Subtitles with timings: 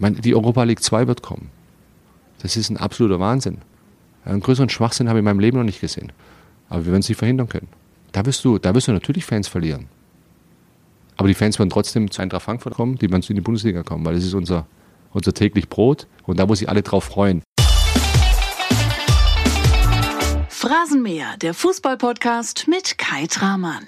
[0.00, 1.50] meine, die Europa League 2 wird kommen.
[2.42, 3.58] Das ist ein absoluter Wahnsinn.
[4.24, 6.12] Einen größeren Schwachsinn habe ich in meinem Leben noch nicht gesehen.
[6.68, 7.68] Aber wir werden es nicht verhindern können.
[8.12, 9.86] Da wirst du, da wirst du natürlich Fans verlieren.
[11.16, 14.04] Aber die Fans werden trotzdem zu Eintracht Frankfurt kommen, die werden in die Bundesliga kommen,
[14.04, 14.66] weil das ist unser,
[15.12, 17.42] unser täglich Brot und da, wo sich alle drauf freuen.
[20.48, 23.86] Phrasenmäher, der Fußballpodcast mit Kai Tramann.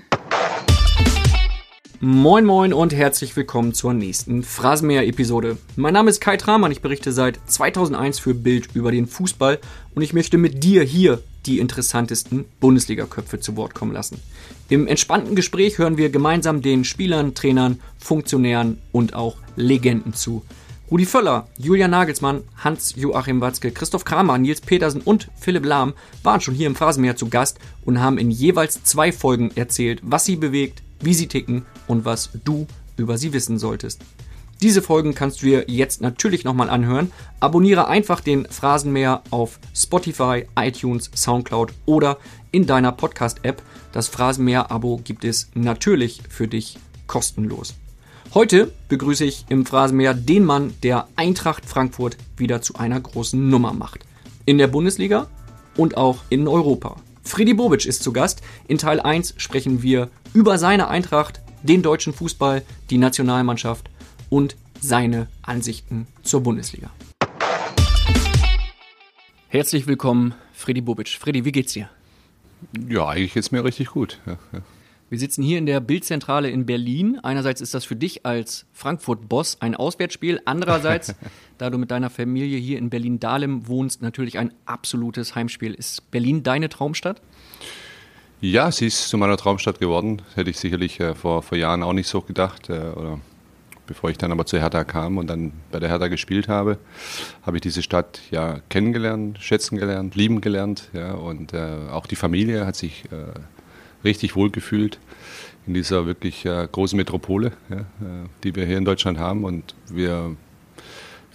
[2.04, 5.56] Moin Moin und herzlich willkommen zur nächsten Phrasenmäher-Episode.
[5.76, 9.60] Mein Name ist Kai Tramann, ich berichte seit 2001 für Bild über den Fußball
[9.94, 14.20] und ich möchte mit dir hier die interessantesten Bundesliga-Köpfe zu Wort kommen lassen.
[14.68, 20.42] Im entspannten Gespräch hören wir gemeinsam den Spielern, Trainern, Funktionären und auch Legenden zu.
[20.90, 26.54] Rudi Völler, Julian Nagelsmann, Hans-Joachim Watzke, Christoph Kramer, Nils Petersen und Philipp Lahm waren schon
[26.54, 30.82] hier im Phrasenmäher zu Gast und haben in jeweils zwei Folgen erzählt, was sie bewegt,
[31.02, 32.66] wie sie ticken und was du
[32.96, 34.00] über sie wissen solltest.
[34.62, 37.10] Diese Folgen kannst du dir jetzt natürlich nochmal anhören.
[37.40, 42.18] Abonniere einfach den Phrasenmäher auf Spotify, iTunes, Soundcloud oder
[42.52, 43.60] in deiner Podcast-App.
[43.90, 47.74] Das Phrasenmäher-Abo gibt es natürlich für dich kostenlos.
[48.34, 53.72] Heute begrüße ich im Phrasenmäher den Mann, der Eintracht Frankfurt wieder zu einer großen Nummer
[53.72, 54.06] macht.
[54.46, 55.26] In der Bundesliga
[55.76, 56.96] und auch in Europa.
[57.24, 58.42] Freddy Bobic ist zu Gast.
[58.68, 63.88] In Teil 1 sprechen wir über seine Eintracht, den deutschen Fußball, die Nationalmannschaft
[64.28, 66.90] und seine Ansichten zur Bundesliga.
[69.48, 71.08] Herzlich willkommen, Freddy Bobic.
[71.08, 71.88] Freddy, wie geht's dir?
[72.88, 74.18] Ja, eigentlich geht's mir richtig gut.
[74.26, 74.62] Ja, ja.
[75.12, 77.18] Wir sitzen hier in der Bildzentrale in Berlin.
[77.22, 80.40] Einerseits ist das für dich als Frankfurt-Boss ein Auswärtsspiel.
[80.46, 81.14] Andererseits,
[81.62, 85.74] da du mit deiner Familie hier in Berlin-Dahlem wohnst, natürlich ein absolutes Heimspiel.
[85.74, 87.22] Ist Berlin deine Traumstadt?
[88.40, 90.22] Ja, sie ist zu meiner Traumstadt geworden.
[90.34, 92.68] Hätte ich sicherlich äh, vor, vor Jahren auch nicht so gedacht.
[92.68, 93.20] Äh, oder
[93.86, 96.78] bevor ich dann aber zu Hertha kam und dann bei der Hertha gespielt habe,
[97.42, 100.88] habe ich diese Stadt ja kennengelernt, schätzen gelernt, lieben gelernt.
[100.92, 103.38] Ja, und äh, auch die Familie hat sich äh,
[104.02, 104.98] richtig wohl gefühlt
[105.64, 107.84] in dieser wirklich äh, großen Metropole, ja, äh,
[108.42, 109.44] die wir hier in Deutschland haben.
[109.44, 110.36] Und wir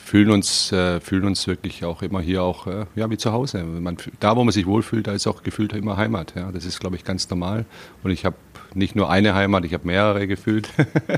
[0.07, 3.61] fühlen uns, äh, fühlen uns wirklich auch immer hier auch äh, ja, wie zu Hause.
[3.63, 6.33] Man, da, wo man sich wohlfühlt, da ist auch gefühlt immer Heimat.
[6.33, 6.49] Ja.
[6.53, 7.65] Das ist, glaube ich, ganz normal.
[8.03, 8.37] Und ich habe
[8.73, 10.69] nicht nur eine Heimat, ich habe mehrere gefühlt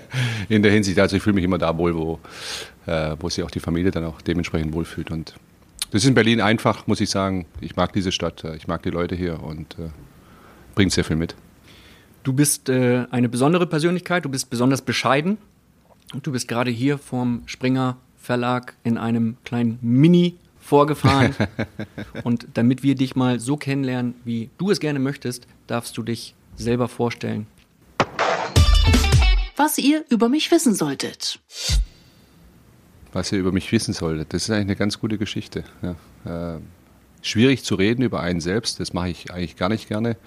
[0.49, 0.97] in der Hinsicht.
[0.97, 2.19] Also ich fühle mich immer da wohl, wo,
[2.87, 5.11] äh, wo sich auch die Familie dann auch dementsprechend wohlfühlt.
[5.11, 5.35] Und
[5.91, 7.45] das ist in Berlin einfach, muss ich sagen.
[7.61, 9.89] Ich mag diese Stadt, äh, ich mag die Leute hier und äh,
[10.73, 11.35] bringt sehr viel mit.
[12.23, 15.37] Du bist äh, eine besondere Persönlichkeit, du bist besonders bescheiden
[16.11, 17.97] und du bist gerade hier vom Springer
[18.29, 21.33] Verlag in einem kleinen Mini vorgefahren.
[22.23, 26.35] und damit wir dich mal so kennenlernen, wie du es gerne möchtest, darfst du dich
[26.55, 27.47] selber vorstellen.
[29.55, 31.39] Was ihr über mich wissen solltet.
[33.13, 35.63] Was ihr über mich wissen solltet, das ist eigentlich eine ganz gute Geschichte.
[35.81, 36.55] Ja.
[36.55, 36.59] Äh,
[37.23, 40.17] schwierig zu reden über einen selbst, das mache ich eigentlich gar nicht gerne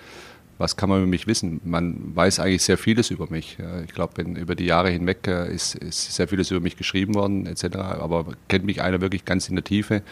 [0.62, 1.60] was kann man über mich wissen?
[1.64, 3.58] Man weiß eigentlich sehr vieles über mich.
[3.84, 7.46] Ich glaube, über die Jahre hinweg äh, ist, ist, sehr vieles über mich geschrieben worden,
[7.46, 7.76] etc.
[7.76, 10.02] Aber kennt mich einer wirklich ganz in der Tiefe?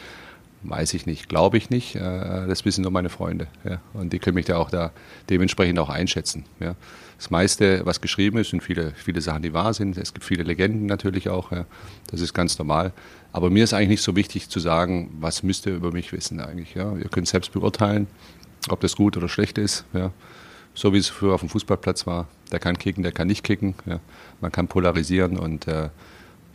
[0.63, 1.95] Weiß ich nicht, glaube ich nicht.
[1.95, 2.01] Äh,
[2.49, 3.47] das wissen nur meine Freunde.
[3.65, 3.81] Ja.
[3.95, 4.91] Und die können mich da auch da
[5.31, 6.45] dementsprechend auch einschätzen.
[6.59, 6.75] Ja.
[7.17, 9.99] Das meiste, was geschrieben ist, sind viele, viele Sachen, die wahr sind.
[9.99, 11.53] Es gibt viele Legenden natürlich auch.
[11.53, 11.65] Ja.
[12.11, 12.93] Das ist ganz normal.
[13.33, 16.41] Aber mir ist eigentlich nicht so wichtig zu sagen, was müsst ihr über mich wissen
[16.41, 16.75] eigentlich.
[16.75, 16.97] Ja.
[16.97, 18.09] Ihr könnt selbst beurteilen,
[18.69, 19.85] ob das gut oder schlecht ist.
[19.93, 20.11] Ja
[20.81, 22.27] so wie es früher auf dem Fußballplatz war.
[22.53, 23.75] Der kann kicken, der kann nicht kicken.
[23.85, 24.01] Ja.
[24.41, 25.91] Man kann polarisieren und äh,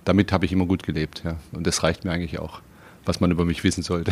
[0.04, 1.22] damit habe ich immer gut gelebt.
[1.24, 1.38] Ja.
[1.52, 2.62] Und das reicht mir eigentlich auch,
[3.06, 4.12] was man über mich wissen sollte.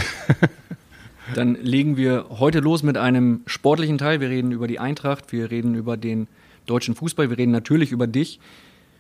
[1.36, 4.20] Dann legen wir heute los mit einem sportlichen Teil.
[4.20, 6.28] Wir reden über die Eintracht, wir reden über den
[6.68, 8.40] deutschen Fußball, wir reden natürlich über dich.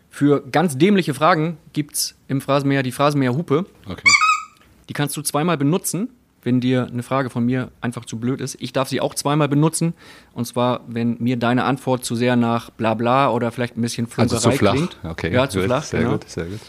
[0.10, 3.66] Für ganz dämliche Fragen gibt es im Phrasenmäher die Phrasenmäher Hupe.
[3.86, 4.10] Okay.
[4.90, 6.10] Die kannst du zweimal benutzen
[6.44, 8.58] wenn dir eine Frage von mir einfach zu blöd ist.
[8.60, 9.94] Ich darf sie auch zweimal benutzen.
[10.34, 14.36] Und zwar, wenn mir deine Antwort zu sehr nach Blabla oder vielleicht ein bisschen Flunkerei
[14.36, 14.74] also zu flach.
[14.74, 14.98] klingt.
[15.04, 15.84] Okay, ja, zu gut, flach.
[15.84, 16.12] Sehr genau.
[16.14, 16.60] gut, sehr gut.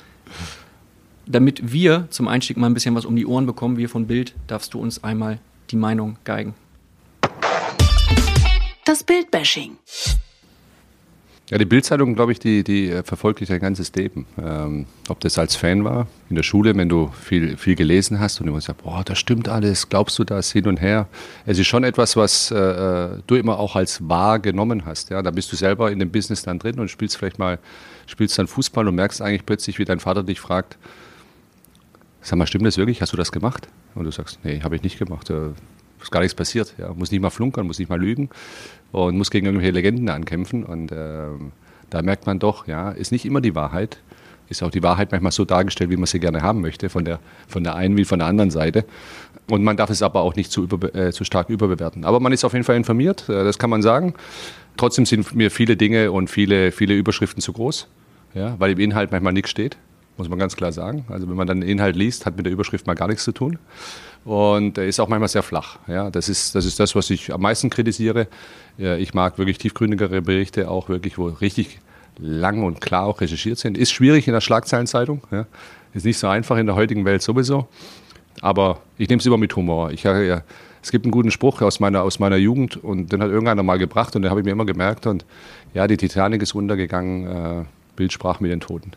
[1.27, 4.35] Damit wir zum Einstieg mal ein bisschen was um die Ohren bekommen, wir von Bild,
[4.47, 5.39] darfst du uns einmal
[5.71, 6.55] die Meinung geigen.
[8.85, 9.79] Das Bildbashing.
[11.51, 14.25] Ja, die Bildzeitung, glaube ich, die, die äh, verfolgt dich dein ganzes Leben.
[14.43, 18.41] Ähm, ob das als Fan war, in der Schule, wenn du viel, viel gelesen hast
[18.41, 21.07] und du sagst, boah, das stimmt alles, glaubst du das hin und her?
[21.45, 25.11] Es ist schon etwas, was äh, äh, du immer auch als wahr genommen hast.
[25.11, 25.21] Ja?
[25.21, 27.59] Da bist du selber in dem Business dann drin und spielst vielleicht mal,
[28.07, 30.79] spielst dann Fußball und merkst eigentlich plötzlich, wie dein Vater dich fragt,
[32.23, 33.03] sag mal, stimmt das wirklich?
[33.03, 33.69] Hast du das gemacht?
[33.95, 35.31] Und du sagst, nee, habe ich nicht gemacht.
[36.03, 36.75] Ist gar nichts passiert.
[36.79, 36.93] Ja.
[36.95, 38.29] Muss nicht mal flunkern, muss nicht mal lügen
[38.93, 40.65] und muss gegen irgendwelche Legenden ankämpfen.
[40.65, 41.27] Und äh,
[41.91, 43.99] da merkt man doch, ja, ist nicht immer die Wahrheit.
[44.49, 47.19] ist auch die Wahrheit manchmal so dargestellt, wie man sie gerne haben möchte, von der,
[47.49, 48.85] von der einen wie von der anderen Seite.
[49.51, 52.05] Und man darf es aber auch nicht zu, über, äh, zu stark überbewerten.
[52.05, 54.15] Aber man ist auf jeden Fall informiert, äh, das kann man sagen.
[54.77, 57.89] Trotzdem sind mir viele Dinge und viele, viele Überschriften zu groß,
[58.35, 59.77] ja, weil im Inhalt manchmal nichts steht,
[60.17, 61.05] muss man ganz klar sagen.
[61.09, 63.33] Also wenn man dann den Inhalt liest, hat mit der Überschrift mal gar nichts zu
[63.33, 63.59] tun.
[64.25, 65.79] Und er ist auch manchmal sehr flach.
[65.87, 68.29] Ja, das, ist, das ist das, was ich am meisten kritisiere.
[68.79, 71.81] Ich mag wirklich tiefgründigere Berichte, auch wirklich, wo richtig
[72.19, 73.77] lang und klar auch recherchiert sind.
[73.77, 75.23] Ist schwierig in der Schlagzeilenzeitung.
[75.31, 75.47] Ja.
[75.93, 77.69] Ist nicht so einfach in der heutigen Welt sowieso.
[78.41, 79.91] Aber ich nehme es immer mit Humor.
[79.91, 80.43] Ich, ja,
[80.83, 83.79] es gibt einen guten Spruch aus meiner, aus meiner Jugend und den hat irgendeiner mal
[83.79, 85.07] gebracht und den habe ich mir immer gemerkt.
[85.07, 85.25] Und
[85.73, 87.65] ja, die Titanic ist untergegangen, äh,
[87.97, 88.93] Bild sprach mit den Toten.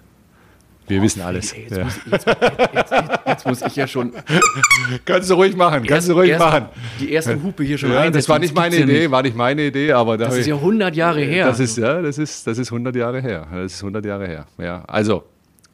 [0.88, 1.51] Wir oh, wissen alles.
[1.51, 1.84] Ey, jetzt, ja.
[1.84, 2.25] muss, jetzt,
[2.74, 2.94] jetzt,
[3.25, 4.13] jetzt, muss, ich ja schon.
[5.06, 6.66] Kannst du ruhig machen, kannst du ruhig erst, machen.
[7.00, 8.13] Die erste Hupe hier schon ja, rein.
[8.13, 10.56] Das war nicht meine Idee, ja war nicht meine Idee, aber da Das ist ja
[10.56, 11.45] 100 Jahre her.
[11.45, 13.48] Das ist, ja, das ist, das ist 100 Jahre her.
[13.51, 14.48] Das ist 100 Jahre her.
[14.57, 15.24] Ja, also,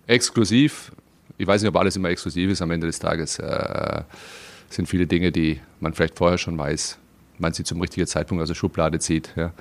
[0.07, 0.91] exklusiv.
[1.37, 3.37] Ich weiß nicht, ob alles immer exklusiv ist am Ende des Tages.
[3.37, 4.01] Äh,
[4.69, 6.97] sind viele Dinge, die man vielleicht vorher schon weiß,
[7.37, 9.31] man sie zum richtigen Zeitpunkt aus der Schublade zieht.
[9.35, 9.53] Ja.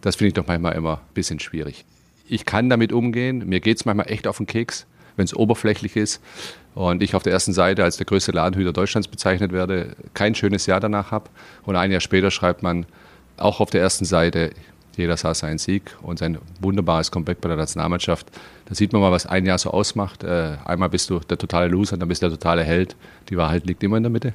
[0.00, 1.84] Das finde ich doch manchmal immer ein bisschen schwierig.
[2.26, 3.46] Ich kann damit umgehen.
[3.46, 4.86] Mir geht es manchmal echt auf den Keks
[5.16, 6.20] wenn es oberflächlich ist
[6.74, 10.66] und ich auf der ersten Seite als der größte Ladenhüter Deutschlands bezeichnet werde, kein schönes
[10.66, 11.30] Jahr danach habe.
[11.64, 12.86] Und ein Jahr später schreibt man
[13.36, 14.50] auch auf der ersten Seite,
[14.96, 18.26] jeder sah seinen Sieg und sein wunderbares Comeback bei der Nationalmannschaft.
[18.66, 20.22] Da sieht man mal, was ein Jahr so ausmacht.
[20.22, 22.94] Äh, einmal bist du der totale Loser, dann bist du der totale Held.
[23.28, 24.34] Die Wahrheit liegt immer in der Mitte.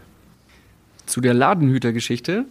[1.06, 2.46] Zu der Ladenhüter-Geschichte.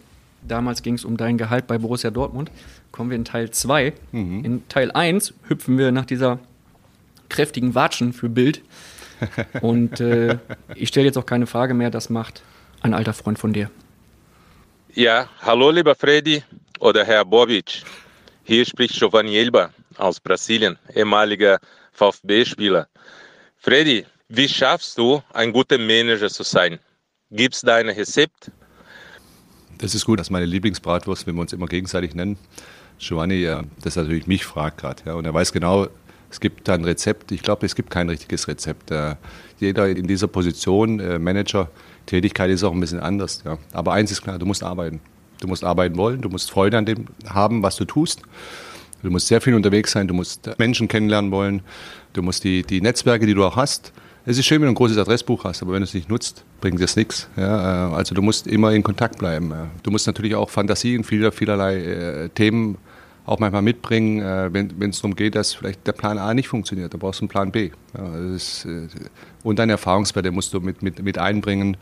[0.47, 2.49] Damals ging es um dein Gehalt bei Borussia Dortmund.
[2.91, 3.93] Kommen wir in Teil 2.
[4.11, 4.45] Mhm.
[4.45, 6.39] In Teil 1 hüpfen wir nach dieser
[7.29, 8.61] kräftigen Watschen für Bild.
[9.61, 10.37] Und äh,
[10.75, 12.41] ich stelle jetzt auch keine Frage mehr, das macht
[12.81, 13.69] ein alter Freund von dir.
[14.93, 16.43] Ja, hallo lieber Freddy
[16.79, 17.83] oder Herr Bobic.
[18.43, 21.59] Hier spricht Giovanni Elba aus Brasilien, ehemaliger
[21.93, 22.87] VfB-Spieler.
[23.57, 26.79] Freddy, wie schaffst du, ein guter Manager zu sein?
[27.31, 28.51] Gibst du ein Rezept?
[29.77, 32.37] Das ist gut, das ist meine Lieblingsbratwurst, wenn wir uns immer gegenseitig nennen.
[32.97, 33.47] Giovanni,
[33.81, 35.03] das natürlich mich fragt gerade.
[35.05, 35.87] Ja, und er weiß genau,
[36.29, 37.31] es gibt ein Rezept.
[37.31, 38.91] Ich glaube, es gibt kein richtiges Rezept.
[38.91, 39.15] Äh,
[39.59, 41.69] jeder in dieser Position, äh, Manager,
[42.05, 43.43] Tätigkeit ist auch ein bisschen anders.
[43.45, 43.57] Ja.
[43.73, 44.99] Aber eins ist klar, du musst arbeiten.
[45.39, 48.21] Du musst arbeiten wollen, du musst Freude an dem haben, was du tust.
[49.01, 51.61] Du musst sehr viel unterwegs sein, du musst Menschen kennenlernen wollen,
[52.11, 53.93] du musst die, die Netzwerke, die du auch hast.
[54.25, 56.43] Es ist schön, wenn du ein großes Adressbuch hast, aber wenn du es nicht nutzt,
[56.59, 57.29] bringt es nichts.
[57.37, 59.53] Ja, äh, also du musst immer in Kontakt bleiben.
[59.81, 62.77] Du musst natürlich auch Fantasien, vieler, vielerlei äh, Themen
[63.29, 66.93] auch manchmal mitbringen, äh, wenn es darum geht, dass vielleicht der Plan A nicht funktioniert.
[66.93, 67.69] Da brauchst du einen Plan B.
[67.95, 68.87] Ja, ist, äh,
[69.43, 71.77] und deine Erfahrungswerte musst du mit, mit, mit einbringen.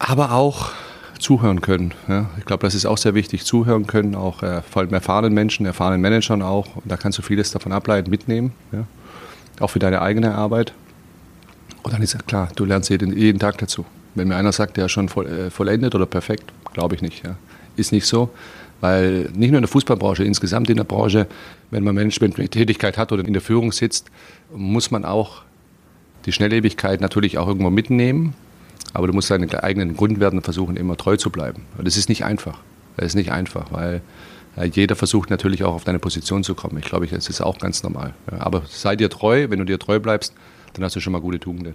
[0.00, 0.72] Aber auch
[1.20, 1.94] zuhören können.
[2.08, 2.30] Ja.
[2.38, 3.44] Ich glaube, das ist auch sehr wichtig.
[3.44, 6.74] Zuhören können, auch äh, vor allem erfahrenen Menschen, erfahrenen Managern auch.
[6.74, 8.52] Und da kannst du vieles davon ableiten, mitnehmen.
[8.72, 8.84] Ja.
[9.60, 10.72] Auch für deine eigene Arbeit.
[11.84, 13.86] Und dann ist ja klar, du lernst jeden, jeden Tag dazu.
[14.16, 17.24] Wenn mir einer sagt, der ist schon voll, äh, vollendet oder perfekt, glaube ich nicht.
[17.24, 17.36] Ja.
[17.76, 18.30] Ist nicht so.
[18.80, 21.26] Weil nicht nur in der Fußballbranche, insgesamt in der Branche,
[21.70, 24.10] wenn man Management-Tätigkeit hat oder in der Führung sitzt,
[24.54, 25.42] muss man auch
[26.26, 28.34] die Schnelllebigkeit natürlich auch irgendwo mitnehmen.
[28.94, 31.62] Aber du musst deinen eigenen Grundwerten versuchen, immer treu zu bleiben.
[31.76, 32.58] Und das ist nicht einfach.
[32.96, 34.00] Das ist nicht einfach, weil
[34.72, 36.78] jeder versucht natürlich auch auf deine Position zu kommen.
[36.78, 38.14] Ich glaube, das ist auch ganz normal.
[38.38, 40.32] Aber sei dir treu, wenn du dir treu bleibst,
[40.72, 41.74] dann hast du schon mal gute Tugenden.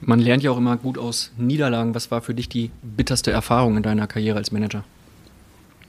[0.00, 1.94] Man lernt ja auch immer gut aus Niederlagen.
[1.94, 4.84] Was war für dich die bitterste Erfahrung in deiner Karriere als Manager?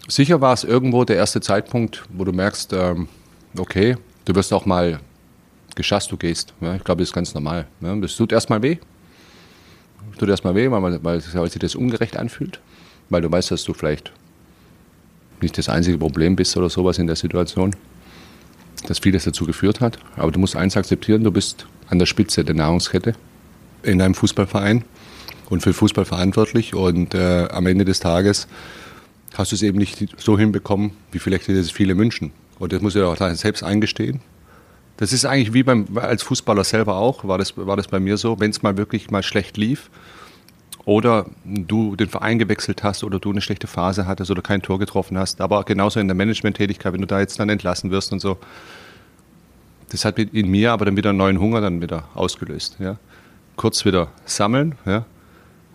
[0.08, 3.08] Sicher war es irgendwo der erste Zeitpunkt, wo du merkst, ähm,
[3.58, 5.00] okay, du wirst auch mal
[5.76, 6.54] geschasst, du gehst.
[6.62, 7.68] Ja, ich glaube, das ist ganz normal.
[7.82, 8.78] Ja, das tut erstmal weh.
[10.18, 12.60] Tut erstmal weh, weil, weil, weil sich das ungerecht anfühlt.
[13.10, 14.12] Weil du weißt, dass du vielleicht
[15.42, 17.76] nicht das einzige Problem bist oder sowas in der Situation,
[18.88, 20.00] dass vieles dazu geführt hat.
[20.16, 23.14] Aber du musst eins akzeptieren, du bist an der Spitze der Nahrungskette
[23.84, 24.86] in deinem Fußballverein
[25.50, 26.74] und für Fußball verantwortlich.
[26.74, 28.48] Und äh, am Ende des Tages
[29.38, 32.32] hast du es eben nicht so hinbekommen, wie vielleicht es viele wünschen.
[32.60, 34.22] Und das muss ich auch selbst eingestehen.
[34.98, 38.18] Das ist eigentlich wie beim, als Fußballer selber auch, war das, war das bei mir
[38.18, 39.90] so, wenn es mal wirklich mal schlecht lief
[40.86, 44.80] oder du den Verein gewechselt hast oder du eine schlechte Phase hattest oder kein Tor
[44.80, 48.20] getroffen hast, aber genauso in der Management-Tätigkeit, wenn du da jetzt dann entlassen wirst und
[48.20, 48.38] so,
[49.90, 52.78] das hat in mir aber dann wieder einen neuen Hunger dann wieder ausgelöst.
[52.80, 52.98] Ja.
[53.56, 55.06] Kurz wieder sammeln ja,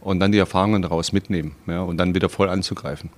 [0.00, 3.10] und dann die Erfahrungen daraus mitnehmen ja, und dann wieder voll anzugreifen.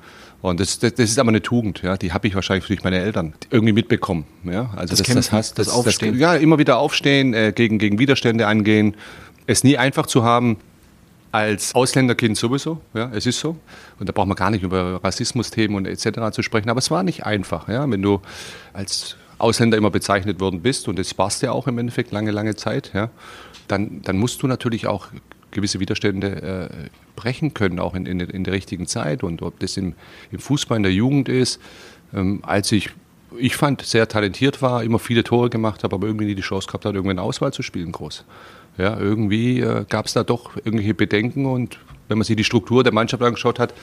[0.42, 2.98] Und das, das, das ist aber eine Tugend, ja, die habe ich wahrscheinlich durch meine
[2.98, 4.26] Eltern irgendwie mitbekommen.
[4.44, 4.70] Ja?
[4.76, 6.18] Also das, das, das, das Aufstehen.
[6.18, 8.96] ja, immer wieder aufstehen, äh, gegen, gegen Widerstände angehen,
[9.46, 10.58] es nie einfach zu haben,
[11.30, 13.56] als Ausländerkind sowieso, ja, es ist so.
[13.98, 16.30] Und da braucht man gar nicht über Rassismusthemen und etc.
[16.32, 16.68] zu sprechen.
[16.68, 18.20] Aber es war nicht einfach, ja, wenn du
[18.74, 22.32] als Ausländer immer bezeichnet worden bist, und das warst du ja auch im Endeffekt lange,
[22.32, 23.10] lange Zeit, ja,
[23.66, 25.08] dann, dann musst du natürlich auch
[25.52, 29.22] gewisse Widerstände äh, brechen können, auch in, in, in, der richtigen Zeit.
[29.22, 29.94] Und ob das im,
[30.30, 31.60] im Fußball in der Jugend ist,
[32.14, 32.90] ähm, als ich,
[33.38, 36.66] ich fand, sehr talentiert war, immer viele Tore gemacht habe, aber irgendwie nie die Chance
[36.66, 38.24] gehabt hat, irgendwie eine Auswahl zu spielen, groß.
[38.78, 41.78] Ja, irgendwie äh, gab es da doch irgendwelche Bedenken und
[42.08, 43.74] wenn man sich die Struktur der Mannschaft angeschaut hat,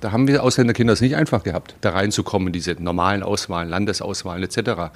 [0.00, 4.92] da haben wir Ausländerkinder es nicht einfach gehabt, da reinzukommen, diese normalen Auswahlen, Landesauswahlen etc.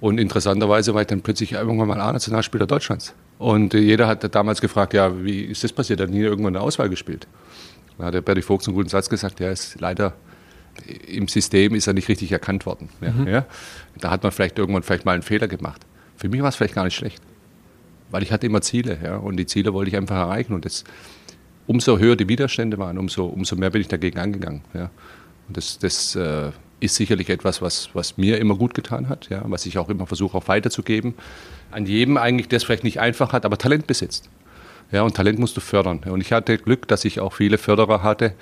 [0.00, 3.14] Und interessanterweise war ich dann plötzlich irgendwann mal A-Nationalspieler Deutschlands.
[3.38, 6.00] Und jeder hat damals gefragt, ja, wie ist das passiert?
[6.00, 7.26] Er hat nie irgendwann eine Auswahl gespielt.
[7.98, 10.14] Da hat der Berti Vogt einen guten Satz gesagt, ja, ist leider
[11.06, 12.88] im System ist er nicht richtig erkannt worden.
[13.00, 13.28] Ja, mhm.
[13.28, 13.46] ja.
[13.98, 15.82] Da hat man vielleicht irgendwann vielleicht mal einen Fehler gemacht.
[16.16, 17.22] Für mich war es vielleicht gar nicht schlecht,
[18.10, 20.84] weil ich hatte immer Ziele, ja, und die Ziele wollte ich einfach erreichen und das,
[21.66, 24.62] umso höher die Widerstände waren, umso, umso mehr bin ich dagegen angegangen.
[24.74, 24.90] Ja.
[25.48, 26.50] Und das, das äh,
[26.80, 30.06] ist sicherlich etwas, was, was mir immer gut getan hat, ja, was ich auch immer
[30.06, 31.14] versuche auch weiterzugeben.
[31.74, 34.30] An jedem eigentlich, der es vielleicht nicht einfach hat, aber Talent besitzt.
[34.92, 36.00] Ja, und Talent musst du fördern.
[36.06, 38.34] Und ich hatte Glück, dass ich auch viele Förderer hatte,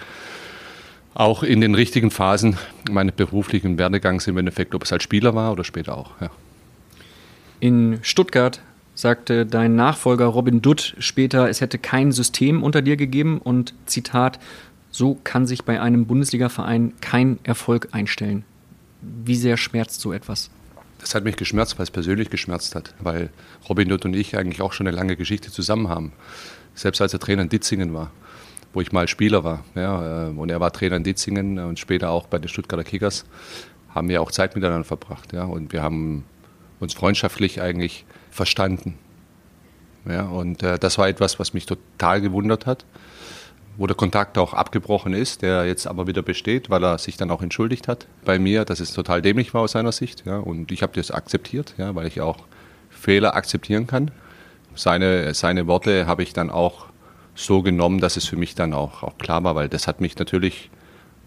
[1.14, 2.58] auch in den richtigen Phasen
[2.90, 6.10] meines beruflichen Werdegangs im Endeffekt, ob es als Spieler war oder später auch.
[6.20, 6.30] Ja.
[7.60, 8.60] In Stuttgart
[8.94, 14.38] sagte dein Nachfolger Robin Dutt später, es hätte kein System unter dir gegeben und Zitat,
[14.90, 18.44] so kann sich bei einem Bundesliga-Verein kein Erfolg einstellen.
[19.00, 20.50] Wie sehr schmerzt so etwas?
[21.02, 23.30] Das hat mich geschmerzt, weil es persönlich geschmerzt hat, weil
[23.68, 26.12] Robin Dutt und ich eigentlich auch schon eine lange Geschichte zusammen haben.
[26.74, 28.12] Selbst als er Trainer in Ditzingen war,
[28.72, 29.64] wo ich mal Spieler war.
[29.74, 33.24] Ja, äh, und er war Trainer in Ditzingen und später auch bei den Stuttgarter Kickers,
[33.90, 35.32] haben wir auch Zeit miteinander verbracht.
[35.32, 36.24] Ja, und wir haben
[36.78, 38.96] uns freundschaftlich eigentlich verstanden.
[40.08, 42.84] Ja, und äh, das war etwas, was mich total gewundert hat,
[43.76, 47.30] wo der Kontakt auch abgebrochen ist, der jetzt aber wieder besteht, weil er sich dann
[47.30, 50.24] auch entschuldigt hat bei mir, dass es total dämlich war aus seiner Sicht.
[50.26, 52.38] Ja, und ich habe das akzeptiert, ja, weil ich auch
[52.90, 54.10] Fehler akzeptieren kann.
[54.74, 56.86] Seine, seine Worte habe ich dann auch
[57.34, 60.16] so genommen, dass es für mich dann auch, auch klar war, weil das hat mich
[60.18, 60.70] natürlich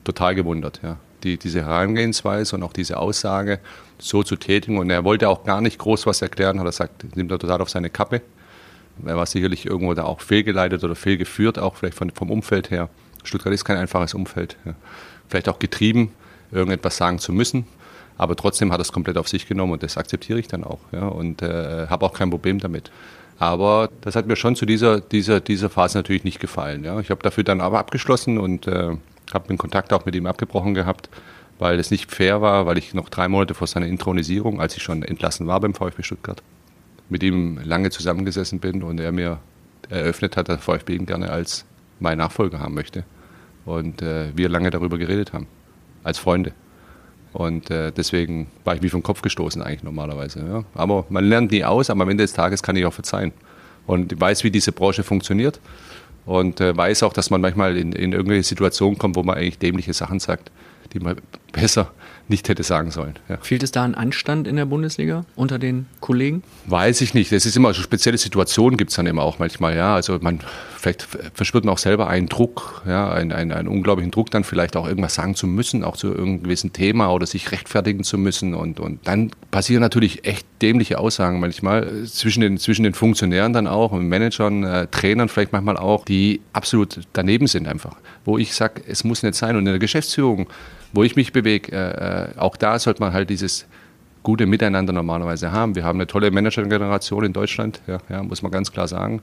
[0.03, 0.81] total gewundert.
[0.83, 0.97] Ja.
[1.23, 3.59] Die, diese Herangehensweise und auch diese Aussage
[3.97, 4.77] so zu tätigen.
[4.77, 7.61] Und er wollte auch gar nicht groß was erklären, hat er gesagt, nimmt er total
[7.61, 8.21] auf seine Kappe.
[9.05, 12.89] Er war sicherlich irgendwo da auch fehlgeleitet oder fehlgeführt, auch vielleicht von, vom Umfeld her.
[13.23, 14.57] Stuttgart ist kein einfaches Umfeld.
[14.65, 14.75] Ja.
[15.27, 16.11] Vielleicht auch getrieben,
[16.51, 17.65] irgendetwas sagen zu müssen.
[18.17, 20.79] Aber trotzdem hat er es komplett auf sich genommen und das akzeptiere ich dann auch.
[20.91, 22.91] Ja, und äh, habe auch kein Problem damit.
[23.37, 26.85] Aber das hat mir schon zu dieser, dieser, dieser Phase natürlich nicht gefallen.
[26.85, 26.99] Ja.
[26.99, 28.95] Ich habe dafür dann aber abgeschlossen und äh,
[29.33, 31.09] habe den Kontakt auch mit ihm abgebrochen gehabt,
[31.59, 34.83] weil es nicht fair war, weil ich noch drei Monate vor seiner Intronisierung, als ich
[34.83, 36.41] schon entlassen war beim VfB Stuttgart,
[37.09, 39.39] mit ihm lange zusammengesessen bin und er mir
[39.89, 41.65] eröffnet hat, dass VfB ihn gerne als
[41.99, 43.03] mein Nachfolger haben möchte.
[43.65, 45.47] Und äh, wir lange darüber geredet haben,
[46.03, 46.53] als Freunde.
[47.33, 50.39] Und äh, deswegen war ich wie vom Kopf gestoßen eigentlich normalerweise.
[50.39, 50.63] Ja.
[50.73, 53.33] Aber man lernt nie aus, aber am Ende des Tages kann ich auch verzeihen.
[53.87, 55.59] Und ich weiß, wie diese Branche funktioniert
[56.25, 59.59] und äh, weiß auch, dass man manchmal in, in irgendwelche Situationen kommt, wo man eigentlich
[59.59, 60.51] dämliche Sachen sagt,
[60.93, 61.17] die man
[61.51, 61.91] besser
[62.27, 63.15] nicht hätte sagen sollen.
[63.29, 63.37] Ja.
[63.41, 66.43] Fehlt es da an Anstand in der Bundesliga unter den Kollegen?
[66.65, 67.31] Weiß ich nicht.
[67.31, 69.75] Das ist immer so spezielle Situationen gibt es dann immer auch manchmal.
[69.75, 70.39] Ja, also man
[70.85, 74.75] vielleicht verspürt man auch selber einen Druck, ja, einen, einen, einen unglaublichen Druck, dann vielleicht
[74.75, 78.53] auch irgendwas sagen zu müssen, auch zu irgendeinem gewissen Thema oder sich rechtfertigen zu müssen.
[78.53, 83.65] Und, und dann passieren natürlich echt dämliche Aussagen manchmal zwischen den, zwischen den Funktionären dann
[83.65, 87.95] auch und Managern, äh, Trainern vielleicht manchmal auch, die absolut daneben sind einfach.
[88.23, 89.55] Wo ich sage, es muss nicht sein.
[89.55, 90.47] Und in der Geschäftsführung
[90.95, 93.67] wo ich mich bewege, äh, äh, auch da sollte man halt dieses
[94.23, 95.75] gute Miteinander normalerweise haben.
[95.75, 99.21] Wir haben eine tolle Managergeneration in Deutschland, ja, ja, muss man ganz klar sagen.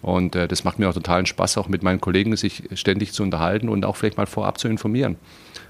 [0.00, 3.24] Und äh, das macht mir auch totalen Spaß, auch mit meinen Kollegen sich ständig zu
[3.24, 5.16] unterhalten und auch vielleicht mal vorab zu informieren.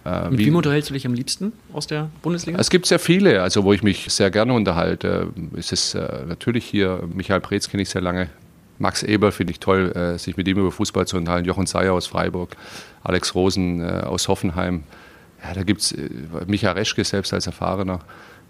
[0.04, 2.58] Äh, mit wem unterhältst du dich am liebsten aus der Bundesliga?
[2.58, 5.28] Es gibt sehr viele, also wo ich mich sehr gerne unterhalte.
[5.56, 8.28] Es ist äh, natürlich hier, Michael Preetz kenne ich sehr lange,
[8.78, 11.94] Max Eber finde ich toll, äh, sich mit ihm über Fußball zu unterhalten, Jochen Seyer
[11.94, 12.56] aus Freiburg,
[13.02, 14.84] Alex Rosen äh, aus Hoffenheim.
[15.42, 16.08] Ja, da gibt es äh,
[16.46, 18.00] Micha Reschke selbst als Erfahrener,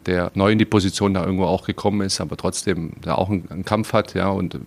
[0.07, 3.51] der neu in die Position da irgendwo auch gekommen ist, aber trotzdem da auch einen,
[3.51, 4.59] einen Kampf hat, ja, und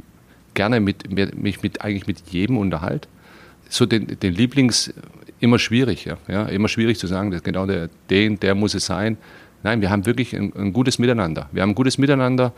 [0.53, 3.07] gerne mit, mich mit, eigentlich mit jedem unterhalt.
[3.69, 4.93] So den, den Lieblings
[5.39, 8.85] immer schwierig, ja, ja, immer schwierig zu sagen, dass genau der, den, der muss es
[8.85, 9.17] sein.
[9.63, 11.47] Nein, wir haben wirklich ein, ein gutes Miteinander.
[11.51, 12.51] Wir haben ein gutes Miteinander äh,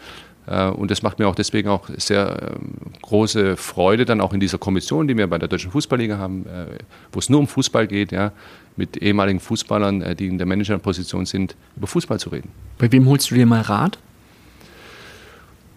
[0.46, 4.58] und das macht mir auch deswegen auch sehr ähm, große Freude, dann auch in dieser
[4.58, 6.66] Kommission, die wir bei der Deutschen Fußballliga haben, äh,
[7.12, 8.32] wo es nur um Fußball geht, ja,
[8.76, 12.50] mit ehemaligen Fußballern, äh, die in der Managerposition sind, über Fußball zu reden.
[12.78, 13.98] Bei wem holst du dir mal Rat?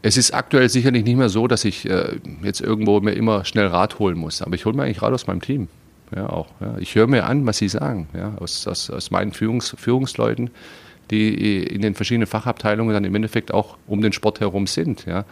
[0.03, 1.89] Es ist aktuell sicherlich nicht mehr so, dass ich
[2.43, 5.27] jetzt irgendwo mir immer schnell Rat holen muss, aber ich hole mir eigentlich Rat aus
[5.27, 5.67] meinem Team.
[6.15, 6.77] Ja, auch, ja.
[6.79, 10.51] Ich höre mir an, was sie sagen, ja, aus, aus, aus meinen Führungs, Führungsleuten
[11.11, 15.07] die in den verschiedenen Fachabteilungen dann im Endeffekt auch um den Sport herum sind.
[15.07, 15.25] Ja.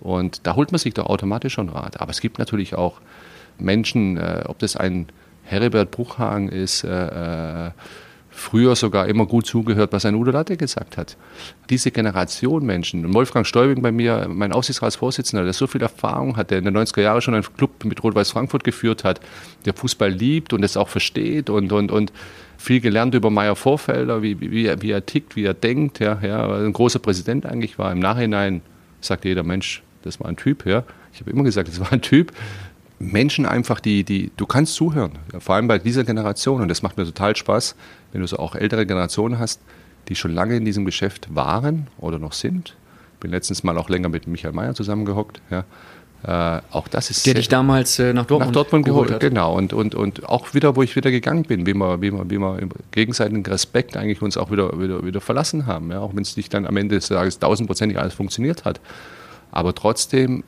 [0.00, 2.00] Und da holt man sich doch automatisch schon Rat.
[2.00, 3.00] Aber es gibt natürlich auch
[3.58, 5.06] Menschen, äh, ob das ein
[5.44, 7.70] Heribert Bruchhagen ist, äh, äh,
[8.36, 11.16] früher sogar immer gut zugehört, was ein Udo Latte gesagt hat.
[11.70, 16.58] Diese Generation Menschen, Wolfgang Stäubing bei mir, mein Aufsichtsratsvorsitzender, der so viel Erfahrung hat, der
[16.58, 19.20] in den 90er Jahren schon einen Club mit Rot-Weiß Frankfurt geführt hat,
[19.64, 22.12] der Fußball liebt und es auch versteht und, und, und
[22.58, 26.56] viel gelernt über Meyer Vorfelder, wie, wie, wie er tickt, wie er denkt, ja, ja,
[26.58, 27.90] ein großer Präsident eigentlich war.
[27.90, 28.60] Im Nachhinein
[29.00, 30.84] sagt jeder Mensch, das war ein Typ, ja.
[31.14, 32.32] Ich habe immer gesagt, das war ein Typ,
[32.98, 36.96] Menschen einfach, die, die, du kannst zuhören, vor allem bei dieser Generation und das macht
[36.96, 37.76] mir total Spaß,
[38.16, 39.60] wenn du so auch ältere Generationen hast,
[40.08, 42.74] die schon lange in diesem Geschäft waren oder noch sind.
[43.20, 45.64] Bin letztens mal auch länger mit Michael Mayer zusammengehockt, ja.
[46.22, 49.20] Äh, auch das ist der dich damals äh, nach Dortmund, nach Dortmund geholt, hat.
[49.20, 52.30] Genau, und, und, und auch wieder, wo ich wieder gegangen bin, wie wir, wie wir,
[52.30, 55.90] wie wir im gegenseitigen Respekt eigentlich uns auch wieder, wieder, wieder verlassen haben.
[55.90, 56.00] Ja?
[56.00, 58.80] Auch wenn es nicht dann am Ende des Tages tausendprozentig alles funktioniert hat.
[59.52, 60.42] Aber trotzdem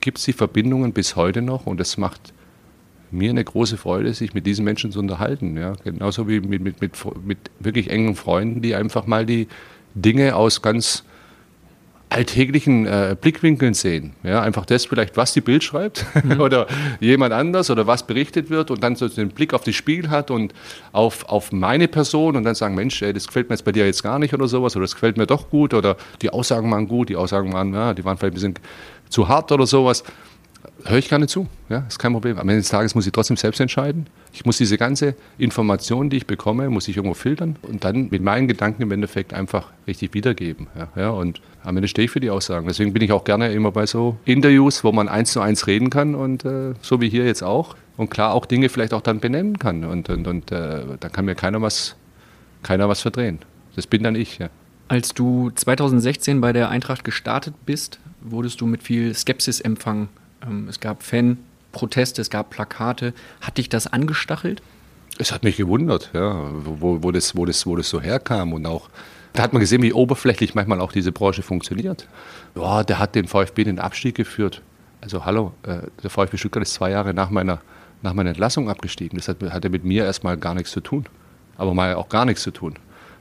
[0.00, 2.32] gibt es die Verbindungen bis heute noch und es macht
[3.12, 5.56] mir eine große Freude, sich mit diesen Menschen zu unterhalten.
[5.56, 5.74] Ja?
[5.84, 6.92] Genauso wie mit, mit, mit,
[7.24, 9.48] mit wirklich engen Freunden, die einfach mal die
[9.94, 11.04] Dinge aus ganz
[12.12, 14.12] alltäglichen äh, Blickwinkeln sehen.
[14.22, 16.40] Ja, einfach das vielleicht, was die Bild schreibt mhm.
[16.40, 16.66] oder
[17.00, 20.30] jemand anders oder was berichtet wird und dann so den Blick auf das Spiel hat
[20.30, 20.52] und
[20.92, 23.86] auf, auf meine Person und dann sagen, Mensch, ey, das gefällt mir jetzt bei dir
[23.86, 26.86] jetzt gar nicht oder sowas oder das gefällt mir doch gut oder die Aussagen waren
[26.86, 28.54] gut, die Aussagen waren, ja, die waren vielleicht ein bisschen
[29.08, 30.04] zu hart oder sowas,
[30.84, 31.46] höre ich gerne zu.
[31.68, 32.38] Ja, ist kein Problem.
[32.38, 34.06] Am Ende des Tages muss ich trotzdem selbst entscheiden.
[34.32, 38.22] Ich muss diese ganze Information, die ich bekomme, muss ich irgendwo filtern und dann mit
[38.22, 40.66] meinen Gedanken im Endeffekt einfach richtig wiedergeben.
[40.76, 42.66] Ja, ja, und am Ende stehe ich für die Aussagen.
[42.66, 45.90] Deswegen bin ich auch gerne immer bei so Interviews, wo man eins zu eins reden
[45.90, 47.76] kann und äh, so wie hier jetzt auch.
[47.96, 49.84] Und klar auch Dinge vielleicht auch dann benennen kann.
[49.84, 51.94] Und, und, und äh, da kann mir keiner was,
[52.62, 53.38] keiner was verdrehen.
[53.76, 54.38] Das bin dann ich.
[54.38, 54.48] Ja.
[54.88, 60.08] Als du 2016 bei der Eintracht gestartet bist, wurdest du mit viel Skepsis empfangen.
[60.46, 63.14] Ähm, es gab Fanproteste, es gab Plakate.
[63.40, 64.62] Hat dich das angestachelt?
[65.18, 68.66] Es hat mich gewundert, ja, wo, wo, das, wo, das, wo das so herkam und
[68.66, 68.88] auch
[69.32, 72.06] da hat man gesehen, wie oberflächlich manchmal auch diese Branche funktioniert.
[72.54, 74.60] Ja, der hat den VfB in den Abstieg geführt.
[75.00, 77.60] Also hallo, äh, der VfB Stuttgart ist zwei Jahre nach meiner,
[78.02, 79.18] nach meiner Entlassung abgestiegen.
[79.18, 81.06] Das hat, hatte mit mir erstmal gar nichts zu tun.
[81.56, 82.74] Aber mal auch gar nichts zu tun,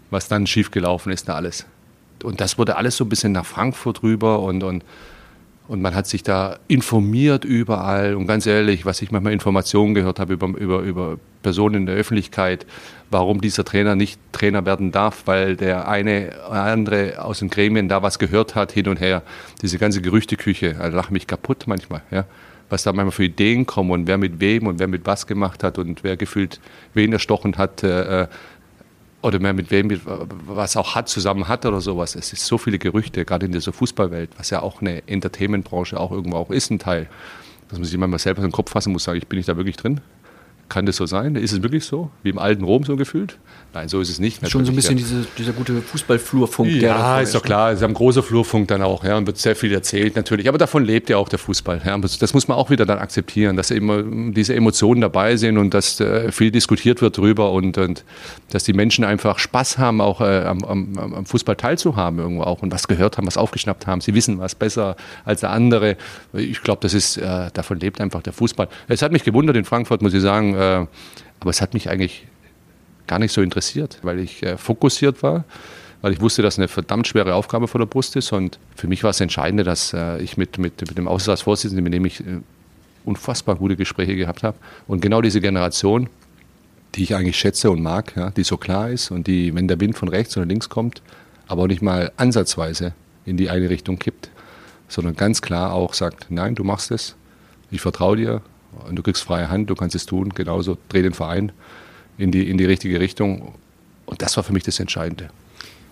[0.10, 1.65] was dann schiefgelaufen ist da alles.
[2.24, 4.84] Und das wurde alles so ein bisschen nach Frankfurt rüber und, und
[5.71, 8.15] und man hat sich da informiert überall.
[8.15, 11.95] Und ganz ehrlich, was ich manchmal Informationen gehört habe über, über, über Personen in der
[11.95, 12.65] Öffentlichkeit,
[13.10, 17.88] warum dieser Trainer nicht Trainer werden darf, weil der eine oder andere aus den Gremien
[17.88, 19.23] da was gehört hat, hin und her.
[19.62, 22.01] Diese ganze Gerüchteküche, also lach mich kaputt manchmal.
[22.12, 22.25] Ja
[22.71, 25.62] was da manchmal für Ideen kommen und wer mit wem und wer mit was gemacht
[25.62, 26.62] hat und wer gefühlt
[26.93, 28.27] wen erstochen hat, äh,
[29.21, 29.89] oder mehr mit wem,
[30.47, 32.15] was auch hat, zusammen hat oder sowas.
[32.15, 36.12] Es ist so viele Gerüchte, gerade in dieser Fußballwelt, was ja auch eine Entertainment-Branche auch
[36.12, 37.07] irgendwo auch ist, ein Teil.
[37.69, 39.55] Dass man sich manchmal selber in den Kopf fassen muss, sagen, ich bin nicht da
[39.57, 40.01] wirklich drin.
[40.71, 41.36] Kann das so sein?
[41.36, 42.12] Ist es wirklich so?
[42.23, 43.38] Wie im alten Rom so gefühlt?
[43.73, 44.49] Nein, so ist es nicht.
[44.49, 45.03] Schon so ein bisschen ja.
[45.03, 46.71] diese, dieser gute Fußballflurfunk.
[46.71, 47.75] Ja, ist doch klar.
[47.75, 50.47] Sie haben großer Flurfunk dann auch, ja, und wird sehr viel erzählt natürlich.
[50.47, 51.81] Aber davon lebt ja auch der Fußball.
[51.86, 51.97] Ja.
[51.97, 55.99] Das muss man auch wieder dann akzeptieren, dass immer diese Emotionen dabei sind und dass
[55.99, 58.05] äh, viel diskutiert wird drüber und, und
[58.51, 62.62] dass die Menschen einfach Spaß haben, auch äh, am, am, am, Fußball teilzuhaben irgendwo auch
[62.62, 63.99] und was gehört haben, was aufgeschnappt haben.
[63.99, 65.97] Sie wissen was besser als der andere.
[66.31, 68.69] Ich glaube, das ist, äh, davon lebt einfach der Fußball.
[68.88, 72.28] Es hat mich gewundert in Frankfurt, muss ich sagen, aber es hat mich eigentlich
[73.08, 75.43] gar nicht so interessiert, weil ich äh, fokussiert war,
[76.02, 78.32] weil ich wusste, dass eine verdammt schwere Aufgabe vor der Brust ist.
[78.32, 81.93] Und für mich war es entscheidend, dass äh, ich mit, mit, mit dem Aussichtsratsvorsitzenden, mit
[81.93, 82.39] dem ich äh,
[83.04, 84.58] unfassbar gute Gespräche gehabt habe.
[84.88, 86.10] Und genau diese Generation,
[86.95, 89.80] die ich eigentlich schätze und mag, ja, die so klar ist und die, wenn der
[89.80, 91.02] Wind von rechts oder links kommt,
[91.47, 92.93] aber auch nicht mal ansatzweise
[93.26, 94.30] in die eine Richtung kippt,
[94.88, 97.15] sondern ganz klar auch sagt, nein, du machst es,
[97.71, 98.41] ich vertraue dir
[98.88, 101.51] und du kriegst freie Hand, du kannst es tun, genauso dreh den Verein
[102.17, 103.53] in die, in die richtige Richtung.
[104.05, 105.29] Und das war für mich das Entscheidende.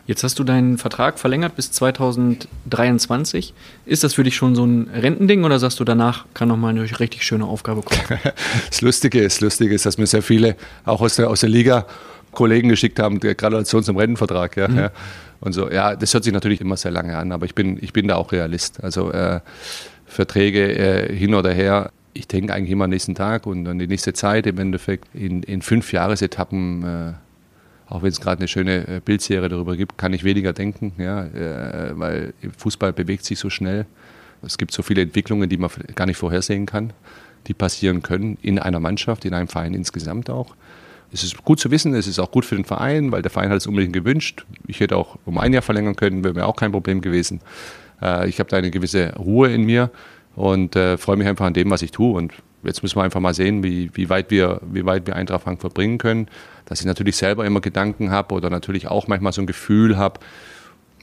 [0.10, 3.54] Jetzt hast du deinen Vertrag verlängert bis 2023.
[3.86, 6.70] Ist das für dich schon so ein Rentending oder sagst du, danach kann noch mal
[6.70, 8.02] eine richtig schöne Aufgabe kommen?
[8.70, 11.86] das Lustige ist, Lustige ist, dass mir sehr viele auch aus der, aus der Liga
[12.32, 14.58] Kollegen geschickt haben, Gratulation zum Rentenvertrag.
[14.58, 14.78] Ja, mhm.
[14.78, 14.92] ja,
[15.42, 17.94] Und so, ja, das hört sich natürlich immer sehr lange an, aber ich bin, ich
[17.94, 18.84] bin da auch Realist.
[18.84, 19.42] Also äh,
[20.08, 23.88] Verträge äh, hin oder her, ich denke eigentlich immer am nächsten Tag und an die
[23.88, 27.14] nächste Zeit im Endeffekt in, in fünf Jahresetappen, äh,
[27.88, 31.24] auch wenn es gerade eine schöne äh, Bildserie darüber gibt, kann ich weniger denken, ja,
[31.26, 33.86] äh, weil Fußball bewegt sich so schnell.
[34.42, 36.92] Es gibt so viele Entwicklungen, die man gar nicht vorhersehen kann,
[37.48, 40.56] die passieren können in einer Mannschaft, in einem Verein insgesamt auch.
[41.14, 43.50] es ist gut zu wissen, es ist auch gut für den Verein, weil der Verein
[43.50, 44.46] hat es unbedingt gewünscht.
[44.68, 47.40] Ich hätte auch um ein Jahr verlängern können, wäre mir auch kein Problem gewesen.
[48.02, 49.90] Äh, ich habe da eine gewisse Ruhe in mir
[50.40, 52.16] und äh, freue mich einfach an dem, was ich tue.
[52.16, 52.32] Und
[52.64, 55.74] jetzt müssen wir einfach mal sehen, wie, wie, weit, wir, wie weit wir Eintracht Frankfurt
[55.74, 56.30] bringen können.
[56.64, 60.22] Dass ich natürlich selber immer Gedanken habe oder natürlich auch manchmal so ein Gefühl habe,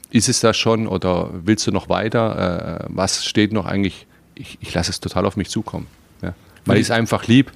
[0.09, 2.81] ist es das schon oder willst du noch weiter?
[2.81, 4.07] Äh, was steht noch eigentlich?
[4.33, 5.85] Ich, ich lasse es total auf mich zukommen.
[6.23, 6.33] Ja.
[6.65, 7.51] Weil ich es einfach lieb.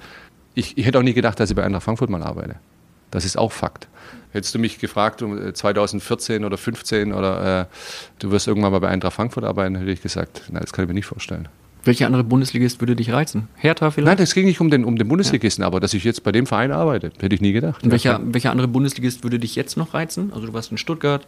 [0.54, 2.56] Ich, ich hätte auch nie gedacht, dass ich bei Eintracht Frankfurt mal arbeite.
[3.10, 3.88] Das ist auch Fakt.
[4.30, 7.66] Hättest du mich gefragt um 2014 äh, oder 2015 oder äh,
[8.20, 10.88] du wirst irgendwann mal bei Eintracht Frankfurt arbeiten, hätte ich gesagt, nein, das kann ich
[10.88, 11.48] mir nicht vorstellen.
[11.84, 13.48] Welcher andere Bundesligist würde dich reizen?
[13.56, 14.06] Hertha vielleicht?
[14.06, 15.66] Nein, das ging nicht um den, um den Bundesligisten, ja.
[15.66, 17.82] aber dass ich jetzt bei dem Verein arbeite, hätte ich nie gedacht.
[17.82, 20.32] Und welcher, welcher andere Bundesligist würde dich jetzt noch reizen?
[20.32, 21.26] Also du warst in Stuttgart,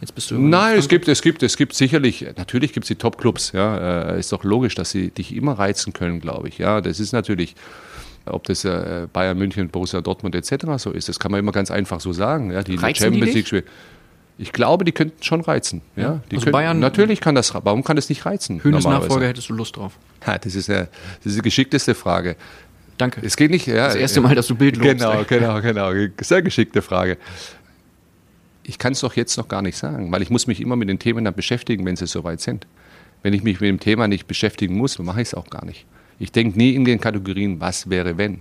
[0.00, 0.38] jetzt bist du.
[0.38, 4.12] Nein, es gibt, es gibt, es gibt sicherlich, natürlich gibt es die Top-Clubs, ja.
[4.12, 6.58] Äh, ist doch logisch, dass sie dich immer reizen können, glaube ich.
[6.58, 7.56] Ja, das ist natürlich
[8.28, 10.66] ob das äh, Bayern München, Borussia Dortmund etc.
[10.78, 11.08] so ist.
[11.08, 12.50] Das kann man immer ganz einfach so sagen.
[12.50, 13.64] Ja, die Reizen Champions League spielen.
[14.38, 15.80] Ich glaube, die könnten schon reizen.
[15.96, 16.78] Ja, ja die also können, Bayern.
[16.78, 17.54] Natürlich kann das.
[17.54, 18.62] Warum kann das nicht reizen?
[18.62, 19.98] Höhnes Nachfolger hättest du Lust drauf.
[20.26, 22.36] Ja, das ist, eine, das ist die geschickteste Frage.
[22.98, 23.20] Danke.
[23.24, 23.66] Es geht nicht.
[23.66, 24.98] Ja, das erste Mal, dass du Bild lobst.
[24.98, 25.90] Genau, genau, genau.
[26.20, 27.18] Sehr geschickte Frage.
[28.62, 30.88] Ich kann es doch jetzt noch gar nicht sagen, weil ich muss mich immer mit
[30.88, 32.66] den Themen dann beschäftigen, wenn sie soweit sind.
[33.22, 35.86] Wenn ich mich mit dem Thema nicht beschäftigen muss, mache ich es auch gar nicht.
[36.18, 38.40] Ich denke nie in den Kategorien, was wäre wenn.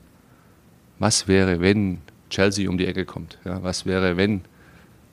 [1.00, 3.38] Was wäre, wenn Chelsea um die Ecke kommt?
[3.46, 4.42] Ja, was wäre, wenn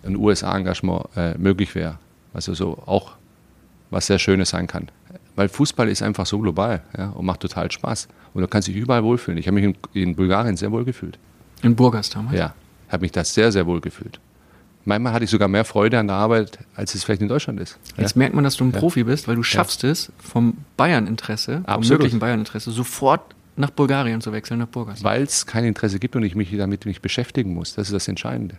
[0.04, 1.98] ein USA-Engagement äh, möglich wäre.
[2.34, 3.12] Also so auch
[3.90, 4.88] was sehr Schönes sein kann.
[5.36, 8.08] Weil Fußball ist einfach so global ja, und macht total Spaß.
[8.34, 9.38] Und du kannst dich überall wohlfühlen.
[9.38, 11.18] Ich habe mich in, in, Bulgarien sehr wohl gefühlt.
[11.62, 12.36] In Burgas damals?
[12.36, 12.54] Ja,
[12.88, 14.18] habe mich da sehr, sehr wohl gefühlt.
[14.84, 17.78] Manchmal hatte ich sogar mehr Freude an der Arbeit, als es vielleicht in Deutschland ist.
[17.96, 18.18] Jetzt ja?
[18.18, 19.90] merkt man, dass du ein Profi bist, weil du schaffst ja.
[19.90, 25.04] es, vom Bayern-Interesse, vom möglichen Bayern-Interesse, sofort nach Bulgarien zu wechseln, nach Burgas.
[25.04, 27.74] Weil es kein Interesse gibt und ich mich damit nicht beschäftigen muss.
[27.74, 28.56] Das ist das Entscheidende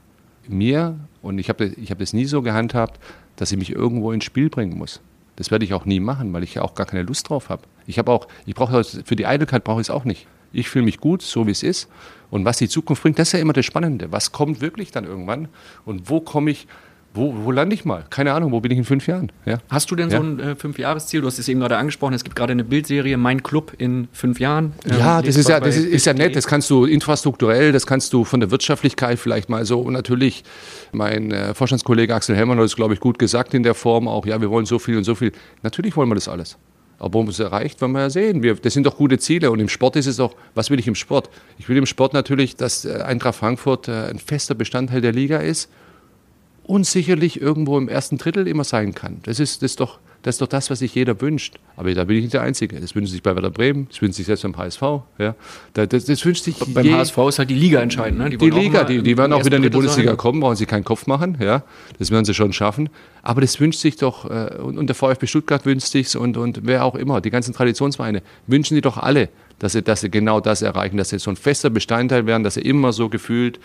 [0.47, 2.99] mir, und ich habe ich hab das nie so gehandhabt,
[3.36, 5.01] dass ich mich irgendwo ins Spiel bringen muss.
[5.36, 7.63] Das werde ich auch nie machen, weil ich ja auch gar keine Lust drauf habe.
[7.88, 10.27] Ich habe auch, ich brauche für die Eitelkeit brauche ich es auch nicht.
[10.51, 11.89] Ich fühle mich gut, so wie es ist.
[12.29, 14.12] Und was die Zukunft bringt, das ist ja immer das Spannende.
[14.12, 15.47] Was kommt wirklich dann irgendwann?
[15.86, 16.67] Und wo komme ich,
[17.13, 18.06] wo, wo lande ich mal?
[18.10, 19.32] Keine Ahnung, wo bin ich in fünf Jahren?
[19.45, 19.60] Ja.
[19.69, 20.17] Hast du denn ja.
[20.17, 21.21] so ein äh, Fünfjahresziel?
[21.21, 24.39] Du hast es eben gerade angesprochen, es gibt gerade eine Bildserie, Mein Club in fünf
[24.39, 24.73] Jahren.
[24.86, 27.86] Ähm, ja, das ist ja, das ist, ist ja nett, das kannst du infrastrukturell, das
[27.86, 29.80] kannst du von der Wirtschaftlichkeit vielleicht mal so.
[29.82, 30.43] Und natürlich,
[30.91, 34.26] mein äh, Vorstandskollege Axel Hellmann hat es, glaube ich, gut gesagt in der Form auch,
[34.26, 35.32] ja, wir wollen so viel und so viel.
[35.62, 36.58] Natürlich wollen wir das alles.
[36.97, 38.41] Aber ob es erreicht, werden wir ja sehen.
[38.41, 39.52] Wir, das sind doch gute Ziele.
[39.52, 41.30] Und im Sport ist es auch, was will ich im Sport?
[41.58, 45.38] Ich will im Sport natürlich, dass äh, Eintracht Frankfurt äh, ein fester Bestandteil der Liga
[45.38, 45.69] ist
[46.63, 49.19] und sicherlich irgendwo im ersten Drittel immer sein kann.
[49.23, 51.56] Das ist, das ist, doch, das ist doch das, was sich jeder wünscht.
[51.76, 52.80] Aber da bin ich nicht der Einzige.
[52.80, 54.82] Das wünscht sich bei Werder Bremen, das wünscht sich selbst beim HSV.
[55.17, 55.36] Ja.
[55.73, 58.19] Das, das, das wünscht sich beim je, HSV ist halt die Liga entscheidend.
[58.19, 58.30] Ne?
[58.30, 60.17] Die, die Liga, die, die werden auch wieder in die Bundesliga sein.
[60.17, 61.38] kommen, brauchen sie keinen Kopf machen.
[61.41, 61.63] Ja.
[61.99, 62.89] Das werden sie schon schaffen.
[63.23, 66.86] Aber das wünscht sich doch, äh, und der VfB Stuttgart wünscht sich und, und wer
[66.86, 70.62] auch immer, die ganzen Traditionsvereine, wünschen die doch alle, dass sie, dass sie genau das
[70.62, 73.60] erreichen, dass sie so ein fester Bestandteil werden, dass sie immer so gefühlt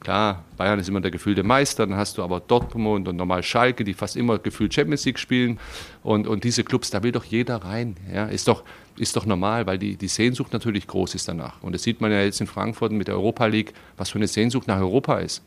[0.00, 3.82] Klar, Bayern ist immer der gefühlte Meister, dann hast du aber Dortmund und normal Schalke,
[3.82, 5.58] die fast immer gefühlt Champions League spielen.
[6.04, 7.96] Und, und diese Clubs, da will doch jeder rein.
[8.12, 8.26] Ja?
[8.26, 8.62] Ist, doch,
[8.96, 11.62] ist doch normal, weil die, die Sehnsucht natürlich groß ist danach.
[11.62, 14.28] Und das sieht man ja jetzt in Frankfurt mit der Europa League, was für eine
[14.28, 15.42] Sehnsucht nach Europa ist.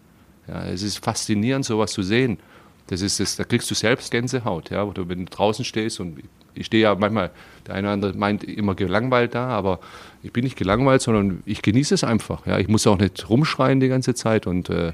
[0.48, 2.38] Ja, es ist faszinierend, sowas zu sehen.
[2.88, 6.22] Das ist das, da kriegst du selbst Gänsehaut, ja, wenn du draußen stehst und
[6.54, 7.32] ich stehe ja manchmal,
[7.68, 9.80] der eine oder andere meint immer gelangweilt da, aber
[10.24, 12.46] ich bin nicht gelangweilt, sondern ich genieße es einfach.
[12.46, 12.60] Ja.
[12.60, 14.94] Ich muss auch nicht rumschreien die ganze Zeit und äh,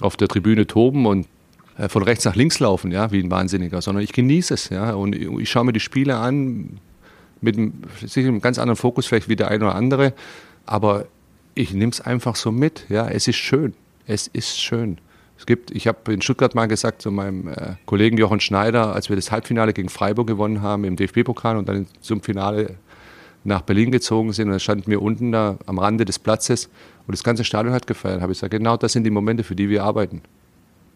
[0.00, 1.26] auf der Tribüne toben und
[1.76, 4.68] äh, von rechts nach links laufen, ja, wie ein Wahnsinniger, sondern ich genieße es.
[4.68, 4.92] Ja.
[4.92, 6.78] Und ich, ich schaue mir die Spiele an
[7.40, 7.72] mit einem,
[8.16, 10.12] einem ganz anderen Fokus vielleicht wie der eine oder andere,
[10.66, 11.06] aber
[11.54, 12.84] ich nehme es einfach so mit.
[12.88, 13.08] Ja.
[13.08, 13.74] Es ist schön.
[14.06, 14.98] Es ist schön.
[15.38, 19.08] Es gibt, ich habe in Stuttgart mal gesagt zu meinem äh, Kollegen Jochen Schneider, als
[19.08, 22.74] wir das Halbfinale gegen Freiburg gewonnen haben im DFB-Pokal und dann zum Finale
[23.44, 26.68] nach Berlin gezogen sind und dann standen wir unten da am Rande des Platzes
[27.06, 28.20] und das ganze Stadion hat gefeiert.
[28.20, 30.22] habe ich gesagt, genau das sind die Momente, für die wir arbeiten.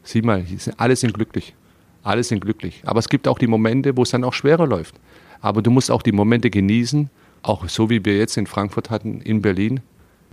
[0.02, 0.44] Sieh mal,
[0.76, 1.55] alle sind glücklich.
[2.02, 2.83] Alle sind glücklich.
[2.85, 4.96] Aber es gibt auch die Momente, wo es dann auch schwerer läuft.
[5.40, 7.11] Aber du musst auch die Momente genießen,
[7.42, 9.81] auch so wie wir jetzt in Frankfurt hatten, in Berlin.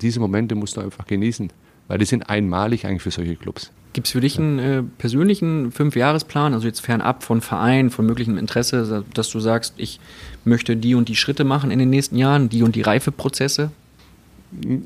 [0.01, 1.51] Diese Momente musst du einfach genießen,
[1.89, 3.71] weil die sind einmalig eigentlich für solche Clubs.
[3.91, 8.37] Gibt es für dich einen äh, persönlichen Fünfjahresplan, also jetzt fernab von Verein, von möglichem
[8.37, 9.99] Interesse, dass du sagst, ich
[10.45, 13.71] möchte die und die Schritte machen in den nächsten Jahren, die und die Reifeprozesse?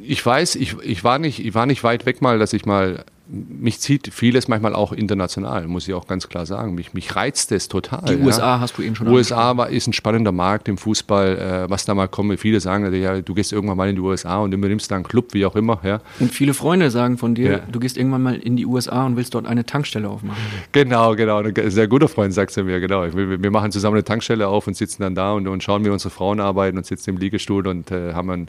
[0.02, 3.04] Ich weiß, ich, ich, war nicht, ich war nicht weit weg mal, dass ich mal
[3.34, 6.76] mich zieht vieles manchmal auch international, muss ich auch ganz klar sagen.
[6.76, 8.04] Mich, mich reizt es total.
[8.08, 8.26] Die ja.
[8.26, 11.86] USA hast du eben schon USA war, ist ein spannender Markt im Fußball, äh, was
[11.86, 12.40] da mal kommt.
[12.40, 15.34] Viele sagen, ja, du gehst irgendwann mal in die USA und übernimmst da einen Club,
[15.34, 15.80] wie auch immer.
[15.84, 16.02] Ja.
[16.20, 17.60] Und viele Freunde sagen von dir, Ja.
[17.72, 20.42] du gehst irgendwann mal in die USA und willst dort eine Tankstelle aufmachen.
[20.72, 21.40] Genau, genau.
[21.40, 23.04] Ein sehr guter Freund sagt er mir, genau.
[23.14, 25.90] Wir, wir machen zusammen eine Tankstelle auf und sitzen dann da und, und schauen, wie
[25.90, 28.48] unsere Frauen arbeiten und sitzen im Liegestuhl und äh, haben ein,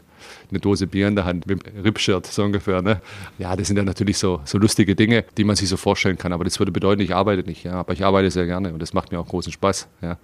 [0.49, 2.81] eine Dose Bier in der Hand mit dem Rippshirt, so ungefähr.
[2.81, 3.01] Ne?
[3.37, 6.33] Ja, das sind ja natürlich so, so lustige Dinge, die man sich so vorstellen kann.
[6.33, 7.63] Aber das würde bedeuten, ich arbeite nicht.
[7.63, 7.73] Ja?
[7.73, 9.87] Aber ich arbeite sehr gerne und das macht mir auch großen Spaß.
[10.01, 10.17] Ja?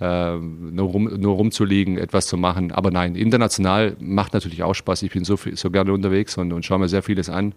[0.00, 2.72] Ähm, nur, rum, nur rumzuliegen, etwas zu machen.
[2.72, 5.02] Aber nein, international macht natürlich auch Spaß.
[5.02, 7.54] Ich bin so, viel, so gerne unterwegs und, und schaue mir sehr vieles an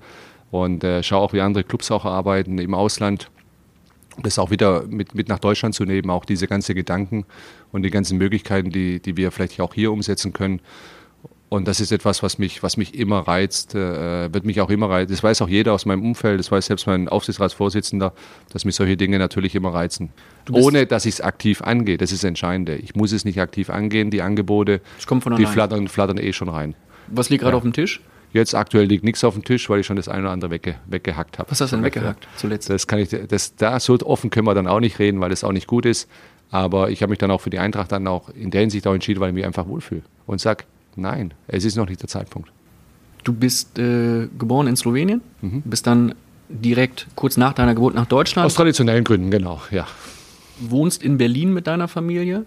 [0.49, 3.29] und äh, schaue auch, wie andere Clubs auch arbeiten im Ausland
[4.21, 7.25] das auch wieder mit, mit nach Deutschland zu nehmen, auch diese ganzen Gedanken
[7.71, 10.59] und die ganzen Möglichkeiten, die, die wir vielleicht auch hier umsetzen können.
[11.53, 14.89] Und das ist etwas, was mich, was mich immer reizt, äh, wird mich auch immer
[14.89, 15.11] reizen.
[15.11, 18.13] Das weiß auch jeder aus meinem Umfeld, das weiß selbst mein Aufsichtsratsvorsitzender,
[18.53, 20.11] dass mich solche Dinge natürlich immer reizen.
[20.49, 22.77] Ohne, dass ich es aktiv angehe, das ist das Entscheidende.
[22.77, 24.79] Ich muss es nicht aktiv angehen, die Angebote,
[25.37, 26.73] die flattern, flattern eh schon rein.
[27.07, 27.57] Was liegt gerade Ja.
[27.57, 27.99] auf dem Tisch?
[28.31, 30.75] Jetzt aktuell liegt nichts auf dem Tisch, weil ich schon das eine oder andere wegge,
[30.85, 31.51] weggehackt habe.
[31.51, 32.69] Was hast du denn weggehackt zuletzt?
[32.69, 35.43] Das kann ich, das, da so offen können wir dann auch nicht reden, weil das
[35.43, 36.09] auch nicht gut ist.
[36.49, 38.93] Aber ich habe mich dann auch für die Eintracht dann auch in der Hinsicht auch
[38.93, 40.03] entschieden, weil ich mich einfach wohlfühle.
[40.27, 42.51] Und sag, nein, es ist noch nicht der Zeitpunkt.
[43.23, 45.61] Du bist äh, geboren in Slowenien, Mhm.
[45.65, 46.15] bist dann
[46.49, 49.87] direkt kurz nach deiner Geburt nach Deutschland, Aus traditionellen Gründen, genau, ja.
[50.59, 52.45] wohnst in Berlin mit deiner Familie,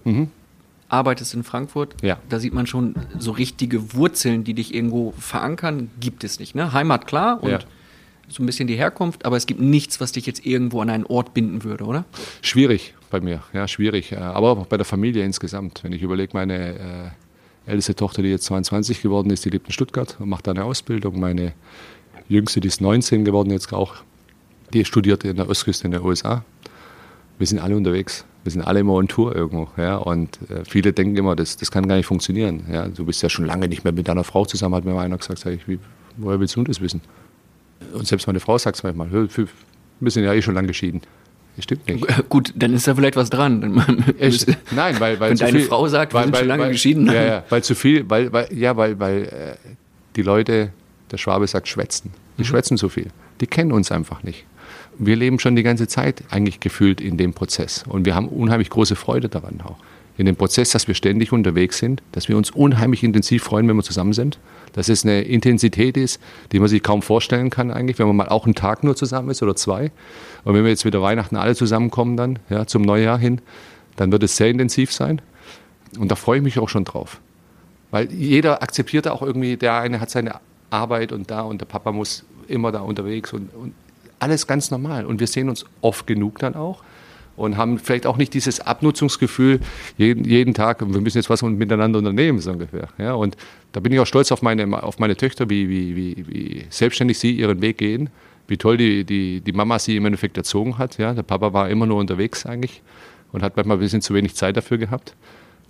[0.88, 2.02] arbeitest in Frankfurt.
[2.02, 2.08] Mhm.
[2.08, 2.18] Ja.
[2.28, 6.54] Da sieht man schon so richtige Wurzeln, die dich irgendwo verankern, gibt es nicht.
[6.54, 6.72] Ne?
[6.72, 7.58] Heimat klar und Ja.
[8.28, 11.04] so ein bisschen die Herkunft, aber es gibt nichts, was dich jetzt irgendwo an einen
[11.06, 12.04] Ort binden würde, oder?
[12.42, 14.12] Schwierig bei mir, ja, schwierig.
[14.12, 15.82] Äh, Aber auch bei der Familie insgesamt.
[15.84, 17.10] Wenn ich überlege, meine äh,
[17.66, 20.64] älteste Tochter, die jetzt 22 geworden ist, die lebt in Stuttgart und macht da eine
[20.64, 21.18] Ausbildung.
[21.18, 21.52] Meine
[22.28, 23.96] jüngste, die ist 19 geworden jetzt auch,
[24.72, 26.44] die studiert in der Ostküste in den USA.
[27.38, 28.24] Wir sind alle unterwegs.
[28.44, 29.68] Wir sind alle immer on Tour irgendwo.
[29.76, 29.96] Ja?
[29.96, 32.64] Und äh, viele denken immer, das, das kann gar nicht funktionieren.
[32.70, 32.88] Ja?
[32.88, 35.16] Du bist ja schon lange nicht mehr mit deiner Frau zusammen, hat mir mal einer
[35.16, 35.38] gesagt.
[35.38, 35.78] Sag ich, wie,
[36.16, 37.00] woher willst du das wissen?
[37.92, 39.48] Und selbst meine Frau sagt es manchmal, "Hör, wir
[40.00, 41.00] wir sind ja eh schon lange geschieden.
[41.56, 42.28] Das stimmt nicht.
[42.28, 43.82] Gut, dann ist da vielleicht was dran.
[44.18, 44.46] Echt?
[44.74, 47.06] Nein, weil, weil Wenn zu deine viel, Frau sagt, wir sind schon lange weil, geschieden,
[47.06, 49.56] Ja, ja, weil zu viel, weil, weil, ja, weil, weil äh,
[50.16, 50.70] die Leute,
[51.10, 52.10] der Schwabe sagt, schwätzen.
[52.38, 52.46] Die Mhm.
[52.46, 53.06] schwätzen zu viel.
[53.40, 54.44] Die kennen uns einfach nicht.
[54.98, 57.84] Wir leben schon die ganze Zeit eigentlich gefühlt in dem Prozess.
[57.88, 59.76] Und wir haben unheimlich große Freude daran auch.
[60.16, 63.76] In dem Prozess, dass wir ständig unterwegs sind, dass wir uns unheimlich intensiv freuen, wenn
[63.76, 64.38] wir zusammen sind.
[64.74, 66.20] Dass es eine Intensität ist,
[66.52, 69.30] die man sich kaum vorstellen kann eigentlich, wenn man mal auch einen Tag nur zusammen
[69.30, 69.90] ist oder zwei.
[70.44, 73.40] Und wenn wir jetzt wieder Weihnachten alle zusammenkommen dann, ja, zum Neujahr hin,
[73.96, 75.22] dann wird es sehr intensiv sein.
[75.98, 77.20] Und da freue ich mich auch schon drauf.
[77.90, 81.92] Weil jeder akzeptiert auch irgendwie, der eine hat seine Arbeit und da und der Papa
[81.92, 83.74] muss immer da unterwegs und, und
[84.18, 85.06] alles ganz normal.
[85.06, 86.82] Und wir sehen uns oft genug dann auch
[87.36, 89.60] und haben vielleicht auch nicht dieses Abnutzungsgefühl
[89.96, 92.88] jeden, jeden Tag, wir müssen jetzt was miteinander unternehmen, so ungefähr.
[92.98, 93.36] Ja, und
[93.72, 97.18] da bin ich auch stolz auf meine, auf meine Töchter, wie, wie, wie, wie selbstständig
[97.18, 98.10] sie ihren Weg gehen,
[98.46, 100.98] wie toll die, die, die Mama sie im Endeffekt erzogen hat.
[100.98, 102.82] Ja, der Papa war immer nur unterwegs eigentlich
[103.32, 105.16] und hat manchmal ein bisschen zu wenig Zeit dafür gehabt.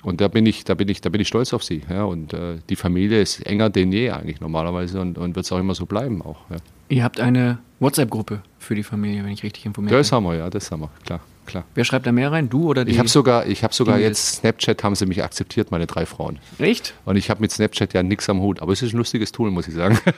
[0.03, 1.81] Und da bin ich, da bin ich, da bin ich stolz auf sie.
[1.89, 5.53] Ja, und äh, die Familie ist enger denn je eigentlich normalerweise und, und wird es
[5.53, 6.51] auch immer so bleiben auch.
[6.51, 6.57] Ja.
[6.91, 10.17] Ihr habt eine WhatsApp-Gruppe für die Familie, wenn ich richtig informiert Das bin.
[10.17, 11.65] haben wir, ja, das haben wir, klar, klar.
[11.75, 12.49] Wer schreibt da mehr rein?
[12.49, 12.93] Du oder die?
[12.93, 16.39] Ich habe sogar, ich habe sogar jetzt Snapchat haben sie mich akzeptiert, meine drei Frauen.
[16.59, 16.95] Echt?
[17.05, 19.51] Und ich habe mit Snapchat ja nichts am Hut, aber es ist ein lustiges Tool,
[19.51, 19.99] muss ich sagen.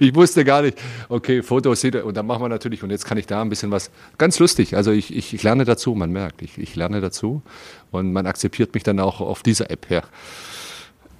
[0.00, 3.18] ich wusste gar nicht, okay, Fotos sieht und dann machen wir natürlich, und jetzt kann
[3.18, 6.42] ich da ein bisschen was, ganz lustig, also ich, ich, ich lerne dazu, man merkt,
[6.42, 7.42] ich, ich lerne dazu
[7.90, 10.02] und man akzeptiert mich dann auch auf dieser App her.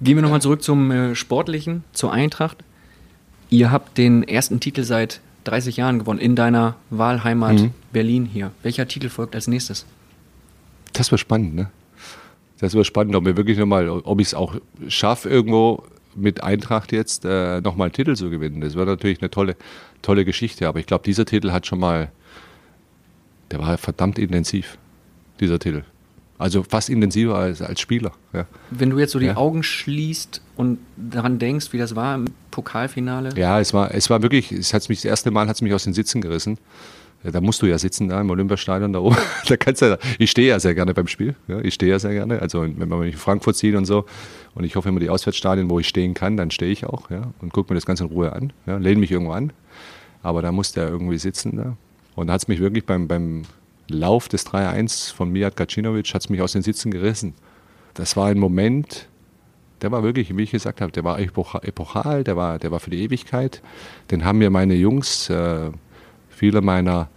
[0.01, 2.63] Gehen wir nochmal zurück zum äh, Sportlichen, zur Eintracht.
[3.49, 7.71] Ihr habt den ersten Titel seit 30 Jahren gewonnen in deiner Wahlheimat Mhm.
[7.93, 8.51] Berlin hier.
[8.63, 9.85] Welcher Titel folgt als nächstes?
[10.93, 11.69] Das wird spannend, ne?
[12.59, 14.55] Das wird spannend, ob mir wirklich nochmal, ob ich es auch
[14.87, 15.83] schaffe, irgendwo
[16.15, 18.61] mit Eintracht jetzt äh, nochmal einen Titel zu gewinnen.
[18.61, 19.55] Das wäre natürlich eine tolle,
[20.01, 20.67] tolle Geschichte.
[20.67, 22.11] Aber ich glaube, dieser Titel hat schon mal,
[23.51, 24.77] der war verdammt intensiv,
[25.41, 25.83] dieser Titel.
[26.37, 28.11] Also fast intensiver als, als Spieler.
[28.33, 28.45] Ja.
[28.69, 29.37] Wenn du jetzt so die Ja.
[29.37, 33.29] Augen schließt und daran denkst, wie das war im Pokalfinale.
[33.37, 35.73] Ja, es war, es war wirklich, es hat mich das erste Mal hat es mich
[35.73, 36.57] aus den Sitzen gerissen.
[37.23, 39.15] Ja, Da musst du ja sitzen da im Olympiastadion da oben.
[39.47, 41.35] Da kannst du ja, ich stehe ja sehr gerne beim Spiel.
[41.63, 42.41] Ich stehe ja sehr gerne.
[42.41, 44.05] Also wenn man mich in Frankfurt sieht und so.
[44.55, 47.31] Und ich hoffe immer die Auswärtsstadien, wo ich stehen kann, dann stehe ich auch, ja,
[47.41, 48.51] und gucke mir das Ganze in Ruhe an.
[48.65, 49.53] Lehne mich irgendwo an.
[50.21, 51.77] Aber da musste er irgendwie sitzen da.
[52.15, 53.43] Und da hat es mich wirklich beim, beim
[53.87, 57.33] Lauf des 3-1 von Mijat Gacinovic hat's mich aus den Sitzen gerissen.
[57.93, 59.07] Das war ein Moment,
[59.81, 62.89] der war wirklich, wie ich gesagt habe, der war epochal, der war, der war für
[62.89, 63.61] die Ewigkeit.
[64.11, 65.69] Den haben mir meine Jungs, äh,
[66.29, 67.09] viele meiner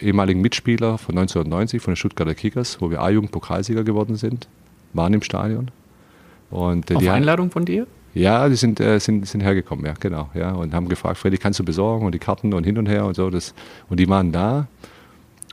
[0.00, 4.48] ehemaligen Mitspieler von 1990 von den Stuttgarter Kickers, wo wir A-Jugend Pokalsieger geworden sind,
[4.92, 5.70] waren im Stadion.
[6.50, 7.86] Und, äh, Auf die Einladung von dir?
[8.14, 10.30] Ja, die sind, äh, sind, sind hergekommen, ja, genau.
[10.34, 12.06] Ja, und haben gefragt, Freddy, kannst du besorgen?
[12.06, 13.28] Und die Karten und hin und her und so.
[13.28, 13.54] Das,
[13.88, 14.68] und die waren da.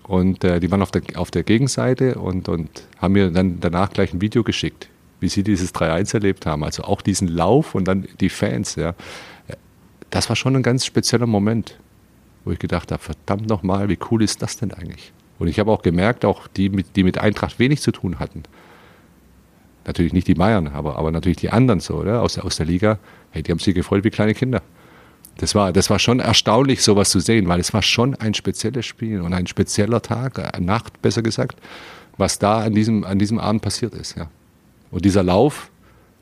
[0.03, 3.91] Und äh, die waren auf der, auf der Gegenseite und, und haben mir dann danach
[3.91, 6.63] gleich ein Video geschickt, wie sie dieses 3-1 erlebt haben.
[6.63, 8.75] Also auch diesen Lauf und dann die Fans.
[8.75, 8.95] Ja.
[10.09, 11.79] Das war schon ein ganz spezieller Moment,
[12.43, 15.13] wo ich gedacht habe, verdammt nochmal, wie cool ist das denn eigentlich?
[15.39, 18.43] Und ich habe auch gemerkt, auch die, die mit Eintracht wenig zu tun hatten,
[19.85, 22.21] natürlich nicht die Bayern, aber, aber natürlich die anderen so, oder?
[22.21, 22.99] Aus, aus der Liga,
[23.31, 24.61] hey, die haben sich gefreut wie kleine Kinder.
[25.41, 28.85] Das war, das war schon erstaunlich, sowas zu sehen, weil es war schon ein spezielles
[28.85, 31.59] Spiel und ein spezieller Tag, eine Nacht besser gesagt,
[32.15, 34.15] was da an diesem, an diesem Abend passiert ist.
[34.15, 34.27] Ja.
[34.91, 35.71] Und dieser Lauf,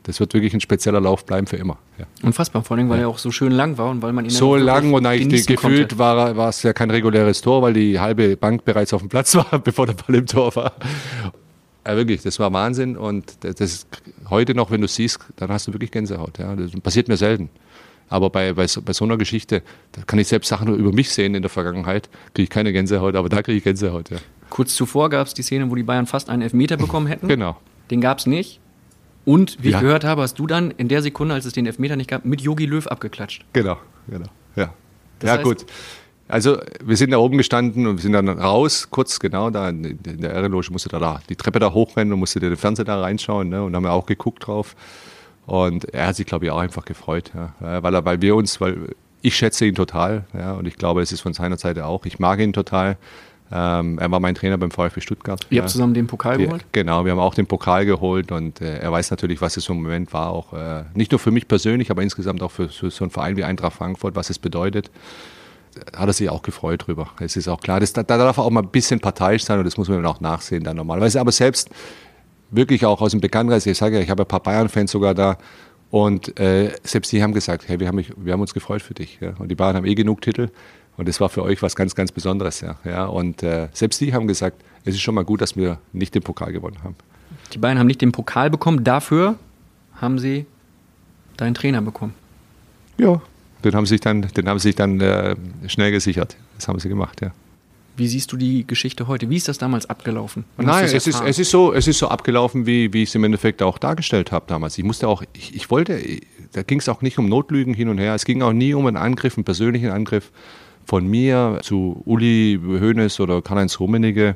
[0.04, 1.78] das wird wirklich ein spezieller Lauf bleiben für immer.
[1.98, 2.06] Ja.
[2.24, 3.08] Unfassbar, vor allem, weil ja.
[3.08, 5.98] er auch so schön lang war und weil man ihn so lang und eigentlich gefühlt
[5.98, 9.36] war, war es ja kein reguläres Tor, weil die halbe Bank bereits auf dem Platz
[9.36, 10.72] war, bevor der Ball im Tor war.
[11.86, 13.88] Ja, wirklich, das war Wahnsinn und das ist
[14.30, 16.38] heute noch, wenn du siehst, dann hast du wirklich Gänsehaut.
[16.38, 16.56] Ja.
[16.56, 17.50] Das passiert mir selten.
[18.10, 20.92] Aber bei, bei, so, bei so einer Geschichte, da kann ich selbst Sachen nur über
[20.92, 24.18] mich sehen in der Vergangenheit, kriege ich keine Gänsehaut, aber da kriege ich Gänsehaut, ja.
[24.50, 27.28] Kurz zuvor gab es die Szene, wo die Bayern fast einen Elfmeter bekommen hätten.
[27.28, 27.58] Genau.
[27.92, 28.60] Den gab es nicht.
[29.26, 29.78] Und wie ja.
[29.78, 32.26] ich gehört habe, hast du dann in der Sekunde, als es den Elfmeter nicht gab,
[32.26, 33.46] mit Yogi Löw abgeklatscht.
[33.54, 34.26] Genau, genau.
[34.56, 34.74] Ja,
[35.20, 35.66] das ja heißt, gut.
[36.28, 39.84] Also wir sind da oben gestanden und wir sind dann raus, kurz genau da in,
[39.84, 43.02] in der Ehrenloge, musste da, da die Treppe da hochrennen und musste den Fernseher da
[43.02, 44.76] reinschauen ne, und haben ja auch geguckt drauf.
[45.50, 48.62] Und er hat sich, glaube ich, auch einfach gefreut, ja, weil, er, weil wir uns,
[48.62, 48.90] weil
[49.22, 52.06] ich schätze ihn total ja, und ich glaube, es ist von seiner Seite auch.
[52.06, 52.98] Ich mag ihn total.
[53.52, 55.46] Ähm, er war mein Trainer beim VfB Stuttgart.
[55.50, 56.66] Ihr habt zusammen den Pokal wir, geholt?
[56.72, 59.74] Genau, wir haben auch den Pokal geholt und äh, er weiß natürlich, was es so
[59.74, 62.92] im Moment war, auch äh, nicht nur für mich persönlich, aber insgesamt auch für, für
[62.92, 64.92] so einen Verein wie Eintracht Frankfurt, was es bedeutet
[65.96, 67.10] hat er sich auch gefreut drüber.
[67.20, 69.60] Es ist auch klar, das, da, da darf er auch mal ein bisschen parteiisch sein
[69.60, 71.20] und das muss man dann auch nachsehen dann normalerweise.
[71.20, 71.70] Aber selbst
[72.52, 75.38] wirklich auch aus dem Bekanntenkreis, ich sage ja, ich habe ein paar Bayern-Fans sogar da
[75.92, 78.94] und äh, selbst die haben gesagt, hey, wir haben, mich, wir haben uns gefreut für
[78.94, 79.20] dich.
[79.22, 79.34] Ja?
[79.40, 80.50] Und die Bayern haben eh genug Titel
[80.98, 82.62] und das war für euch was ganz, ganz Besonderes.
[82.62, 82.76] Ja?
[82.84, 83.06] Ja?
[83.06, 86.22] Und äh, selbst die haben gesagt, es ist schon mal gut, dass wir nicht den
[86.22, 86.96] Pokal gewonnen haben.
[87.54, 89.36] Die Bayern haben nicht den Pokal bekommen, dafür
[89.96, 90.46] haben sie
[91.38, 92.14] deinen Trainer bekommen.
[92.98, 93.22] Ja,
[93.64, 95.36] den haben sie sich dann, den haben sie sich dann äh,
[95.68, 96.36] schnell gesichert.
[96.56, 97.32] Das haben sie gemacht, ja.
[97.98, 99.30] Wie siehst du die Geschichte heute?
[99.30, 100.46] Wie ist das damals abgelaufen?
[100.56, 103.16] Wann Nein, es ist, es, ist so, es ist so abgelaufen, wie, wie ich es
[103.16, 104.78] im Endeffekt auch dargestellt habe damals.
[104.78, 106.02] Ich musste auch, ich, ich wollte,
[106.54, 108.16] da ging es auch nicht um Notlügen hin und her.
[108.16, 110.32] Es ging auch nie um einen Angriff, einen persönlichen Angriff
[110.86, 114.36] von mir zu Uli Hoeneß oder Karl-Heinz Rummenigge,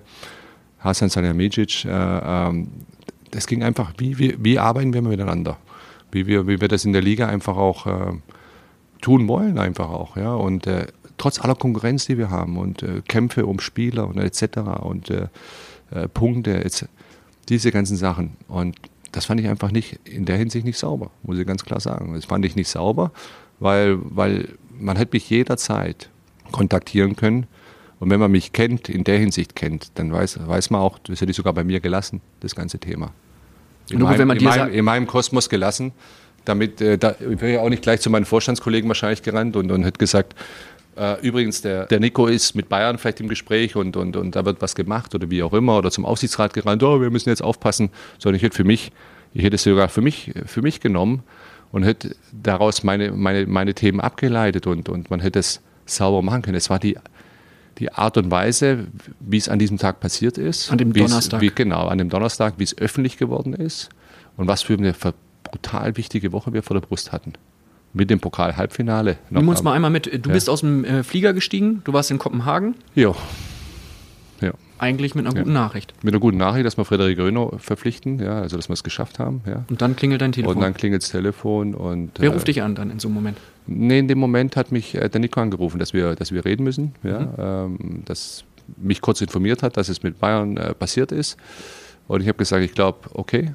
[0.79, 1.85] Hasan Salihamidzic.
[1.85, 2.67] Äh, ähm,
[3.31, 5.57] es ging einfach, wie, wie, wie arbeiten wir miteinander?
[6.11, 8.13] Wie wir, wie wir das in der Liga einfach auch äh,
[9.01, 10.15] tun wollen, einfach auch.
[10.15, 10.35] Ja?
[10.35, 14.57] Und äh, trotz aller Konkurrenz, die wir haben und äh, Kämpfe um Spieler und etc.
[14.81, 15.27] und äh,
[15.91, 16.85] äh Punkte, etc.
[17.49, 18.37] diese ganzen Sachen.
[18.47, 18.75] Und
[19.11, 22.13] das fand ich einfach nicht in der Hinsicht nicht sauber, muss ich ganz klar sagen.
[22.13, 23.11] Das fand ich nicht sauber,
[23.59, 26.09] weil, weil man hätte mich jederzeit
[26.51, 27.47] kontaktieren können.
[27.99, 31.21] Und wenn man mich kennt, in der Hinsicht kennt, dann weiß, weiß man auch, das
[31.21, 33.11] hätte ich sogar bei mir gelassen, das ganze Thema.
[33.89, 35.93] In, Nur, meinem, in, meinem, in meinem Kosmos gelassen
[36.45, 39.83] damit, äh, da wäre ich auch nicht gleich zu meinen Vorstandskollegen wahrscheinlich gerannt und, und
[39.83, 40.35] hätte gesagt,
[41.21, 44.61] übrigens, der, der Nico ist mit Bayern vielleicht im Gespräch und, und, und da wird
[44.61, 47.89] was gemacht oder wie auch immer oder zum Aufsichtsrat gerannt, oh, wir müssen jetzt aufpassen,
[48.19, 48.91] sondern ich hätte für mich,
[49.33, 51.23] ich hätte es sogar für mich, für mich genommen
[51.71, 56.43] und hätte daraus meine, meine, meine Themen abgeleitet und, und man hätte es sauber machen
[56.43, 56.57] können.
[56.57, 56.97] Es war die,
[57.79, 58.87] die Art und Weise,
[59.19, 60.71] wie es an diesem Tag passiert ist.
[60.71, 61.41] An dem Donnerstag.
[61.41, 63.89] Wie, genau, an dem Donnerstag, wie es öffentlich geworden ist
[64.37, 64.93] und was für eine
[65.43, 67.33] brutal wichtige Woche wir vor der Brust hatten
[67.93, 69.17] mit dem Pokal-Halbfinale.
[69.29, 70.07] Nimm uns mal einmal mit.
[70.07, 70.33] Du ja.
[70.33, 72.75] bist aus dem äh, Flieger gestiegen, du warst in Kopenhagen.
[72.95, 73.13] Ja.
[74.41, 74.51] ja.
[74.79, 75.61] Eigentlich mit einer guten ja.
[75.61, 75.93] Nachricht.
[76.03, 79.19] Mit einer guten Nachricht, dass wir Frederik Röno verpflichten, ja, also dass wir es geschafft
[79.19, 79.41] haben.
[79.45, 79.63] Ja.
[79.69, 80.55] Und dann klingelt dein Telefon.
[80.55, 81.75] Und dann klingelt das Telefon.
[81.75, 83.37] Und, Wer äh, ruft dich an dann in so einem Moment?
[83.67, 86.63] Nee, in dem Moment hat mich äh, der Nico angerufen, dass wir, dass wir reden
[86.63, 86.95] müssen.
[87.03, 87.29] Ja, mhm.
[87.37, 88.43] ähm, dass
[88.77, 91.37] mich kurz informiert hat, dass es mit Bayern äh, passiert ist.
[92.07, 93.53] Und ich habe gesagt, ich glaube, okay.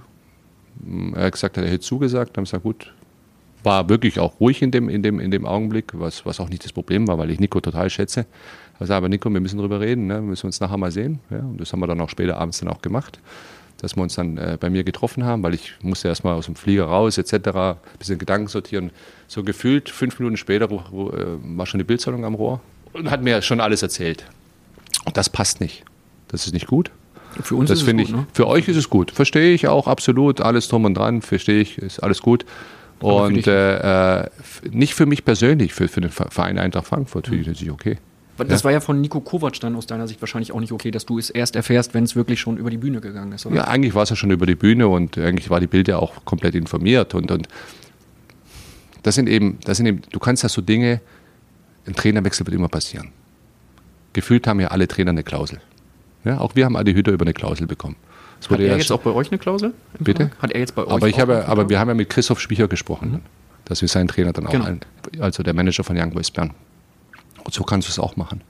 [1.14, 2.36] Er hat gesagt, er hätte zugesagt.
[2.36, 2.92] Dann habe ich gesagt, gut,
[3.62, 6.64] war wirklich auch ruhig in dem, in dem, in dem Augenblick, was, was auch nicht
[6.64, 8.26] das Problem war, weil ich Nico total schätze.
[8.78, 10.14] Also, aber Nico, wir müssen drüber reden, ne?
[10.14, 11.20] wir müssen uns nachher mal sehen.
[11.30, 11.40] Ja?
[11.40, 13.18] Und das haben wir dann auch später abends dann auch gemacht,
[13.78, 16.54] dass wir uns dann äh, bei mir getroffen haben, weil ich musste erstmal aus dem
[16.54, 18.90] Flieger raus etc., ein bisschen Gedanken sortieren.
[19.26, 22.60] So gefühlt fünf Minuten später wo, wo, äh, war schon die Bildzeitung am Rohr
[22.92, 24.24] und hat mir schon alles erzählt.
[25.04, 25.84] Und das passt nicht.
[26.28, 26.90] Das ist nicht gut.
[27.42, 28.10] Für uns das ist es gut, ich.
[28.10, 28.26] ne?
[28.32, 29.10] Für euch ist es gut.
[29.10, 30.40] Verstehe ich auch absolut.
[30.40, 31.22] Alles drum und dran.
[31.22, 31.78] Verstehe ich.
[31.78, 32.44] Ist alles gut.
[33.00, 34.28] Aber für Und dich äh,
[34.70, 37.98] nicht für mich persönlich, für, für den Ver- Verein Eintracht Frankfurt finde ich natürlich okay.
[38.46, 41.04] Das war ja von Nico Kovac dann aus deiner Sicht wahrscheinlich auch nicht okay, dass
[41.04, 43.56] du es erst erfährst, wenn es wirklich schon über die Bühne gegangen ist, oder?
[43.56, 45.98] Ja, eigentlich war es ja schon über die Bühne und eigentlich war die Bild ja
[45.98, 47.14] auch komplett informiert.
[47.14, 47.48] Und, und
[49.02, 51.00] das sind eben, das sind eben, du kannst ja so Dinge,
[51.86, 53.10] ein Trainerwechsel wird immer passieren.
[54.12, 55.60] Gefühlt haben ja alle Trainer eine Klausel.
[56.24, 57.96] Ja, auch wir haben Adi Hütter über eine Klausel bekommen.
[58.40, 59.72] Das Hat er ja jetzt auch bei euch eine Klausel?
[59.98, 60.30] Bitte?
[60.40, 62.68] Hat er jetzt bei euch aber ich habe, aber wir haben ja mit Christoph Spicher
[62.68, 63.22] gesprochen,
[63.64, 64.64] dass wir seinen Trainer dann auch, Genau.
[64.64, 64.80] ein,
[65.18, 66.52] also der Manager von Young Boys Bern.
[67.44, 68.42] Und so kannst du es auch machen.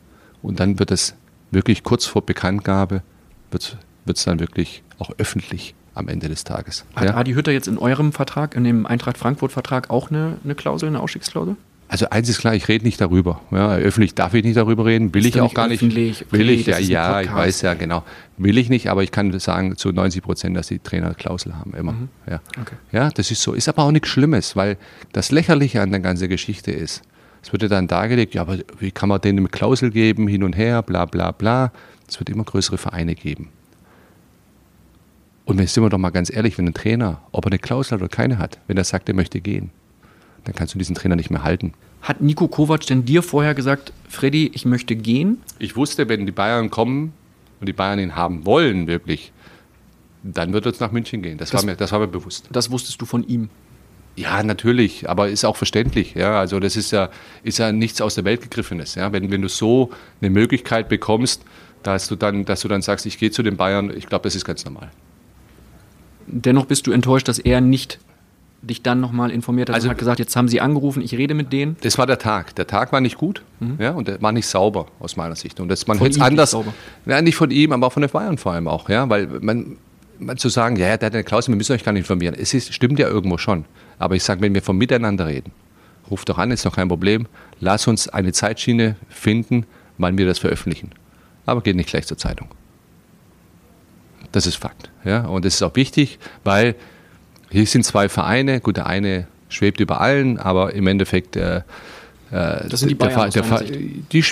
[0.42, 1.14] Und dann wird es
[1.50, 3.02] wirklich kurz vor Bekanntgabe,
[3.50, 3.76] wird
[4.06, 6.84] es dann wirklich auch öffentlich am Ende des Tages.
[6.94, 7.14] Hat Ja?
[7.16, 11.00] Adi Hütter jetzt in eurem Vertrag, in dem Eintracht Frankfurt-Vertrag auch eine, eine Klausel, eine
[11.00, 11.56] Ausstiegsklausel?
[11.90, 13.40] Also eins ist klar, ich rede nicht darüber.
[13.50, 15.82] Ja, öffentlich darf ich nicht darüber reden, will Ist ich auch gar nicht.
[15.82, 16.24] öffentlich.
[16.30, 18.04] Will Okay, ich, ja, ja, ich weiß ja, genau.
[18.36, 21.72] Will ich nicht, aber ich kann sagen zu 90 Prozent, dass die Trainer Klausel haben,
[21.74, 21.94] immer.
[22.28, 22.36] Ja.
[22.36, 22.62] Mhm.
[22.62, 22.74] Okay.
[22.92, 23.54] ja, das ist so.
[23.54, 24.76] Ist aber auch nichts Schlimmes, weil
[25.12, 27.02] das Lächerliche an der ganzen Geschichte ist,
[27.42, 30.42] es wird ja dann dargelegt, ja, aber wie kann man denen eine Klausel geben, hin
[30.42, 31.72] und her, bla bla bla.
[32.06, 33.48] Es wird immer größere Vereine geben.
[35.46, 37.92] Und wenn sind wir doch mal ganz ehrlich, wenn ein Trainer, ob er eine Klausel
[37.94, 39.70] hat oder keine hat, wenn er sagt, er möchte gehen,
[40.48, 41.74] dann kannst du diesen Trainer nicht mehr halten.
[42.00, 45.42] Hat Nico Kovac denn dir vorher gesagt, Freddy, ich möchte gehen?
[45.58, 47.12] Ich wusste, wenn die Bayern kommen
[47.60, 49.30] und die Bayern ihn haben wollen, wirklich,
[50.22, 51.36] dann wird es nach München gehen.
[51.36, 52.48] Das, Das- war, mir, das war mir bewusst.
[52.50, 53.50] Das wusstest du von ihm.
[54.16, 56.14] Ja, natürlich, aber ist auch verständlich.
[56.14, 57.10] Ja, also das ist ja,
[57.42, 58.94] ist ja nichts aus der Welt gegriffenes.
[58.94, 59.90] Ja, wenn, wenn du so
[60.22, 61.42] eine Möglichkeit bekommst,
[61.82, 64.34] dass du dann, dass du dann sagst, ich gehe zu den Bayern, ich glaube, das
[64.34, 64.90] ist ganz normal.
[66.26, 67.98] Dennoch bist du enttäuscht, dass er nicht
[68.60, 71.34] dich dann nochmal informiert hat Also- und hat gesagt, jetzt haben sie angerufen, ich rede
[71.34, 71.76] mit denen.
[71.82, 72.54] Das war der Tag.
[72.56, 73.42] Der Tag war nicht gut
[73.78, 75.60] ja, und der war nicht sauber aus meiner Sicht.
[75.60, 76.50] Und das, man hätte es nicht anders.
[76.50, 76.74] sauber?
[77.06, 78.88] Ja, nicht von ihm, aber auch von den Bayern vor allem auch.
[78.88, 79.76] Ja, weil man,
[80.18, 82.34] man zu sagen, ja, der hat eine Klausel, wir müssen euch gar nicht informieren.
[82.38, 83.64] Es ist, stimmt ja irgendwo schon.
[83.98, 85.52] Aber ich sage, wenn wir vom Miteinander reden,
[86.10, 87.26] ruft doch an, ist doch kein Problem.
[87.60, 89.66] Lass uns eine Zeitschiene finden,
[89.98, 90.90] wann wir das veröffentlichen.
[91.46, 92.48] Aber geht nicht gleich zur Zeitung.
[94.32, 94.90] Das ist Fakt.
[95.04, 95.26] Ja?
[95.26, 96.74] Und das ist auch wichtig, weil
[97.50, 98.60] hier sind zwei Vereine.
[98.60, 101.36] Gut, der eine schwebt über allen, aber im Endeffekt.
[101.36, 101.58] Äh,
[102.30, 104.12] äh, Das sind die der Bayern der Sicht.
[104.12, 104.24] die,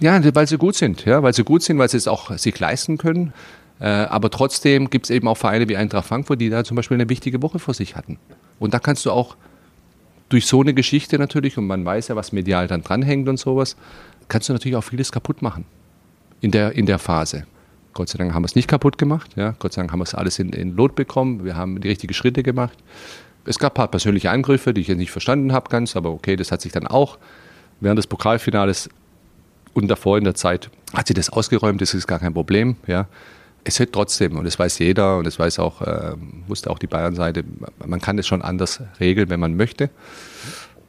[0.00, 1.04] ja, weil sie gut sind.
[1.04, 1.22] Ja?
[1.22, 3.32] Weil sie gut sind, weil sie es auch sich leisten können.
[3.80, 6.96] Äh, aber trotzdem gibt es eben auch Vereine wie Eintracht Frankfurt, die da zum Beispiel
[6.96, 8.18] eine wichtige Woche vor sich hatten.
[8.60, 9.36] Und da kannst du auch
[10.28, 13.76] durch so eine Geschichte natürlich, und man weiß ja, was medial dann dranhängt und sowas,
[14.28, 15.64] kannst du natürlich auch vieles kaputt machen
[16.40, 17.46] in der, in der Phase.
[17.94, 19.30] Gott sei Dank haben wir es nicht kaputt gemacht.
[19.36, 19.54] Ja?
[19.58, 21.44] Gott sei Dank haben wir es alles in, in Lot bekommen.
[21.44, 22.76] Wir haben die richtigen Schritte gemacht.
[23.46, 26.36] Es gab ein paar persönliche Angriffe, die ich jetzt nicht verstanden habe ganz, aber okay,
[26.36, 27.18] das hat sich dann auch
[27.80, 28.88] während des Pokalfinales
[29.74, 32.76] und davor in der Zeit hat sie das ausgeräumt, das ist gar kein Problem.
[32.86, 33.06] Ja.
[33.64, 36.14] Es wird trotzdem, und das weiß jeder, und das weiß auch, äh,
[36.46, 37.44] wusste auch die Bayern-Seite,
[37.84, 39.90] man kann das schon anders regeln, wenn man möchte.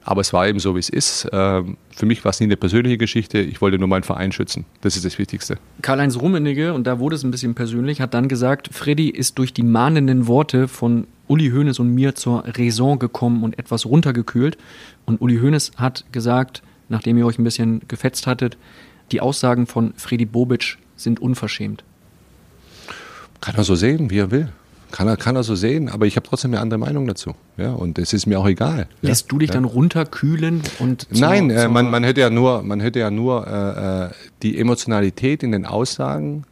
[0.07, 1.27] Aber es war eben so, wie es ist.
[1.33, 3.39] Ähm, für mich war es nie eine persönliche Geschichte.
[3.39, 4.65] Ich wollte nur meinen Verein schützen.
[4.81, 5.57] Das ist das Wichtigste.
[5.81, 9.51] Karl-Heinz Rummenigge, und da wurde es ein bisschen persönlich, hat dann gesagt, Freddy ist durch
[9.51, 14.59] die mahnenden Worte von Uli Hoeneß und mir zur Raison gekommen und etwas runtergekühlt.
[15.07, 18.57] Und Uli Hoeneß hat gesagt, nachdem ihr euch ein bisschen gefetzt hattet,
[19.11, 21.83] die Aussagen von Freddy Bobic sind unverschämt.
[23.41, 24.49] Kann er so sehen, wie er will.
[24.91, 27.33] Kann er, kann er so sehen, aber ich habe trotzdem eine andere Meinung dazu.
[27.57, 28.87] Ja, und es ist mir auch egal.
[29.01, 29.09] Ja.
[29.09, 32.79] Lässt du dich dann runterkühlen und zur- Nein, äh, man, man hätte ja nur, man
[32.79, 34.09] hätte ja nur äh, äh,
[34.41, 36.43] die Emotionalität in den Aussagen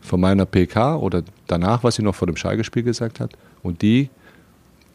[0.00, 4.08] von meiner PK oder danach, was sie noch vor dem Schalke-Spiel gesagt hat, und die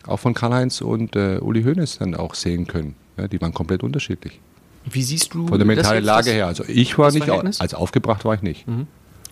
[0.07, 2.95] auch von Karl-Heinz und äh, Uli Hoeneß dann auch sehen können.
[3.17, 4.39] Ja, die waren komplett unterschiedlich.
[4.89, 6.47] Wie siehst du Von der mentalen Lage her.
[6.47, 7.59] Also ich war nicht, Verhältnis?
[7.59, 7.61] Mhm.
[7.61, 8.65] als aufgebracht war ich nicht.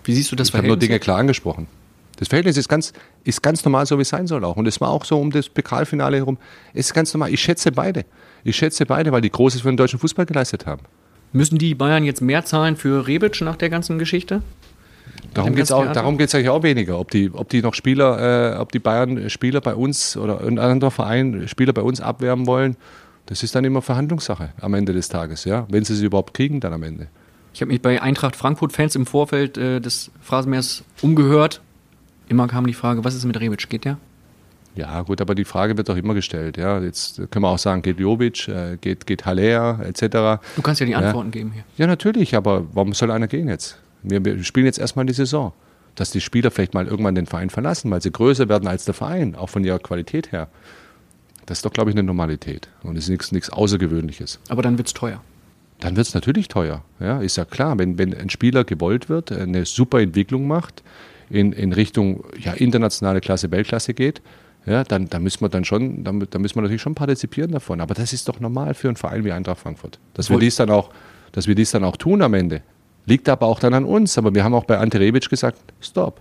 [0.04, 0.88] Wie siehst du das Ich habe nur Verhältnis?
[0.90, 1.66] Dinge klar angesprochen.
[2.20, 2.92] Das Verhältnis ist ganz,
[3.24, 4.58] ist ganz normal, so wie es sein soll auch.
[4.58, 6.38] Und es war auch so um das Pokalfinale herum.
[6.74, 7.34] Es ist ganz normal.
[7.34, 8.04] Ich schätze beide.
[8.44, 10.82] Ich schätze beide, weil die Großes für den deutschen Fußball geleistet haben.
[11.32, 14.42] Müssen die Bayern jetzt mehr zahlen für Rebic nach der ganzen Geschichte?
[15.34, 15.64] Darum geht
[16.28, 17.00] es eigentlich auch weniger.
[17.00, 20.60] Ob die, ob die noch Spieler, äh, ob die Bayern Spieler bei uns oder ein
[20.60, 22.76] anderer Verein Spieler bei uns abwerben wollen,
[23.28, 25.68] das ist dann immer Verhandlungssache am Ende des Tages, ja.
[25.70, 27.08] Wenn sie sie überhaupt kriegen, dann am Ende.
[27.54, 31.62] Ich habe mich bei Eintracht Frankfurt-Fans im Vorfeld äh, des Phrasenmeers umgehört.
[32.30, 33.70] Immer kam die Frage, was ist mit Rebic?
[33.70, 33.98] Geht der?
[34.76, 36.58] Ja, gut, aber die Frage wird doch immer gestellt.
[36.58, 40.42] Ja, jetzt können wir auch sagen, geht Jovic, äh, geht, geht Haller, etc.
[40.56, 41.64] Du kannst ja die Antworten geben hier.
[41.76, 43.80] Ja, natürlich, aber warum soll einer gehen jetzt?
[44.04, 45.54] Wir, wir spielen jetzt erstmal die Saison.
[45.96, 48.94] Dass die Spieler vielleicht mal irgendwann den Verein verlassen, weil sie größer werden als der
[48.94, 50.48] Verein, auch von ihrer Qualität her.
[51.46, 52.70] Das ist doch, glaube ich, eine Normalität.
[52.84, 54.40] Und es ist nichts, Außergewöhnliches.
[54.50, 55.22] Aber dann wird's teuer.
[55.80, 56.84] Dann wird es natürlich teuer.
[57.00, 60.84] Ja, ist ja klar, wenn, wenn ein Spieler gewollt wird, eine super Entwicklung macht,
[61.30, 64.22] in, in Richtung ja, internationale Klasse, Weltklasse geht,
[64.66, 67.82] ja, dann, dann müssen wir dann schon, dann, dann müssen wir natürlich schon partizipieren davon.
[67.82, 70.00] Aber das ist doch normal für einen Verein wie Eintracht Frankfurt.
[70.14, 70.90] Dass wir dies dann auch,
[71.32, 72.62] dass wir dies dann auch tun am Ende.
[73.06, 74.18] Liegt aber auch dann an uns.
[74.18, 76.20] Aber wir haben auch bei Ante Rebic gesagt, stopp.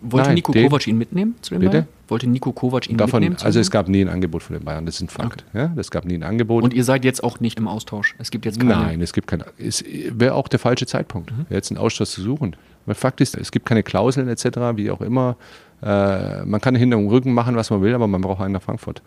[0.00, 1.70] Wollte Nein, Nico den- Kovac ihn mitnehmen zu den Bitte?
[1.72, 1.88] Bayern?
[2.08, 3.42] Wollte Nico Kovac ihn Davon, mitnehmen?
[3.42, 5.44] also es gab nie ein Angebot von den Bayern, das ist ein Fakt.
[5.54, 6.62] Ja, es gab nie ein Angebot.
[6.62, 8.14] Und ihr seid jetzt auch nicht im Austausch.
[8.18, 8.74] Es gibt jetzt keine.
[8.74, 9.44] Nein, es gibt keinen.
[9.58, 11.46] Es wäre auch der falsche Zeitpunkt, Mhm.
[11.48, 12.54] jetzt einen Austausch zu suchen.
[12.86, 14.44] Weil Fakt ist, es gibt keine Klauseln etc.,
[14.76, 15.36] wie auch immer.
[15.82, 18.62] Äh, man kann hinter dem Rücken machen, was man will, aber man braucht einen nach
[18.62, 19.02] Frankfurt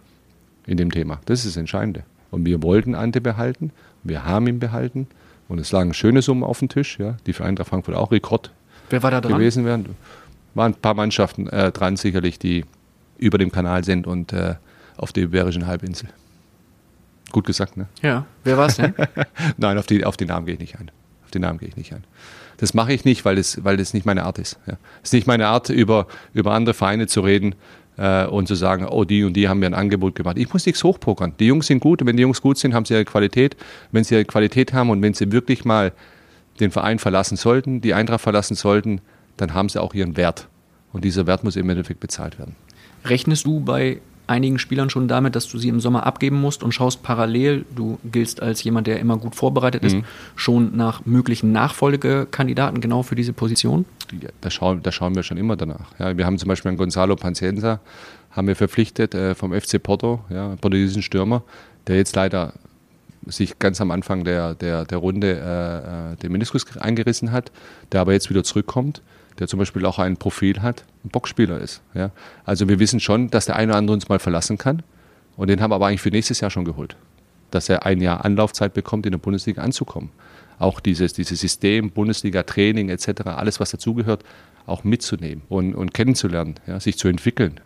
[0.66, 1.20] in dem Thema.
[1.26, 2.04] Das ist das Entscheidende.
[2.32, 3.72] Und wir wollten Ante behalten,
[4.04, 5.08] wir haben ihn behalten.
[5.48, 8.52] Und es lagen schöne Summen auf dem Tisch, ja, die für Eintracht Frankfurt auch Rekord
[8.90, 9.34] Wer war da dran?
[9.34, 9.96] gewesen wären.
[10.56, 12.66] Waren ein paar Mannschaften äh, dran, sicherlich, die
[13.18, 14.56] über dem Kanal sind und äh,
[14.98, 16.10] auf der Iberischen Halbinsel.
[17.32, 17.88] Gut gesagt, ne?
[18.02, 18.26] Ja.
[18.44, 18.94] Wer war es denn?
[19.58, 20.92] Nein, auf die, auf die Namen gehe ich nicht ein.
[21.28, 22.06] Auf die Namen gehe ich nicht ein.
[22.56, 24.58] Das mache ich nicht, weil das, weil das nicht meine Art ist.
[25.04, 27.54] Es ist nicht meine Art, über, über andere Vereine zu reden
[27.98, 30.38] äh, und zu sagen, oh, die und die haben mir ein Angebot gemacht.
[30.38, 31.34] Ich muss nichts hochpokern.
[31.38, 33.58] Die Jungs sind gut und wenn die Jungs gut sind, haben sie ihre Qualität.
[33.92, 35.92] Wenn sie ihre Qualität haben und wenn sie wirklich mal
[36.62, 39.02] den Verein verlassen sollten, die Eintracht verlassen sollten,
[39.36, 40.48] dann haben sie auch ihren Wert.
[40.94, 42.56] Und dieser Wert muss im Endeffekt bezahlt werden.
[43.04, 46.74] Rechnest du bei einigen Spielern schon damit, dass du sie im Sommer abgeben musst und
[46.74, 49.98] schaust parallel, du giltst als jemand, der immer gut vorbereitet ist,
[50.36, 53.86] schon nach möglichen Nachfolgekandidaten genau für diese Position?
[54.22, 55.92] Ja, da, schauen, da schauen wir schon immer danach.
[55.98, 57.80] Ja, wir haben zum Beispiel einen Gonzalo Pancienza,
[58.32, 61.44] haben wir verpflichtet äh, vom FC Porto, ja, portugiesischen Stürmer,
[61.88, 62.54] der jetzt leider
[63.26, 67.52] sich ganz am Anfang der, der, der Runde äh, äh, den Meniskus eingerissen hat,
[67.92, 69.02] der aber jetzt wieder zurückkommt,
[69.40, 71.82] der zum Beispiel auch ein Profil hat, ein Boxspieler ist.
[71.94, 72.12] Ja.
[72.46, 74.84] Also wir wissen schon, dass der eine oder andere uns mal verlassen kann
[75.36, 76.98] und den haben wir aber eigentlich für nächstes Jahr schon geholt,
[77.52, 80.10] dass er ein Jahr Anlaufzeit bekommt, in der Bundesliga anzukommen.
[80.60, 84.24] Auch dieses, dieses System, Bundesliga, Training etc., alles, was dazugehört,
[84.66, 87.60] auch mitzunehmen und, und kennenzulernen, ja, sich zu entwickeln.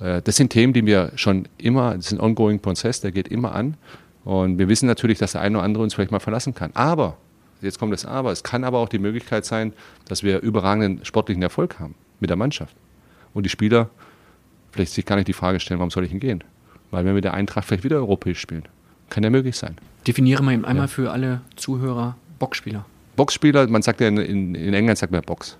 [0.00, 3.28] Äh, Das sind Themen, die wir schon immer, das ist ein ongoing Prozess, der geht
[3.28, 3.76] immer an.
[4.24, 6.70] Und wir wissen natürlich, dass der eine oder andere uns vielleicht mal verlassen kann.
[6.74, 7.16] Aber,
[7.60, 9.72] jetzt kommt das Aber, es kann aber auch die Möglichkeit sein,
[10.06, 12.76] dass wir überragenden sportlichen Erfolg haben mit der Mannschaft.
[13.34, 13.90] Und die Spieler
[14.72, 16.44] vielleicht sich gar nicht die Frage stellen, warum soll ich denn gehen?
[16.90, 18.64] Weil wir mit der Eintracht vielleicht wieder europäisch spielen.
[19.10, 19.76] Kann ja möglich sein.
[20.06, 22.84] Definiere mal eben einmal für alle Zuhörer Boxspieler.
[23.16, 25.56] Boxspieler, man sagt ja in, in, in England sagt man Box.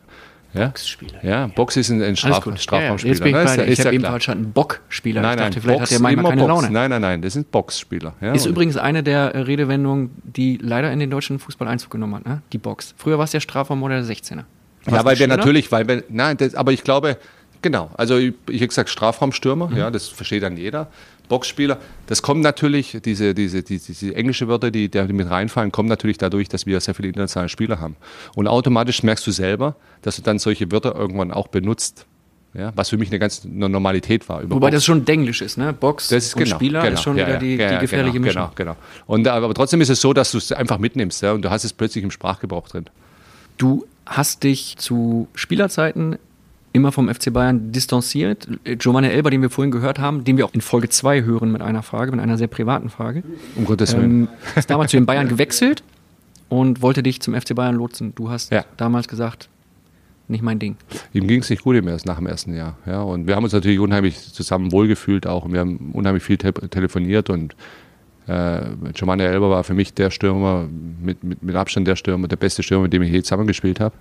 [0.57, 0.67] Ja?
[0.67, 1.25] Boxspieler.
[1.25, 2.47] Ja, Box ist ein, ein Straf.
[2.59, 3.13] Strafraumspieler.
[3.15, 3.57] Jetzt bin ich ne?
[3.57, 4.13] bei Ich habe eben klar.
[4.13, 5.21] verstanden, Bockspieler.
[5.23, 6.37] Nein, ich nein, dachte, vielleicht Box, hat keine Box.
[6.49, 6.71] Laune.
[6.71, 8.15] Nein, nein, nein, das sind Boxspieler.
[8.21, 12.17] Ja, Ist übrigens eine der äh, Redewendungen, die leider in den deutschen Fußball Einzug genommen
[12.17, 12.43] hat, ne?
[12.53, 12.95] Die Box.
[12.97, 14.45] Früher war es der Strafraum oder der 16er.
[14.91, 17.17] Ja, weil wir natürlich, weil wir, nein, das, aber ich glaube,
[17.61, 19.77] genau, also ich, ich habe gesagt Strafraumstürmer, Mhm.
[19.77, 20.89] ja, das versteht dann jeder.
[21.29, 25.89] Boxspieler, das kommt natürlich, diese, diese, diese, diese englische Wörter, die, die mit reinfallen, kommen
[25.89, 27.97] natürlich dadurch, dass wir sehr viele internationale Spieler haben.
[28.35, 32.07] Und automatisch merkst du selber, dass du dann solche Wörter irgendwann auch benutzt.
[32.55, 34.43] Ja, was für mich eine ganz eine Normalität war.
[34.45, 34.77] Wobei Box.
[34.77, 35.75] das schon Denglisch ist, ne?
[35.75, 38.15] Box Das ist und genau, Spieler genau, ist schon ja, wieder die, ja, die gefährliche
[38.19, 38.51] genau, Mischung.
[38.55, 39.05] Genau, genau.
[39.07, 41.65] Und, aber trotzdem ist es so, dass du es einfach mitnimmst ja, und du hast
[41.65, 42.87] es plötzlich im Sprachgebrauch drin.
[43.59, 46.19] Du hast dich zu Spielerzeiten
[46.77, 48.47] immer vom FC Bayern distanziert.
[48.65, 51.63] Giovanni Elber, den wir vorhin gehört haben, den wir auch in Folge 2 hören mit
[51.63, 53.23] einer Frage, mit einer sehr privaten Frage,
[53.57, 54.05] Um Gottes Willen.
[54.25, 55.83] ähm, ist damals zu den Bayern gewechselt
[56.49, 58.13] und wollte dich zum FC Bayern lotsen.
[58.15, 58.65] Du hast Ja.
[58.77, 59.49] damals gesagt,
[60.29, 60.77] nicht mein Ding.
[61.13, 62.77] Ihm ging es nicht gut im ersten, nach dem ersten Jahr.
[62.87, 65.45] Ja, und wir haben uns natürlich unheimlich zusammen wohlgefühlt auch.
[65.45, 67.55] Und wir haben unheimlich viel te telefoniert und
[68.27, 68.61] äh,
[68.93, 70.67] Giovanni Elber war für mich der Stürmer,
[71.01, 73.95] mit, mit, mit Abstand der Stürmer, der beste Stürmer, mit dem ich je zusammengespielt habe.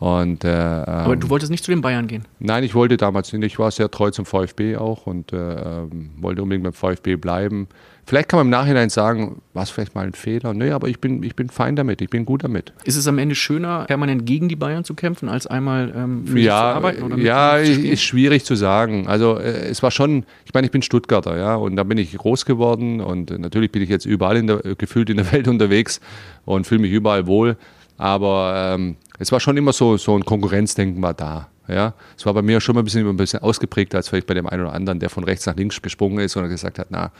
[0.00, 2.24] Und, äh, Aber ähm, du wolltest nicht zu den Bayern gehen.
[2.38, 3.44] Nein, ich wollte damals nicht.
[3.44, 7.68] Ich war sehr treu zum VfB auch und äh, ähm, wollte unbedingt beim VfB bleiben.
[8.06, 10.52] Vielleicht kann man im Nachhinein sagen, war es vielleicht mal ein Fehler.
[10.52, 12.74] Nee, aber ich bin, ich bin fein damit, ich bin gut damit.
[12.84, 16.32] Ist es am Ende schöner, permanent gegen die Bayern zu kämpfen, als einmal ähm, für
[16.32, 17.02] sie zu ja, arbeiten?
[17.02, 19.06] Oder mit ja, ist schwierig zu sagen.
[19.06, 22.14] Also äh, es war schon, ich meine, ich bin Stuttgarter, ja, und da bin ich
[22.14, 25.48] groß geworden und äh, natürlich bin ich jetzt überall in der, gefühlt in der Welt
[25.54, 26.00] unterwegs
[26.44, 27.56] und fühle mich überall wohl.
[27.96, 31.48] Aber ähm, es war schon immer so, so ein Konkurrenzdenken war da.
[31.66, 34.34] Ja, es war bei mir schon mal ein bisschen, ein bisschen ausgeprägter als vielleicht bei
[34.34, 37.10] dem einen oder anderen, der von rechts nach links gesprungen ist und gesagt hat, na,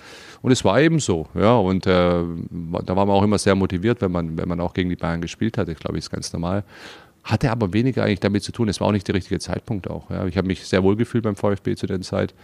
[0.43, 4.03] und es war eben so, ja, und äh, da war man auch immer sehr motiviert,
[4.03, 6.62] wenn man, wenn man auch gegen die Bayern gespielt hat, ich glaube, ist ganz normal.
[7.22, 10.11] Hatte aber weniger eigentlich damit zu tun, es war auch nicht der richtige Zeitpunkt auch.
[10.11, 10.27] Ja.
[10.27, 12.35] Ich habe mich sehr wohl gefühlt beim VfB zu der Zeit.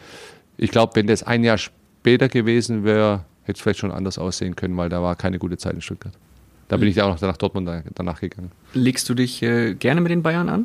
[0.56, 4.56] Ich glaube, wenn das ein Jahr später gewesen wäre, hätte es vielleicht schon anders aussehen
[4.56, 6.14] können, weil da war keine gute Zeit in Stuttgart.
[6.70, 8.50] Da bin ich auch noch nach Dortmund da- danach gegangen.
[8.74, 10.64] Legst du dich äh, gerne mit den Bayern an?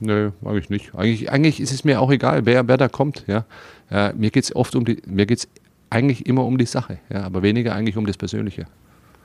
[0.00, 0.94] Nö, eigentlich nicht.
[0.94, 3.24] Eigentlich, eigentlich ist es mir auch egal, wer, wer da kommt.
[3.26, 3.44] Ja.
[3.90, 5.48] Äh, mir geht es oft um die, mir geht es
[5.90, 8.66] eigentlich immer um die Sache, ja, aber weniger eigentlich um das Persönliche.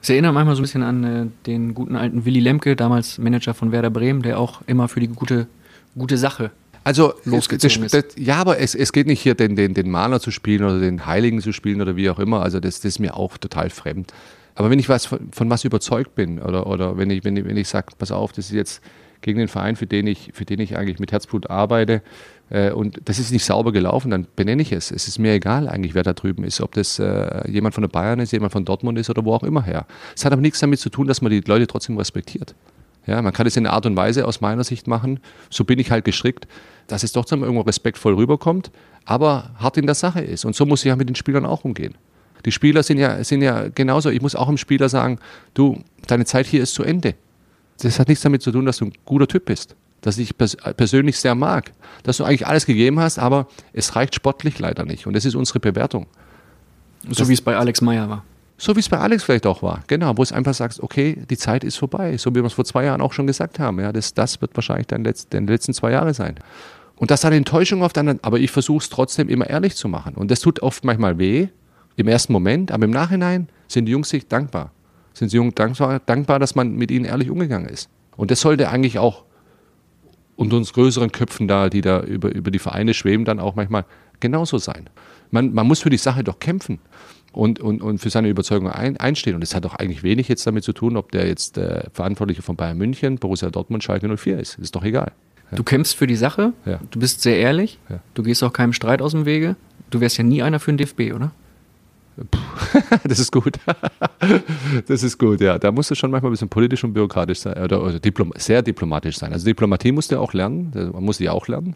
[0.01, 3.53] Es erinnert manchmal so ein bisschen an äh, den guten alten Willy Lemke, damals Manager
[3.53, 5.47] von Werder Bremen, der auch immer für die gute
[5.95, 6.51] gute Sache.
[6.85, 10.19] Also, losgezogen das, das, ja, aber es, es geht nicht hier, den, den, den Maler
[10.19, 12.41] zu spielen oder den Heiligen zu spielen oder wie auch immer.
[12.41, 14.13] Also, das, das ist mir auch total fremd.
[14.55, 17.45] Aber wenn ich was von, von was überzeugt bin oder, oder wenn ich, wenn ich,
[17.45, 18.83] wenn ich sage, pass auf, das ist jetzt
[19.21, 22.01] gegen den Verein, für den ich, für den ich eigentlich mit Herzblut arbeite
[22.49, 24.91] äh, und das ist nicht sauber gelaufen, dann benenne ich es.
[24.91, 27.87] Es ist mir egal eigentlich, wer da drüben ist, ob das äh, jemand von der
[27.87, 29.87] Bayern ist, jemand von Dortmund ist oder wo auch immer her.
[30.15, 32.53] Es hat aber nichts damit zu tun, dass man die Leute trotzdem respektiert.
[33.05, 35.19] Ja, man kann es in einer Art und Weise aus meiner Sicht machen.
[35.49, 36.47] So bin ich halt gestrickt,
[36.87, 38.71] dass es doch irgendwo respektvoll rüberkommt,
[39.05, 40.45] aber hart in der Sache ist.
[40.45, 41.95] Und so muss ich ja mit den Spielern auch umgehen.
[42.45, 44.09] Die Spieler sind ja, sind ja genauso.
[44.09, 45.19] Ich muss auch dem Spieler sagen,
[45.53, 47.15] du, deine Zeit hier ist zu Ende.
[47.81, 50.55] Das hat nichts damit zu tun, dass du ein guter Typ bist, dass ich pers
[50.77, 51.71] persönlich sehr mag,
[52.03, 55.07] dass du eigentlich alles gegeben hast, aber es reicht sportlich leider nicht.
[55.07, 56.05] Und das ist unsere Bewertung.
[57.09, 58.23] So wie es bei Alex Meyer war.
[58.57, 61.37] So wie es bei Alex vielleicht auch war, genau, wo es einfach sagst, okay, die
[61.37, 63.79] Zeit ist vorbei, so wie wir es vor zwei Jahren auch schon gesagt haben.
[63.79, 66.35] Ja, das, das wird wahrscheinlich dein Letz-, deine letzten zwei Jahre sein.
[66.95, 69.89] Und das hat Enttäuschung auf der anderen, aber ich versuche es trotzdem immer ehrlich zu
[69.89, 70.13] machen.
[70.13, 71.49] Und das tut oft manchmal weh,
[71.95, 74.71] im ersten Moment, aber im Nachhinein sind die Jungs sich dankbar.
[75.13, 77.89] Sind die Jungs dankbar, dankbar, dass man mit ihnen ehrlich umgegangen ist.
[78.17, 79.23] Und das sollte eigentlich auch
[80.35, 83.85] unter uns größeren Köpfen da, die da über, über die Vereine schweben, dann auch manchmal
[84.19, 84.89] genauso sein.
[85.31, 86.79] Man, man muss für die Sache doch kämpfen
[87.31, 89.35] und, und, und für seine Überzeugung ein, einstehen.
[89.35, 92.41] Und das hat doch eigentlich wenig jetzt damit zu tun, ob der jetzt äh, Verantwortliche
[92.41, 94.57] von Bayern München, Borussia Dortmund, Schalke 04 ist.
[94.59, 95.11] Ist doch egal.
[95.51, 95.57] Ja.
[95.57, 96.79] Du kämpfst für die Sache, ja.
[96.89, 97.99] du bist sehr ehrlich, Ja.
[98.13, 99.55] du gehst auch keinem Streit aus dem Wege.
[99.91, 101.31] Du wärst ja nie einer für den DFB, oder?
[103.03, 103.57] das ist gut.
[104.87, 105.57] das ist gut, ja.
[105.57, 108.61] Da musst du schon manchmal ein bisschen politisch und bürokratisch sein oder, oder diplom sehr
[108.61, 109.33] diplomatisch sein.
[109.33, 111.75] Also Diplomatie musst du auch lernen, man muss die auch lernen.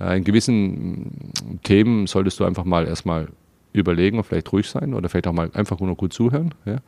[0.00, 3.28] Äh, In gewissen mm, Themen solltest du einfach mal erstmal
[3.72, 6.54] überlegen und vielleicht ruhig sein oder vielleicht auch mal einfach nur gut zuhören.
[6.64, 6.78] Ja.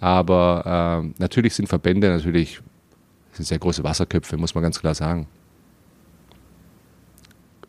[0.00, 2.60] Aber ähm, natürlich sind Verbände natürlich
[3.32, 5.26] sind sehr große Wasserköpfe, muss man ganz klar sagen.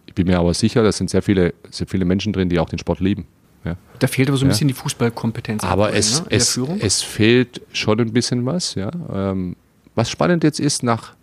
[0.05, 2.69] Ich bin mir aber sicher, da sind sehr viele, sehr viele Menschen drin, die auch
[2.69, 3.27] den Sport lieben.
[3.63, 3.75] Ja.
[3.99, 5.63] Da fehlt aber so ein bisschen die Fußballkompetenz.
[5.63, 6.27] Aber es, ne?
[6.29, 8.75] es, es fehlt schon ein bisschen was.
[8.75, 8.91] Ja.
[9.11, 9.55] Ähm,
[9.95, 11.15] was spannend jetzt ist, nach,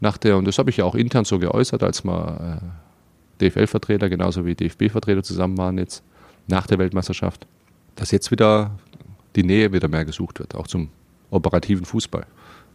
[0.00, 2.60] nach der, und das habe ich ja auch intern so geäußert, als wir
[3.40, 6.02] äh, DFL-Vertreter genauso wie DFB-Vertreter zusammen waren jetzt
[6.46, 7.46] nach der Weltmeisterschaft,
[7.96, 8.70] dass jetzt wieder
[9.34, 10.88] die Nähe wieder mehr gesucht wird, auch zum
[11.30, 12.26] operativen Fußball.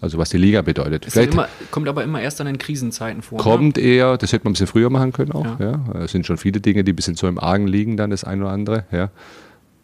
[0.01, 1.05] Also was die Liga bedeutet.
[1.05, 3.37] Ist immer, kommt aber immer erst dann in Krisenzeiten vor.
[3.37, 3.43] ne?
[3.43, 5.59] Kommt eher, das hätte man ein bisschen früher machen können auch.
[5.59, 5.79] Ja.
[5.93, 6.01] Ja.
[6.01, 8.43] Es sind schon viele Dinge, die ein bisschen so im Argen liegen, dann das eine
[8.43, 8.85] oder andere.
[8.91, 9.11] Ja.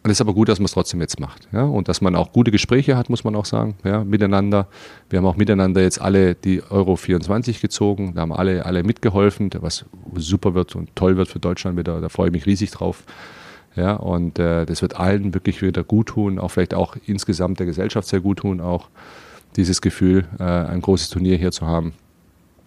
[0.02, 1.48] Und es ist aber gut, dass man es trotzdem jetzt macht.
[1.52, 1.62] Ja.
[1.62, 4.66] Und dass man auch gute Gespräche hat, muss man auch sagen, ja, miteinander.
[5.08, 8.14] Wir haben auch miteinander jetzt alle die Euro 24 gezogen.
[8.14, 9.84] Da haben alle, alle mitgeholfen, was
[10.16, 12.00] super wird und toll wird für Deutschland wieder.
[12.00, 13.04] Da freue ich mich riesig drauf.
[13.76, 17.66] Ja, und äh, das wird allen wirklich wieder gut tun, auch vielleicht auch insgesamt der
[17.66, 18.88] Gesellschaft sehr gut tun, auch
[19.56, 21.92] dieses Gefühl, äh, ein großes Turnier hier zu haben.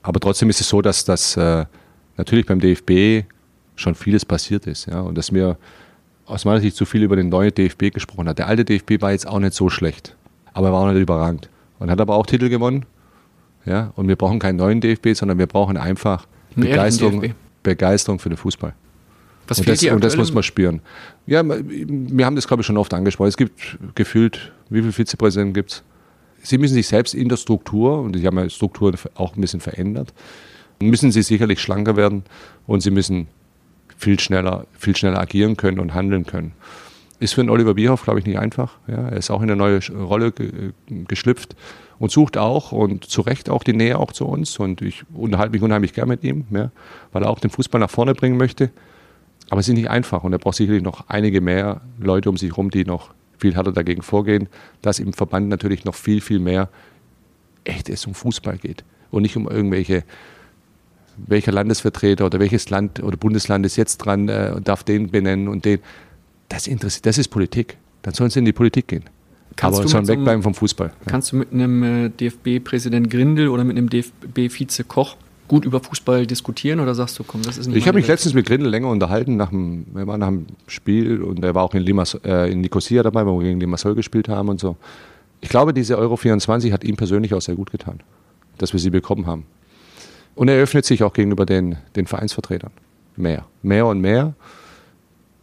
[0.02, 1.66] Aber trotzdem ist es so, dass das äh,
[2.18, 3.26] natürlich beim DFB
[3.76, 4.88] schon vieles passiert ist.
[4.88, 5.58] Ja, und dass mir
[6.26, 8.40] aus meiner Sicht zu viel über den neuen DFB gesprochen hat.
[8.40, 10.16] Der alte DFB war jetzt auch nicht so schlecht,
[10.54, 11.50] aber er war auch nicht überragend.
[11.80, 12.86] Und hat aber auch Titel gewonnen.
[13.66, 17.34] Ja, und wir brauchen keinen neuen DFB, sondern wir brauchen einfach Einen Begeisterung.
[17.64, 18.74] Begeisterung für den Fußball.
[19.48, 20.82] Was Und das, und das muss man spüren.
[21.28, 23.28] Ja, wir haben das, glaube ich, schon oft angesprochen.
[23.28, 25.84] Es gibt gefühlt, wie viele Vizepräsidenten gibt es?
[26.44, 29.60] Sie müssen sich selbst in der Struktur, und Sie haben ja Strukturen auch ein bisschen
[29.60, 30.14] verändert,
[30.82, 32.24] müssen Sie sicherlich schlanker werden
[32.68, 33.28] und Sie müssen
[33.98, 36.54] viel schneller, viel schneller agieren können und handeln können.
[37.20, 38.80] Ist für den Oliver Bierhoff, glaube ich, nicht einfach.
[38.88, 40.72] Ja, er ist auch in eine neue Rolle ge
[41.08, 41.56] geschlüpft
[42.00, 44.58] und sucht auch und zu Recht auch die Nähe auch zu uns.
[44.58, 46.72] Und ich unterhalte mich unheimlich gern mit ihm, ja,
[47.12, 48.72] weil er auch den Fußball nach vorne bringen möchte.
[49.52, 52.50] Aber es ist nicht einfach und er braucht sicherlich noch einige mehr Leute um sich
[52.50, 54.48] herum, die noch viel härter dagegen vorgehen,
[54.82, 56.70] dass im Verband natürlich noch viel, viel mehr
[57.64, 60.04] echt es um Fußball geht und nicht um irgendwelche,
[61.18, 65.48] welcher Landesvertreter oder welches Land oder Bundesland ist jetzt dran äh, und darf den benennen
[65.48, 65.80] und den.
[66.50, 67.78] Das interessiert, das ist Politik.
[68.02, 69.04] Dann sollen sie in die Politik gehen.
[69.56, 70.88] Kannst Aber sollen wegbleiben vom Fußball.
[70.88, 70.94] Ja.
[71.08, 75.18] Kannst du mit einem äh, DFB-Präsident Grindel oder mit einem DFB-Vize Koch
[75.52, 78.14] gut über Fußball diskutieren oder sagst du, komm, das ist nicht Ich habe mich Welt?
[78.14, 81.64] letztens mit Grindel länger unterhalten, nach dem, wir waren nach dem Spiel und er war
[81.64, 84.78] auch in, Limas, äh, in Nicosia dabei, wo wir gegen Limassol gespielt haben und so.
[85.42, 88.00] Ich glaube, diese Euro 24 hat ihm persönlich auch sehr gut getan,
[88.60, 89.44] dass wir sie bekommen haben.
[90.36, 92.72] Und er öffnet sich auch gegenüber den, den Vereinsvertretern.
[93.18, 93.46] Mehr.
[93.62, 94.34] Mehr und mehr.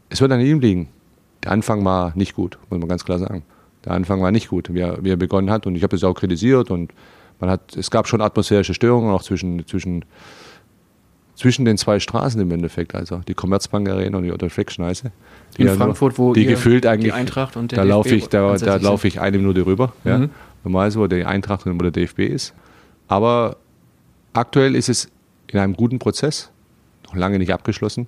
[0.09, 0.89] Es wird an ihm liegen.
[1.45, 3.43] Der Anfang war nicht gut, muss man ganz klar sagen.
[3.85, 5.67] Der Anfang war nicht gut, wie er, wie er begonnen hat.
[5.67, 6.93] Und ich habe es auch kritisiert und
[7.41, 10.05] man hat, es gab schon atmosphärische Störungen auch zwischen, zwischen,
[11.35, 15.13] zwischen den zwei Straßen im Endeffekt, also die Commerzbank Arena und die Otto Fleck Schneise.
[15.57, 18.15] Die In ja Frankfurt, wo die gefühlt eigentlich, die Eintracht und der da DFB laufe
[18.15, 19.93] ich, da, da laufe ich eine Minute rüber.
[20.05, 20.19] Ja.
[20.19, 20.31] Mhm.
[20.65, 22.55] Normal so, die Eintracht und wo der DFB ist.
[23.07, 23.57] Aber
[24.33, 25.09] aktuell ist es
[25.47, 26.51] in einem guten Prozess,
[27.07, 28.07] noch lange nicht abgeschlossen,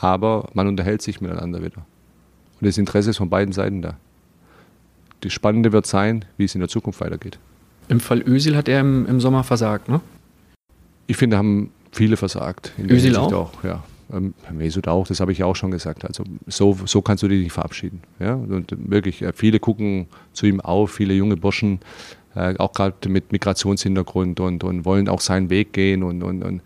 [0.00, 1.86] aber man unterhält sich miteinander wieder.
[2.60, 3.96] Und das Interesse ist von beiden Seiten da.
[5.20, 7.38] Das Spannende wird sein, wie es in der Zukunft weitergeht.
[7.92, 10.00] Im Fall Ösil hat er im, im Sommer versagt, ne?
[11.06, 12.72] Ich finde, haben viele versagt.
[12.78, 13.30] In Özil auch?
[13.30, 13.64] auch?
[13.64, 13.84] Ja.
[14.10, 16.06] Ähm, Mesut auch, das habe ich auch schon gesagt.
[16.06, 18.00] Also so, so kannst du dich nicht verabschieden.
[18.18, 18.32] Ja?
[18.32, 21.80] Und wirklich, äh, viele gucken zu ihm auf, viele junge Burschen,
[22.34, 26.62] äh, auch gerade mit Migrationshintergrund und, und wollen auch seinen Weg gehen und, und, und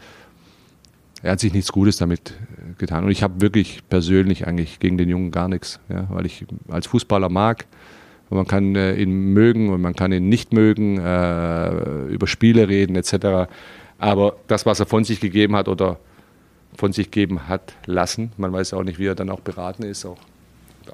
[1.22, 3.03] er hat sich nichts Gutes damit äh, getan.
[3.03, 6.07] Und ich habe wirklich persönlich eigentlich gegen den Jungen gar nichts, ja?
[6.09, 7.66] weil ich als Fußballer mag.
[8.29, 12.68] Und man kann äh, ihn mögen und man kann ihn nicht mögen, äh, über Spiele
[12.68, 13.49] reden etc.
[13.99, 15.99] Aber das, was er von sich gegeben hat oder
[16.77, 20.05] von sich geben hat lassen, man weiß auch nicht, wie er dann auch beraten ist.
[20.05, 20.18] Auch,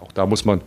[0.00, 0.60] auch da muss man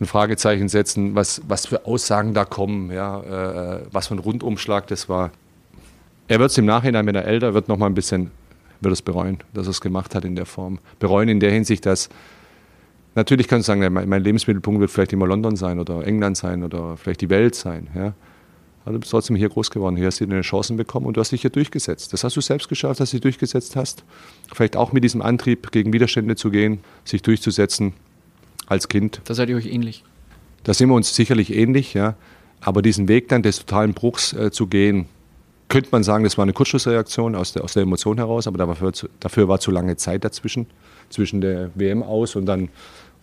[0.00, 4.86] ein Fragezeichen setzen, was, was für Aussagen da kommen, ja, äh, was für ein Rundumschlag
[4.86, 5.32] das war.
[6.28, 8.30] Er wird es im Nachhinein, wenn er älter wird, noch mal ein bisschen,
[8.80, 10.78] wird es bereuen, dass er es gemacht hat in der Form.
[11.00, 12.10] Bereuen in der Hinsicht, dass
[13.18, 16.96] natürlich kann ich sagen, mein Lebensmittelpunkt wird vielleicht immer London sein oder England sein oder
[16.96, 17.88] vielleicht die Welt sein.
[17.94, 18.14] Ja.
[18.84, 19.96] Aber du bist trotzdem hier groß geworden.
[19.96, 22.12] Hier hast du deine Chancen bekommen und du hast dich hier durchgesetzt.
[22.12, 24.04] Das hast du selbst geschafft, dass du dich durchgesetzt hast.
[24.54, 27.92] Vielleicht auch mit diesem Antrieb, gegen Widerstände zu gehen, sich durchzusetzen
[28.66, 29.20] als Kind.
[29.24, 30.04] Da seid ihr euch ähnlich.
[30.62, 32.14] Da sind wir uns sicherlich ähnlich, ja.
[32.60, 35.06] Aber diesen Weg dann des totalen Bruchs äh, zu gehen,
[35.68, 38.92] könnte man sagen, das war eine Kurzschlussreaktion aus der, aus der Emotion heraus, aber dafür,
[39.20, 40.66] dafür war zu lange Zeit dazwischen,
[41.10, 42.70] zwischen der WM aus und dann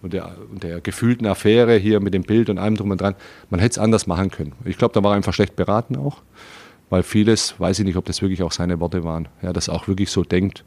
[0.01, 3.15] und der, und der gefühlten Affäre hier mit dem Bild und allem drum und dran,
[3.49, 4.53] man hätte es anders machen können.
[4.65, 6.17] Ich glaube, da war er einfach schlecht beraten auch,
[6.89, 9.27] weil vieles, weiß ich nicht, ob das wirklich auch seine Worte waren.
[9.41, 10.63] Ja, das auch wirklich so denkt,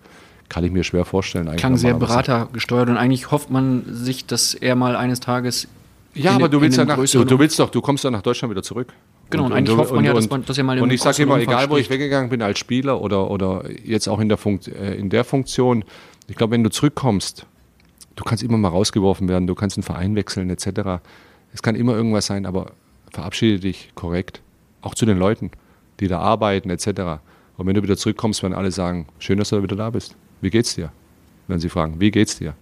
[0.49, 1.55] kann ich mir schwer vorstellen.
[1.57, 5.69] Klang sehr beratergesteuert und eigentlich hofft man sich, dass er mal eines Tages.
[6.15, 8.51] Ja, aber du willst ja nach, du, du, willst doch, du kommst doch nach Deutschland
[8.51, 8.93] wieder zurück.
[9.31, 11.01] Genau, und, und eigentlich und, hofft man ja, dass, man, dass er mal Und ich
[11.01, 14.39] sage immer, egal wo ich weggegangen bin als Spieler oder, oder jetzt auch in der,
[14.39, 15.85] Funkt, äh, in der Funktion,
[16.29, 17.47] ich glaube, wenn du zurückkommst,
[18.19, 21.01] du kannst immer mal rausgeworfen werden, du kannst einen Verein wechseln etc.
[21.55, 22.73] Es kann immer irgendwas sein, aber
[23.13, 24.43] verabschiede dich korrekt.
[24.83, 25.53] Auch zu den Leuten,
[26.01, 27.21] die da arbeiten etc.
[27.57, 30.17] Und wenn du wieder zurückkommst, werden alle sagen, schön, dass du wieder da bist.
[30.41, 30.91] Wie geht's dir?
[31.47, 32.55] Wenn sie fragen, wie geht's dir?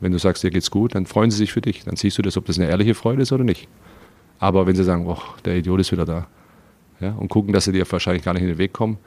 [0.00, 1.84] Wenn du sagst, dir geht's gut, dann freuen sie sich für dich.
[1.84, 3.68] Dann siehst du das, ob das eine ehrliche Freude ist oder nicht.
[4.40, 6.26] Aber wenn sie sagen, oh, der Idiot ist wieder da,
[7.00, 8.98] ja, und gucken, dass sie dir wahrscheinlich gar nicht in den Weg kommen,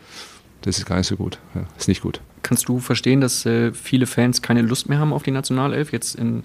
[0.61, 1.39] das ist gar nicht so gut.
[1.55, 2.21] Ja, ist nicht gut.
[2.43, 5.91] Kannst du verstehen, dass äh, viele Fans keine Lust mehr haben auf die Nationalelf?
[5.91, 6.43] Jetzt in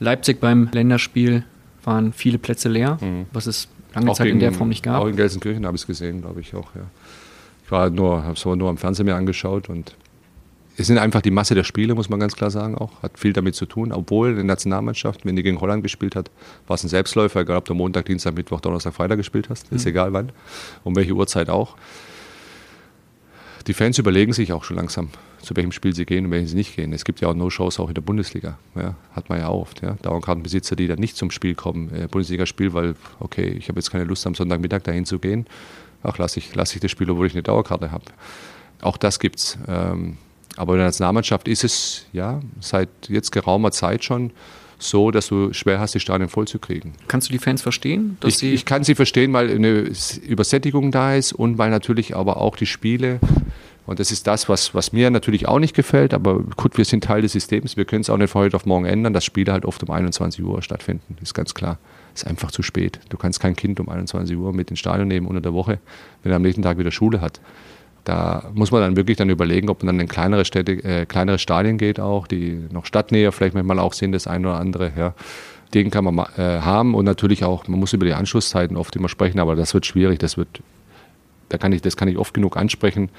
[0.00, 1.44] Leipzig beim Länderspiel
[1.84, 3.26] waren viele Plätze leer, mhm.
[3.32, 5.00] was es lange auch Zeit gegen, in der Form nicht gab.
[5.02, 6.74] Auch in Gelsenkirchen habe ich es gesehen, glaube ich auch.
[6.74, 6.82] Ja.
[7.64, 9.94] Ich war nur, habe es nur am Fernsehen mir angeschaut und
[10.80, 13.02] es sind einfach die Masse der Spiele, muss man ganz klar sagen, auch.
[13.02, 13.90] Hat viel damit zu tun.
[13.92, 16.30] Obwohl in der Nationalmannschaft, wenn die gegen Holland gespielt hat,
[16.68, 19.72] war es ein Selbstläufer, egal ob du Montag, Dienstag, Mittwoch, Donnerstag, Freitag gespielt hast.
[19.72, 19.90] Ist mhm.
[19.90, 20.30] egal wann.
[20.84, 21.76] Um welche Uhrzeit auch
[23.66, 26.56] die Fans überlegen sich auch schon langsam, zu welchem Spiel sie gehen und welchen sie
[26.56, 26.92] nicht gehen.
[26.92, 28.58] Es gibt ja auch No-Shows auch in der Bundesliga.
[28.74, 29.82] Ja, hat man ja auch oft.
[29.82, 29.94] Ja.
[30.02, 34.04] Dauerkartenbesitzer, die dann nicht zum Spiel kommen, äh, Bundesligaspiel, weil, okay, ich habe jetzt keine
[34.04, 35.46] Lust am Sonntagmittag dahin zu gehen.
[36.02, 38.04] Ach, lasse ich, lass ich das Spiel, obwohl ich eine Dauerkarte habe.
[38.80, 39.58] Auch das gibt's.
[39.66, 40.16] Ähm,
[40.56, 44.32] aber in der Nationalmannschaft ist es ja seit jetzt geraumer Zeit schon
[44.78, 46.92] so, dass du schwer hast, die Stadien voll zu kriegen.
[47.08, 48.16] Kannst du die Fans verstehen?
[48.24, 49.90] Ich, ich, kann sie verstehen, weil eine
[50.26, 53.18] Übersättigung da ist und weil natürlich aber auch die Spiele,
[53.86, 57.04] und das ist das, was, was mir natürlich auch nicht gefällt, aber gut, wir sind
[57.04, 59.50] Teil des Systems, wir können es auch nicht von heute auf morgen ändern, dass Spiele
[59.50, 61.78] halt oft um 21 Uhr stattfinden, ist ganz klar.
[62.14, 62.98] Ist einfach zu spät.
[63.10, 65.78] Du kannst kein Kind um 21 Uhr mit ins Stadion nehmen unter der Woche,
[66.22, 67.40] wenn er am nächsten Tag wieder Schule hat.
[68.08, 71.38] Da muss man dann wirklich dann überlegen, ob man dann in kleinere Städte, äh, kleinere
[71.38, 74.92] Stadien geht auch, die noch stadtnäher vielleicht manchmal auch sind, das eine oder andere.
[74.96, 75.12] Ja.
[75.74, 79.10] Den kann man äh, haben und natürlich auch, man muss über die Anschlusszeiten oft immer
[79.10, 80.48] sprechen, aber das wird schwierig, das wird,
[81.50, 83.10] da kann ich, das kann ich oft genug ansprechen.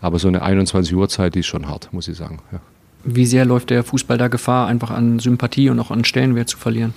[0.00, 2.38] Aber so eine 21 Uhr Zeit, die ist schon hart, muss ich sagen.
[2.50, 2.60] Ja.
[3.04, 6.56] Wie sehr läuft der Fußball da Gefahr, einfach an Sympathie und auch an Stellenwert zu
[6.56, 6.94] verlieren?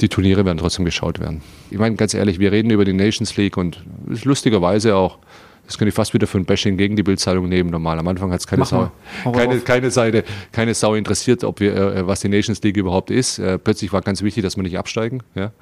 [0.00, 1.42] Die Turniere werden trotzdem geschaut werden.
[1.70, 3.84] Ich meine, ganz ehrlich, wir reden über die Nations League und
[4.24, 5.18] lustigerweise auch
[5.66, 7.70] das könnte ich fast wieder für ein Bashing gegen die Bildzeitung nehmen.
[7.70, 7.98] Normal.
[7.98, 8.90] Am Anfang hat es keine, Sau,
[9.24, 13.38] keine, keine, Seite, keine Sau interessiert, ob wir, äh, was die Nations League überhaupt ist.
[13.38, 15.22] Äh, plötzlich war ganz wichtig, dass wir nicht absteigen.
[15.34, 15.52] Ja?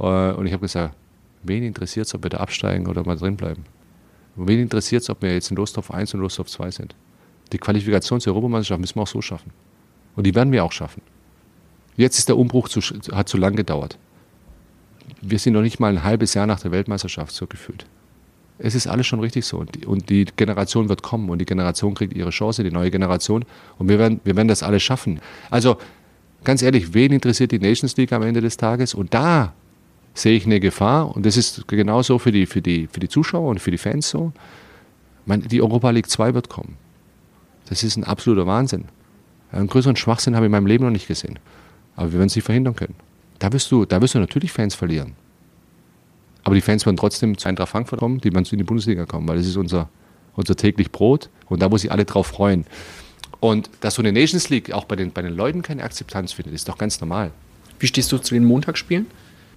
[0.00, 0.94] Äh, und ich habe gesagt,
[1.42, 3.64] wen interessiert es, ob wir da absteigen oder mal drin bleiben?
[4.34, 6.94] wen interessiert es, ob wir jetzt in Lostorf 1 und Lostorf 2 sind?
[7.52, 9.52] Die Qualifikation zur Europameisterschaft müssen wir auch so schaffen.
[10.16, 11.02] Und die werden wir auch schaffen.
[11.98, 13.98] Jetzt ist der Umbruch zu, hat zu lang gedauert.
[15.20, 17.84] Wir sind noch nicht mal ein halbes Jahr nach der Weltmeisterschaft so gefühlt.
[18.64, 19.58] Es ist alles schon richtig so.
[19.58, 22.90] Und die, und die, Generation wird kommen und die Generation kriegt ihre Chance, die neue
[22.90, 23.44] Generation.
[23.78, 25.20] Und wir werden, wir werden das alles schaffen.
[25.50, 25.78] Also
[26.44, 28.94] ganz ehrlich, wen interessiert die Nations League am Ende des Tages?
[28.94, 29.52] Und da
[30.14, 31.14] sehe ich eine Gefahr.
[31.14, 34.08] Und das ist genauso für die, für die, für die Zuschauer und für die Fans
[34.08, 34.32] so.
[35.26, 36.76] meine, die Europa League 2 wird kommen.
[37.68, 38.84] Das ist ein absoluter Wahnsinn.
[39.50, 41.38] Einen größeren Schwachsinn habe ich in meinem Leben noch nicht gesehen.
[41.96, 42.94] Aber wir werden es nicht verhindern können.
[43.38, 45.14] Da wirst du, da wirst du natürlich Fans verlieren.
[46.44, 49.28] Aber die Fans werden trotzdem zu Eintracht Frankfurt kommen, die werden in die Bundesliga kommen,
[49.28, 49.88] weil das ist unser,
[50.34, 52.66] unser täglich Brot und da muss sich alle drauf freuen.
[53.40, 56.54] Und dass so eine Nations League auch bei den, bei den Leuten keine Akzeptanz findet,
[56.54, 57.32] ist doch ganz normal.
[57.78, 59.06] Wie stehst du zu den Montagsspielen?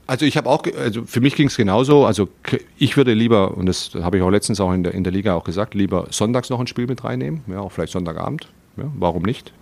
[0.07, 2.05] Also ich habe auch, also für mich ging es genauso.
[2.05, 2.29] Also
[2.77, 5.33] ich würde lieber, und das habe ich auch letztens auch in der, in der Liga
[5.33, 8.47] auch gesagt, lieber sonntags noch ein Spiel mit reinnehmen, ja, auch vielleicht Sonntagabend.
[8.77, 9.53] Ja, warum nicht?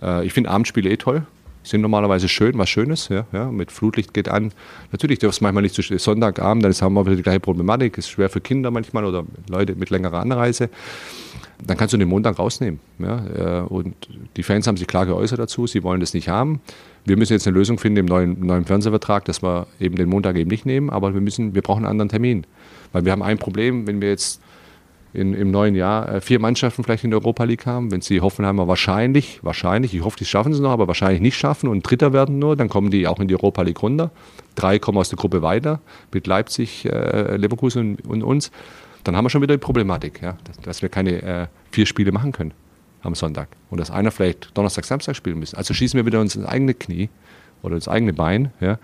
[0.00, 1.26] Äh, ich finde Abendspiele eh toll.
[1.64, 4.52] Sind normalerweise schön, was Schönes, ja, ja, mit Flutlicht geht an.
[4.90, 7.98] Natürlich darf es manchmal nicht zu Sonntagabend, dann haben wir wieder die gleiche Problematik.
[7.98, 10.70] Ist schwer für Kinder manchmal oder Leute mit längerer Anreise.
[11.64, 12.80] Dann kannst du den Montag rausnehmen.
[12.98, 13.94] Ja, äh, und
[14.36, 16.60] die Fans haben sich klar geäußert dazu, sie wollen das nicht haben.
[17.04, 20.36] Wir müssen jetzt eine Lösung finden im neuen, neuen Fernsehvertrag, dass wir eben den Montag
[20.36, 22.46] eben nicht nehmen, aber wir müssen, wir brauchen einen anderen Termin.
[22.92, 24.40] Weil wir haben ein Problem, wenn wir jetzt
[25.14, 27.90] in, im neuen Jahr äh, vier Mannschaften vielleicht in der Europa League haben.
[27.90, 31.68] Wenn sie Hoffenheimer wahrscheinlich, wahrscheinlich, ich hoffe, die schaffen es noch, aber wahrscheinlich nicht schaffen
[31.68, 34.10] und Dritter werden nur, dann kommen die auch in die Europa League runter.
[34.54, 35.80] Drei kommen aus der Gruppe weiter
[36.12, 38.50] mit Leipzig, äh, Leverkusen und, und, uns.
[39.04, 42.12] Dann haben wir schon wieder die Problematik, ja, dass, dass wir keine äh, vier Spiele
[42.12, 42.52] machen können
[43.02, 43.48] am Sonntag.
[43.68, 45.54] Und dass einer vielleicht Donnerstag, Samstag spielen muss.
[45.54, 47.08] Also schießen wir wieder uns ins eigene Knie
[47.62, 48.78] oder ins eigene Bein, ja,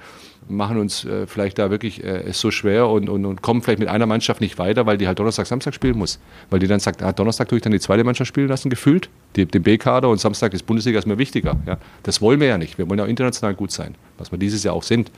[0.48, 3.88] machen uns äh, vielleicht da wirklich äh, so schwer und, und, und kommen vielleicht mit
[3.88, 6.18] einer Mannschaft nicht weiter, weil die halt Donnerstag, Samstag spielen muss.
[6.50, 9.08] Weil die dann sagt, ah, Donnerstag tue ich dann die zweite Mannschaft spielen lassen, gefühlt,
[9.36, 11.56] die, den B-Kader und Samstag ist Bundesliga ist mir wichtiger.
[11.66, 11.78] Ja.
[12.02, 12.78] Das wollen wir ja nicht.
[12.78, 15.10] Wir wollen ja auch international gut sein, was wir dieses Jahr auch sind,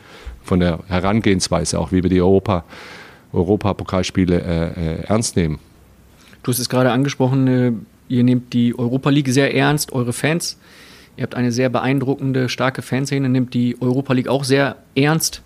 [0.43, 2.65] von der Herangehensweise, auch wie wir die Europa,
[3.33, 5.59] Europapokalspiele äh, äh, ernst nehmen.
[6.43, 7.73] Du hast es gerade angesprochen, äh,
[8.09, 10.59] ihr nehmt die Europa League sehr ernst, eure Fans
[11.21, 15.43] Ihr habt eine sehr beeindruckende, starke Fanszene, nimmt die Europa League auch sehr ernst,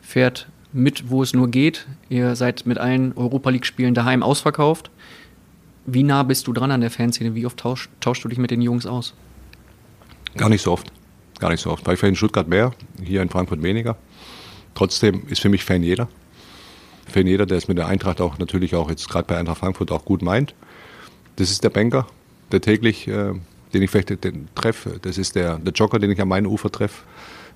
[0.00, 1.86] fährt mit, wo es nur geht.
[2.08, 4.90] Ihr seid mit allen Europa League-Spielen daheim ausverkauft.
[5.86, 7.36] Wie nah bist du dran an der Fanszene?
[7.36, 9.14] Wie oft tausch, tauschst du dich mit den Jungs aus?
[10.36, 10.90] Gar nicht so oft.
[11.38, 11.84] Gar nicht so oft.
[11.84, 13.96] Bei in Stuttgart mehr, hier in Frankfurt weniger.
[14.74, 16.08] Trotzdem ist für mich Fan jeder.
[17.06, 19.92] Fan jeder, der es mit der Eintracht auch natürlich auch jetzt gerade bei Eintracht Frankfurt
[19.92, 20.56] auch gut meint.
[21.36, 22.08] Das ist der Banker,
[22.50, 23.34] der täglich äh,
[23.72, 24.16] den ich vielleicht
[24.54, 24.98] treffe.
[25.02, 27.02] Das ist der, der Jogger, den ich an meinem Ufer treffe,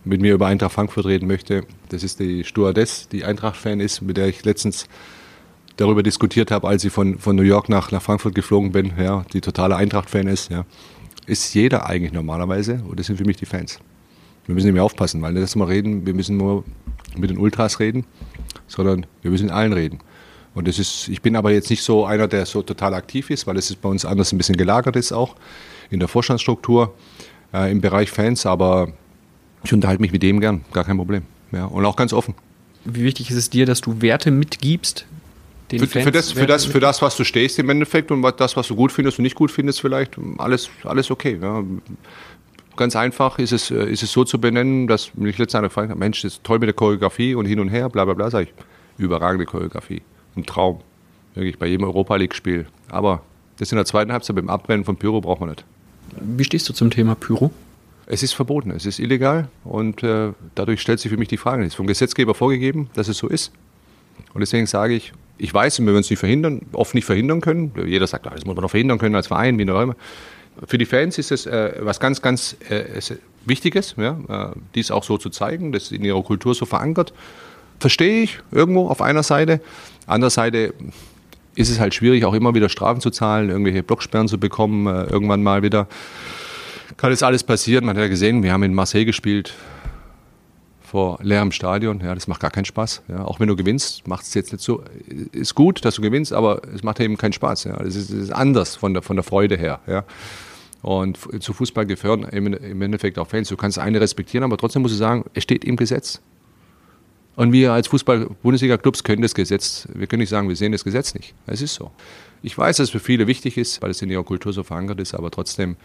[0.05, 1.65] mit mir über Eintracht Frankfurt reden möchte.
[1.89, 4.87] Das ist die Stewardess, die Eintracht-Fan ist, mit der ich letztens
[5.77, 9.25] darüber diskutiert habe, als ich von, von New York nach, nach Frankfurt geflogen bin, ja,
[9.33, 10.51] die totale Eintracht-Fan ist.
[10.51, 10.65] Ja.
[11.27, 13.81] Ist jeder eigentlich normalerweise und das sind für mich die Fans.
[14.47, 16.65] Wir müssen nämlich aufpassen, weil nicht, dass wir reden, wir müssen nur
[17.17, 18.07] mit den Ultras reden,
[18.69, 19.99] sondern wir müssen mit allen reden.
[20.57, 23.47] Und das ist, ich bin aber jetzt nicht so einer, der so total aktiv ist,
[23.47, 25.37] weil es bei uns anders ein bisschen gelagert ist auch
[25.91, 26.95] in der Vorstandsstruktur
[27.53, 28.89] äh, im Bereich Fans, aber
[29.65, 31.25] ich unterhalte mich mit dem gern, gar kein Problem.
[31.53, 32.35] Ja, und auch ganz offen.
[32.87, 35.05] Wie wichtig ist es dir, dass du Werte mitgibst?
[35.71, 38.23] Den für, Fans für, das, für, das, für das, was du stehst im Endeffekt und
[38.41, 41.39] das, was du gut findest und nicht gut findest, vielleicht alles, alles okay.
[41.39, 41.63] Ja.
[42.77, 45.91] Ganz einfach ist es, äh, ist es so zu benennen, dass mich letztens einer gefragt
[45.91, 48.31] hat: Mensch, das ist toll mit der Choreografie und hin und her, bla bla bla,
[48.31, 48.55] sage ich.
[48.97, 50.01] Überragende Choreografie.
[50.37, 50.81] Ein Traum.
[51.35, 52.67] Wirklich bei jedem Europa League-Spiel.
[52.89, 53.23] Aber
[53.59, 55.65] das in der zweiten Halbzeit beim Abwenden von Pyro braucht man nicht.
[56.21, 57.51] Wie stehst du zum Thema Pyro?
[58.07, 61.63] Es ist verboten, es ist illegal und äh, dadurch stellt sich für mich die Frage,
[61.63, 63.51] es ist vom Gesetzgeber vorgegeben, dass es so ist.
[64.33, 67.73] Und deswegen sage ich, ich weiß, wir werden es nicht verhindern, oft nicht verhindern können.
[67.85, 69.97] Jeder sagt, das muss man doch verhindern können als Verein, wie auch immer.
[70.67, 73.01] Für die Fans ist es äh, was ganz, ganz äh,
[73.45, 77.13] Wichtiges, ja, äh, dies auch so zu zeigen, das ist in ihrer Kultur so verankert.
[77.79, 79.61] Verstehe ich irgendwo auf einer Seite.
[80.07, 80.73] Andererseits
[81.55, 85.05] ist es halt schwierig, auch immer wieder Strafen zu zahlen, irgendwelche Blocksperren zu bekommen, äh,
[85.05, 85.89] irgendwann mal wieder.
[86.97, 87.85] Kann das alles passieren?
[87.85, 89.55] Man hat ja gesehen, wir haben in Marseille gespielt,
[90.83, 92.01] vor leerem Stadion.
[92.01, 93.03] Ja, das macht gar keinen Spaß.
[93.09, 94.83] Ja, auch wenn du gewinnst, macht es jetzt nicht so.
[95.33, 97.65] Ist gut, dass du gewinnst, aber es macht eben keinen Spaß.
[97.65, 99.81] Ja, das ist, das ist anders von der, von der Freude her.
[99.87, 100.05] Ja.
[100.83, 103.49] Und zu Fußball gehören im Endeffekt auch Fans.
[103.49, 106.21] Du kannst eine respektieren, aber trotzdem musst du sagen, es steht im Gesetz.
[107.37, 111.15] Und wir als Fußball-Bundesliga-Clubs können das Gesetz, wir können nicht sagen, wir sehen das Gesetz
[111.15, 111.35] nicht.
[111.47, 111.91] Es ist so.
[112.43, 115.01] Ich weiß, dass es für viele wichtig ist, weil es in ihrer Kultur so verankert
[115.01, 115.77] ist, aber trotzdem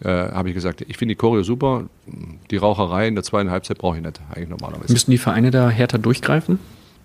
[0.00, 1.88] äh, habe ich gesagt, ich finde die Choreo super,
[2.50, 4.92] die Raucherei in der zweiten Halbzeit brauche ich nicht, eigentlich normalerweise.
[4.92, 6.58] Müssten die Vereine da härter durchgreifen?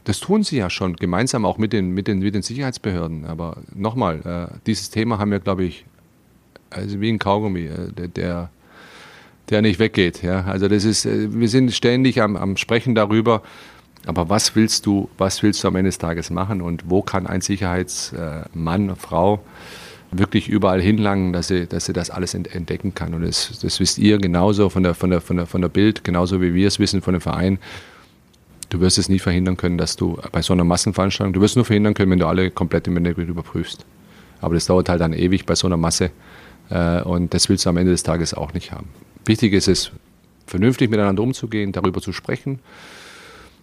[0.06, 3.26] Das tun sie ja schon, gemeinsam auch mit den, mit den, mit den Sicherheitsbehörden.
[3.26, 5.86] Aber nochmal, äh, dieses Thema haben wir, glaube ich,
[6.70, 8.50] also wie ein Kaugummi, äh, der, der,
[9.50, 10.22] der, nicht weggeht.
[10.22, 10.44] Ja?
[10.44, 13.44] Also das ist, äh, wir sind ständig am, am Sprechen darüber,
[14.06, 17.28] aber was willst du, was willst du am Ende des Tages machen und wo kann
[17.28, 19.42] ein Sicherheitsmann, Frau
[20.18, 23.14] wirklich überall hinlangen, dass sie, dass sie das alles entdecken kann.
[23.14, 26.04] Und das, das wisst ihr genauso von der, von, der, von, der, von der Bild,
[26.04, 27.60] genauso wie wir es wissen von dem Verein.
[28.70, 31.66] Du wirst es nie verhindern können, dass du bei so einer Massenveranstaltung, du wirst nur
[31.66, 33.86] verhindern können, wenn du alle komplett im Endeffekt überprüfst.
[34.42, 36.12] Aber das dauert halt dann ewig bei so einer Masse.
[36.70, 38.88] Äh, und das willst du am Ende des Tages auch nicht haben.
[39.26, 39.92] Wichtig ist es,
[40.48, 42.60] vernünftig miteinander umzugehen, darüber zu sprechen.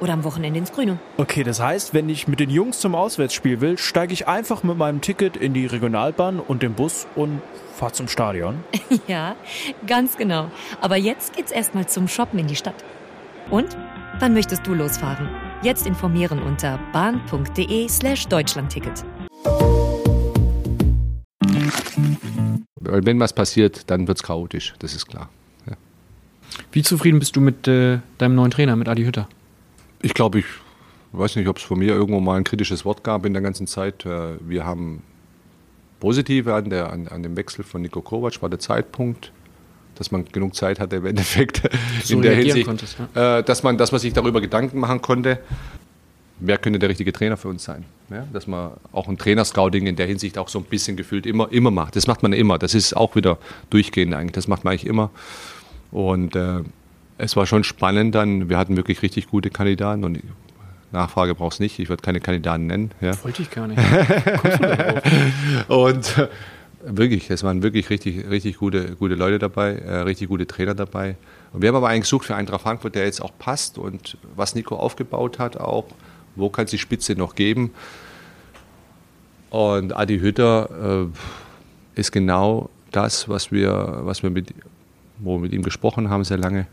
[0.00, 0.98] Oder am Wochenende ins Grüne.
[1.16, 4.76] Okay, das heißt, wenn ich mit den Jungs zum Auswärtsspiel will, steige ich einfach mit
[4.76, 7.40] meinem Ticket in die Regionalbahn und den Bus und
[7.74, 8.64] fahre zum Stadion.
[9.06, 9.36] ja,
[9.86, 10.50] ganz genau.
[10.80, 12.84] Aber jetzt geht's erstmal zum Shoppen in die Stadt.
[13.50, 13.76] Und?
[14.20, 15.28] Wann möchtest du losfahren?
[15.62, 19.04] Jetzt informieren unter bahn.de slash Deutschlandticket.
[22.80, 25.30] Wenn was passiert, dann wird es chaotisch, das ist klar.
[25.66, 25.76] Ja.
[26.70, 29.28] Wie zufrieden bist du mit äh, deinem neuen Trainer, mit Adi Hütter?
[30.02, 30.44] Ich glaube, ich
[31.12, 33.66] weiß nicht, ob es von mir irgendwo mal ein kritisches Wort gab in der ganzen
[33.66, 34.04] Zeit.
[34.04, 35.02] Äh, wir haben
[36.00, 39.32] positive an, der, an, an dem Wechsel von Nico Kovac war der Zeitpunkt,
[39.94, 41.62] dass man genug Zeit hatte im Endeffekt
[42.02, 43.38] so in der Hinsicht, konntest, ja.
[43.38, 45.38] Äh, dass, man, dass man sich darüber Gedanken machen konnte,
[46.40, 47.84] wer könnte der richtige Trainer für uns sein.
[48.10, 51.50] Ja, dass man auch ein Trainerscouting in der Hinsicht auch so ein bisschen gefühlt immer,
[51.50, 51.96] immer macht.
[51.96, 52.58] Das macht man immer.
[52.58, 53.38] Das ist auch wieder
[53.70, 54.32] durchgehend eigentlich.
[54.32, 55.10] Das macht man eigentlich immer.
[55.90, 56.60] Und äh,
[57.18, 58.48] es war schon spannend dann.
[58.48, 60.20] Wir hatten wirklich richtig gute Kandidaten und
[60.92, 61.78] Nachfrage brauchst nicht.
[61.78, 62.90] Ich würde keine Kandidaten nennen.
[63.00, 63.12] Ja.
[63.24, 63.78] Wollte ich gar nicht.
[65.68, 66.28] und äh,
[66.84, 71.16] wirklich, es waren wirklich richtig, richtig gute, gute Leute dabei, äh, richtig gute Trainer dabei.
[71.52, 74.54] Und wir haben aber einen gesucht für Eintracht Frankfurt, der jetzt auch passt und was
[74.54, 75.86] Nico aufgebaut hat auch.
[76.36, 77.72] Wo kann es die Spitze noch geben?
[79.50, 81.06] Und Adi Hütter
[81.94, 84.52] äh, ist genau das, was wir, was wir mit,
[85.18, 86.66] wo wir mit ihm gesprochen haben, sehr lange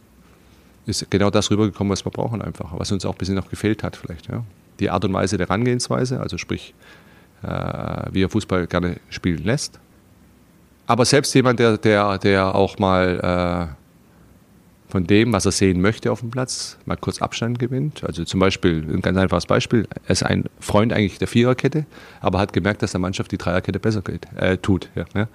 [0.85, 3.83] ist genau das rübergekommen, was wir brauchen einfach, was uns auch ein bisschen noch gefehlt
[3.83, 4.29] hat vielleicht.
[4.29, 4.43] Ja.
[4.79, 6.73] Die Art und Weise der Herangehensweise, also sprich,
[7.43, 7.47] äh,
[8.11, 9.79] wie er Fußball gerne spielen lässt.
[10.87, 16.11] Aber selbst jemand, der, der, der auch mal äh, von dem, was er sehen möchte
[16.11, 18.03] auf dem Platz, mal kurz Abstand gewinnt.
[18.03, 21.85] Also zum Beispiel, ein ganz einfaches Beispiel, er ist ein Freund eigentlich der Viererkette,
[22.19, 24.89] aber hat gemerkt, dass der Mannschaft die Dreierkette besser geht, äh, tut.
[24.95, 25.27] Ja, ja.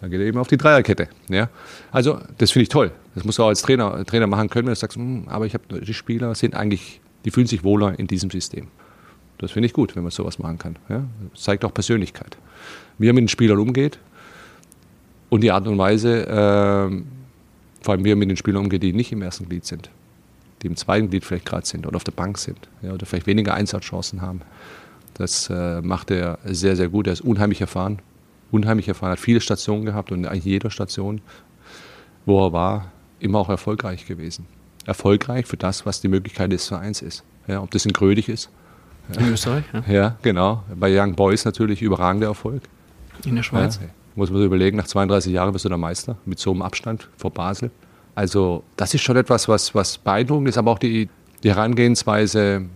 [0.00, 1.08] Dann geht er eben auf die Dreierkette.
[1.28, 1.48] Ja?
[1.90, 2.92] Also, das finde ich toll.
[3.14, 5.54] Das musst du auch als Trainer, Trainer machen können, wenn du sagst, hm, aber ich
[5.54, 8.68] habe die Spieler sind eigentlich, die fühlen sich wohler in diesem System.
[9.38, 10.76] Das finde ich gut, wenn man sowas machen kann.
[10.88, 11.04] Ja?
[11.32, 12.36] Das zeigt auch Persönlichkeit.
[12.98, 13.98] Wie er mit den Spielern umgeht
[15.30, 17.02] und die Art und Weise, äh,
[17.82, 19.90] vor allem wie er mit den Spielern umgeht, die nicht im ersten Glied sind,
[20.62, 23.26] die im zweiten Glied vielleicht gerade sind oder auf der Bank sind ja, oder vielleicht
[23.26, 24.42] weniger Einsatzchancen haben.
[25.14, 27.08] Das äh, macht er sehr, sehr gut.
[27.08, 28.00] Er ist unheimlich erfahren
[28.50, 31.20] unheimlich erfahren, hat viele Stationen gehabt und eigentlich jeder Station,
[32.26, 34.46] wo er war, immer auch erfolgreich gewesen.
[34.86, 37.24] Erfolgreich für das, was die Möglichkeit des Vereins ist.
[37.46, 38.50] Ja, ob das in Grödig ist.
[39.18, 39.92] In Österreich, ja.
[39.92, 40.62] Ja, genau.
[40.74, 42.62] Bei Young Boys natürlich überragender Erfolg.
[43.24, 43.78] In der Schweiz.
[43.82, 46.62] Ja, muss man sich überlegen, nach 32 Jahren bist du der Meister mit so einem
[46.62, 47.70] Abstand vor Basel.
[48.14, 51.08] Also das ist schon etwas, was, was beeindruckend ist, aber auch die,
[51.42, 52.66] die Herangehensweise,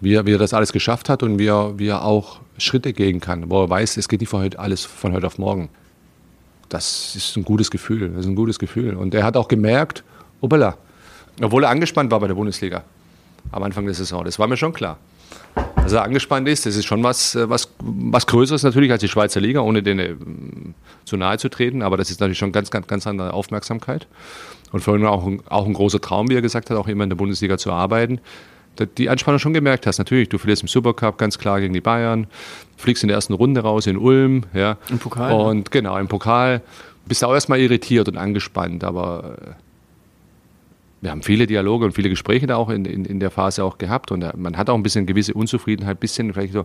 [0.00, 2.92] wie er, wie er das alles geschafft hat und wie er, wie er auch Schritte
[2.92, 5.68] gehen kann, wo er weiß, es geht nicht von heute alles von heute auf morgen.
[6.68, 8.08] Das ist ein gutes Gefühl.
[8.10, 8.94] Das ist ein gutes Gefühl.
[8.94, 10.04] Und er hat auch gemerkt,
[10.40, 10.76] obala,
[11.40, 12.84] obwohl er angespannt war bei der Bundesliga
[13.50, 14.98] am Anfang der Saison, das war mir schon klar.
[15.76, 19.40] Dass er angespannt ist, das ist schon was, was, was Größeres natürlich als die Schweizer
[19.40, 21.82] Liga, ohne denen zu nahe zu treten.
[21.82, 24.06] Aber das ist natürlich schon ganz, ganz, ganz andere Aufmerksamkeit.
[24.70, 27.10] Und für ihn auch auch ein großer Traum, wie er gesagt hat, auch immer in
[27.10, 28.20] der Bundesliga zu arbeiten
[28.80, 29.98] die Anspannung schon gemerkt hast.
[29.98, 32.26] Natürlich, du verlierst im Supercup ganz klar gegen die Bayern,
[32.76, 34.44] fliegst in der ersten Runde raus in Ulm.
[34.54, 34.78] Ja.
[34.88, 35.32] Im Pokal.
[35.32, 36.62] Und genau, im Pokal.
[37.06, 39.50] Bist du auch erstmal irritiert und angespannt, aber äh,
[41.00, 43.76] wir haben viele Dialoge und viele Gespräche da auch in, in, in der Phase auch
[43.76, 46.64] gehabt und äh, man hat auch ein bisschen gewisse Unzufriedenheit, ein bisschen vielleicht so,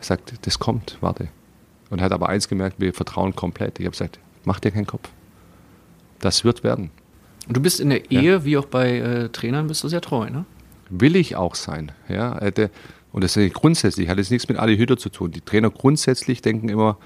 [0.00, 1.28] sagt, das kommt, warte.
[1.90, 3.78] Und hat aber eins gemerkt, wir vertrauen komplett.
[3.78, 5.08] Ich habe gesagt, mach dir keinen Kopf.
[6.20, 6.90] Das wird werden.
[7.46, 8.44] Und du bist in der Ehe, ja.
[8.44, 10.44] wie auch bei äh, Trainern, bist du sehr treu, ne?
[10.90, 11.92] Will ich auch sein.
[12.08, 12.38] Ja,
[13.12, 15.30] und das ist grundsätzlich, hat jetzt nichts mit Adi Hütter zu tun.
[15.30, 16.98] Die Trainer grundsätzlich denken immer,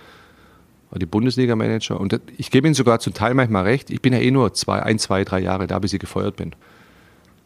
[0.94, 4.30] die Bundesliga-Manager, und ich gebe Ihnen sogar zum Teil manchmal recht, ich bin ja eh
[4.30, 6.54] nur zwei, ein, zwei, drei Jahre da, bis ich gefeuert bin.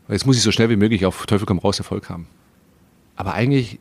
[0.09, 2.26] Jetzt muss ich so schnell wie möglich auf Teufel komm raus Erfolg haben.
[3.14, 3.78] Aber eigentlich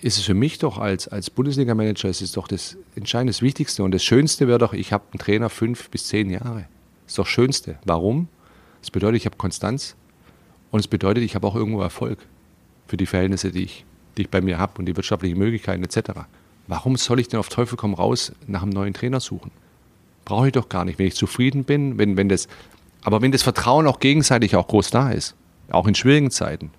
[0.00, 3.82] ist es für mich doch als, als Bundesliga-Manager, es ist doch das Entscheidende, das Wichtigste
[3.84, 6.66] und das Schönste wäre doch, ich habe einen Trainer fünf bis zehn Jahre.
[7.04, 7.78] Das ist doch das Schönste.
[7.84, 8.28] Warum?
[8.80, 9.96] Das bedeutet, ich habe Konstanz,
[10.74, 12.18] und es bedeutet, ich habe auch irgendwo Erfolg
[12.88, 13.84] für die Verhältnisse, die ich,
[14.16, 16.22] die ich bei mir habe und die wirtschaftlichen Möglichkeiten etc.
[16.66, 19.52] Warum soll ich denn auf Teufel komm raus nach einem neuen Trainer suchen?
[20.24, 22.48] Brauche ich doch gar nicht, wenn ich zufrieden bin, wenn, wenn das,
[23.04, 25.36] aber wenn das Vertrauen auch gegenseitig auch groß da ist,
[25.70, 26.72] auch in schwierigen Zeiten.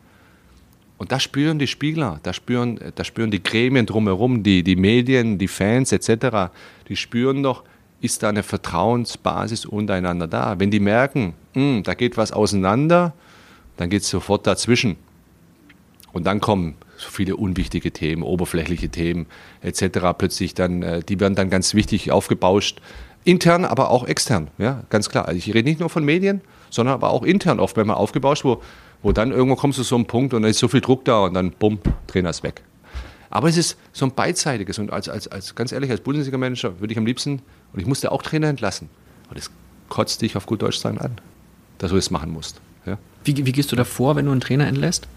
[0.98, 5.38] Und das spüren die Spieler, das spüren, das spüren die Gremien drumherum, die, die Medien,
[5.38, 6.52] die Fans etc.
[6.90, 7.64] Die spüren doch,
[8.02, 10.60] ist da eine Vertrauensbasis untereinander da.
[10.60, 13.14] Wenn die merken, mh, da geht was auseinander,
[13.78, 14.98] dann geht es sofort dazwischen.
[16.14, 19.26] Und dann kommen so viele unwichtige Themen, oberflächliche Themen
[19.62, 20.00] etc.
[20.18, 22.82] plötzlich dann, äh, die werden dann ganz wichtig aufgebauscht.
[23.26, 25.28] Intern, aber auch extern, ja, ganz klar.
[25.28, 28.46] Also ich rede nicht nur von Medien, sondern aber auch intern oft, wenn man aufgebauscht,
[28.46, 28.62] wo,
[29.02, 31.24] wo dann irgendwo kommst du so einem Punkt und dann ist so viel Druck da
[31.26, 32.62] und dann bumm, Trainer ist weg.
[33.32, 36.94] Aber es ist so ein beidseitiges und als, als, als ganz ehrlich, als Bundesliga-Manager würde
[36.94, 37.42] ich am liebsten,
[37.74, 38.90] und ich musste auch Trainer entlassen,
[39.30, 39.50] und das
[39.90, 41.16] kotzt dich auf gut Deutsch sagen an,
[41.80, 42.62] dass du das machen musst.
[42.86, 42.98] Ja?
[43.24, 45.08] Wie, wie gehst du da vor, wenn du einen Trainer entlässt?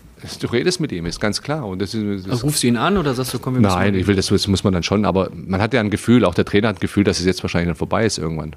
[0.40, 1.66] Du redest mit ihm, ist ganz klar.
[1.66, 3.76] Und das ist, das also rufst du ihn an oder sagst du, komm, wir müssen
[3.76, 6.24] Nein, ich will, das, das muss man dann schon, aber man hat ja ein Gefühl,
[6.24, 8.56] auch der Trainer hat ein Gefühl, dass es jetzt wahrscheinlich dann vorbei ist irgendwann.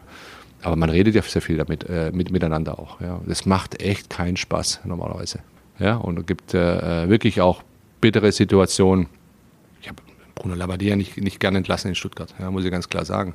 [0.63, 2.99] Aber man redet ja sehr viel damit, äh, mit, miteinander auch.
[3.01, 3.21] Ja.
[3.25, 5.39] Das macht echt keinen Spaß normalerweise.
[5.79, 7.63] Ja, und es gibt äh, wirklich auch
[7.99, 9.07] bittere Situationen.
[9.81, 10.01] Ich habe
[10.35, 13.33] Bruno Labbadia nicht, nicht gerne entlassen in Stuttgart, ja, muss ich ganz klar sagen.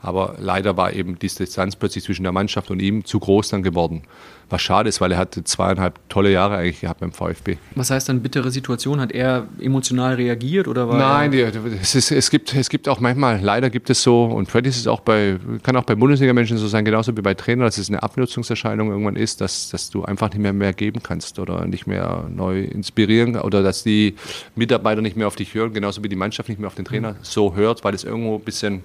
[0.00, 3.62] Aber leider war eben die Distanz plötzlich zwischen der Mannschaft und ihm zu groß dann
[3.62, 4.02] geworden.
[4.50, 7.58] Was schade ist, weil er hatte zweieinhalb tolle Jahre eigentlich gehabt beim VfB.
[7.74, 8.98] Was heißt dann bittere Situation?
[8.98, 12.98] Hat er emotional reagiert oder war Nein, die, es, ist, es, gibt, es gibt auch
[12.98, 16.56] manchmal, leider gibt es so, und Freddy ist es auch bei, kann auch bei Bundesliga-Menschen
[16.56, 20.04] so sein, genauso wie bei Trainern, dass es eine Abnutzungserscheinung irgendwann ist, dass, dass du
[20.04, 24.14] einfach nicht mehr mehr geben kannst oder nicht mehr neu inspirieren oder dass die
[24.54, 27.16] Mitarbeiter nicht mehr auf dich hören, genauso wie die Mannschaft nicht mehr auf den Trainer
[27.20, 28.82] so hört, weil es irgendwo ein bisschen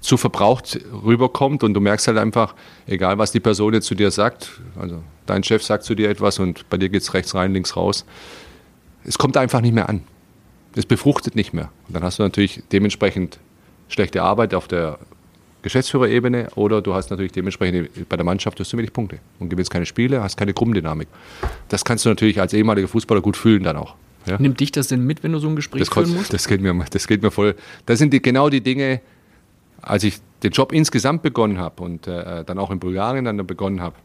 [0.00, 2.54] zu verbraucht rüberkommt und du merkst halt einfach,
[2.86, 6.38] egal was die Person jetzt zu dir sagt, also dein Chef sagt zu dir etwas
[6.38, 8.04] und bei dir geht es rechts rein, links raus,
[9.04, 10.02] es kommt einfach nicht mehr an.
[10.74, 11.70] Es befruchtet nicht mehr.
[11.88, 13.38] Und dann hast du natürlich dementsprechend
[13.88, 14.98] schlechte Arbeit auf der
[15.62, 19.70] Geschäftsführerebene oder du hast natürlich dementsprechend bei der Mannschaft hast du wenig Punkte und gewinnst
[19.70, 21.08] keine Spiele, hast keine Gruppendynamik.
[21.68, 23.96] Das kannst du natürlich als ehemaliger Fußballer gut fühlen dann auch.
[24.26, 24.36] Ja?
[24.38, 26.32] Nimmt dich das denn mit, wenn du so ein Gespräch das führen musst?
[26.32, 27.56] Das geht mir, das geht mir voll.
[27.86, 29.00] Das sind die, genau die Dinge,
[29.88, 33.80] als ich den Job insgesamt begonnen habe und äh, dann auch in Bulgarien dann begonnen
[33.80, 33.96] habe,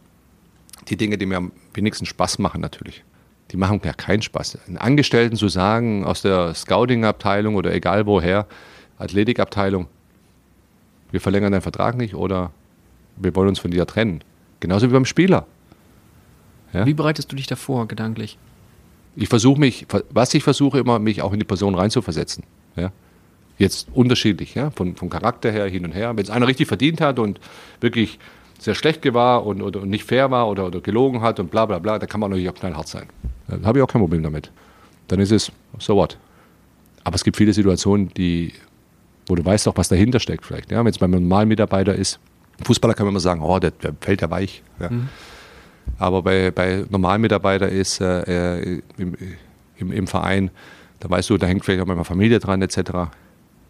[0.87, 3.03] die Dinge, die mir am wenigsten Spaß machen natürlich,
[3.51, 4.59] die machen ja keinen Spaß.
[4.67, 8.47] Einen Angestellten zu sagen, aus der Scouting-Abteilung oder egal woher,
[8.97, 9.87] Athletikabteilung,
[11.11, 12.51] wir verlängern deinen Vertrag nicht oder
[13.17, 14.23] wir wollen uns von dir trennen.
[14.59, 15.45] Genauso wie beim Spieler.
[16.71, 16.85] Ja?
[16.85, 18.37] Wie bereitest du dich davor gedanklich?
[19.15, 22.45] Ich versuche mich, was ich versuche immer, mich auch in die Person reinzuversetzen.
[22.75, 22.91] Ja?
[23.57, 26.15] Jetzt unterschiedlich, ja, von, vom Charakter her hin und her.
[26.15, 27.39] Wenn es einer richtig verdient hat und
[27.81, 28.19] wirklich
[28.59, 31.65] sehr schlecht war und, oder, und nicht fair war oder, oder gelogen hat und bla
[31.65, 33.07] bla bla, dann kann man natürlich auch knallhart sein.
[33.47, 34.51] Da habe ich auch kein Problem damit.
[35.07, 36.17] Dann ist es, so what.
[37.03, 38.53] Aber es gibt viele Situationen, die,
[39.27, 40.71] wo du weißt auch, was dahinter steckt vielleicht.
[40.71, 40.79] Ja?
[40.79, 42.19] Wenn es beim normalen Mitarbeiter ist,
[42.63, 44.63] Fußballer kann man immer sagen, oh, der, der fällt ja weich.
[44.79, 44.89] Ja?
[44.89, 45.09] Mhm.
[45.97, 49.15] Aber bei, bei normalen Mitarbeiter ist äh, im,
[49.77, 50.49] im, im, Verein,
[50.99, 52.77] da weißt du, da hängt vielleicht auch mal Familie dran etc.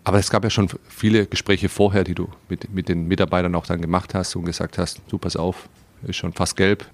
[0.03, 3.65] Aber es gab ja schon viele Gespräche vorher, die du mit, mit den Mitarbeitern auch
[3.65, 5.69] dann gemacht hast und gesagt hast, du pass auf,
[6.05, 6.85] ist schon fast gelb.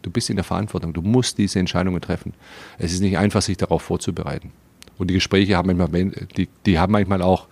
[0.00, 2.34] Du bist in der Verantwortung, du musst diese Entscheidungen treffen.
[2.78, 4.50] Es ist nicht einfach, sich darauf vorzubereiten.
[4.98, 7.46] Und die Gespräche haben manchmal, die, die haben manchmal auch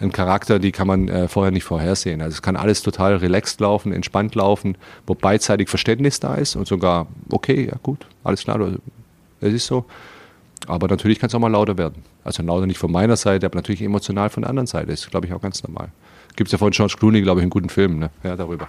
[0.00, 2.20] einen Charakter, die kann man äh, vorher nicht vorhersehen.
[2.20, 4.76] Also es kann alles total relaxed laufen, entspannt laufen,
[5.06, 8.60] wo beidseitig Verständnis da ist und sogar, okay, ja gut, alles klar,
[9.40, 9.84] es ist so.
[10.66, 12.02] Aber natürlich kann es auch mal lauter werden.
[12.22, 14.92] Also lauter nicht von meiner Seite, aber natürlich emotional von der anderen Seite.
[14.92, 15.88] Ist, glaube ich, auch ganz normal.
[16.36, 18.10] Gibt es ja von George Clooney, glaube ich, einen guten Film ne?
[18.22, 18.68] ja, darüber.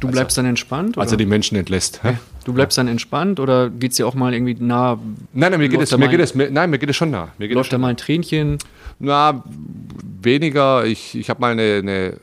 [0.00, 0.96] Du bleibst also, dann entspannt?
[0.96, 1.02] Oder?
[1.02, 2.00] Als er die Menschen entlässt.
[2.04, 2.14] Ja.
[2.44, 4.98] Du bleibst dann entspannt oder geht es dir auch mal irgendwie nah?
[5.32, 7.28] Nein, nein, mir geht, es, mir geht es, mir, nein, mir geht es schon nah.
[7.38, 8.58] Mir läuft da mal ein Tränchen?
[8.98, 9.42] Na,
[10.22, 10.84] weniger.
[10.84, 12.16] Ich, ich habe mal eine, eine,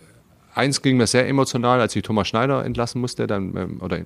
[0.54, 4.00] eins ging mir sehr emotional, als ich Thomas Schneider entlassen musste, dann, ähm, oder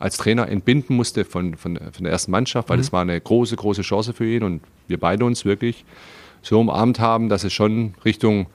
[0.00, 2.82] als Trainer entbinden musste von, von, von der ersten Mannschaft, weil mhm.
[2.82, 5.84] es war eine große, große Chance für ihn und wir beide uns wirklich
[6.42, 8.46] so umarmt haben, dass es schon Richtung,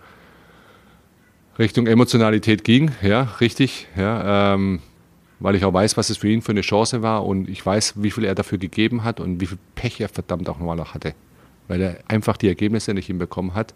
[1.59, 4.79] Richtung Emotionalität ging, ja, richtig, ja, ähm,
[5.39, 8.01] weil ich auch weiß, was es für ihn für eine Chance war und ich weiß,
[8.01, 10.95] wie viel er dafür gegeben hat und wie viel Pech er verdammt auch nochmal noch
[10.95, 11.13] hatte,
[11.67, 13.75] weil er einfach die Ergebnisse nicht hinbekommen hat.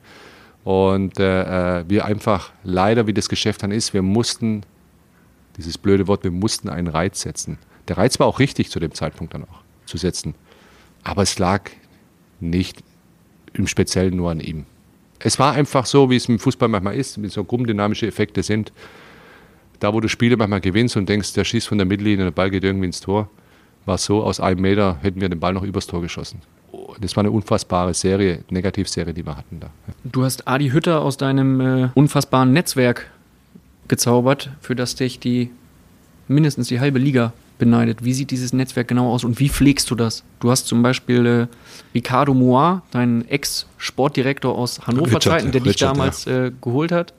[0.63, 4.63] Und äh, äh wir einfach leider, wie das Geschäft dann ist, wir mussten
[5.59, 7.57] dieses blöde Wort, wir mussten einen Reiz setzen.
[7.89, 10.33] Der Reiz war auch richtig zu dem Zeitpunkt dann auch zu setzen.
[11.03, 11.69] Aber es lag
[12.39, 12.81] nicht
[13.53, 14.65] im Speziellen nur an ihm.
[15.19, 18.71] Es war einfach so, wie es im Fußball manchmal ist, wie so gruppendynamische Effekte sind.
[19.81, 22.49] Da, wo du Spiele manchmal gewinnst und denkst, der schießt von der Mittellinie, der Ball
[22.49, 23.29] geht irgendwie ins Tor,
[23.85, 26.41] war es so, aus einem Meter hätten wir den Ball noch übers Tor geschossen.
[27.01, 29.71] Das war eine unfassbare Serie, Negativserie, die wir hatten da.
[30.05, 33.09] Du hast Adi Hütter aus deinem äh, unfassbaren Netzwerk
[33.89, 35.51] gezaubert, für das dich die
[36.27, 38.05] mindestens die halbe Liga beneidet.
[38.05, 40.23] Wie sieht dieses Netzwerk genau aus und wie pflegst du das?
[40.39, 41.47] Du hast zum Beispiel äh,
[41.93, 47.13] Ricardo Moir, deinen Ex-Sportdirektor aus Hannover-Zeiten, der dich Richard, damals äh, geholt hat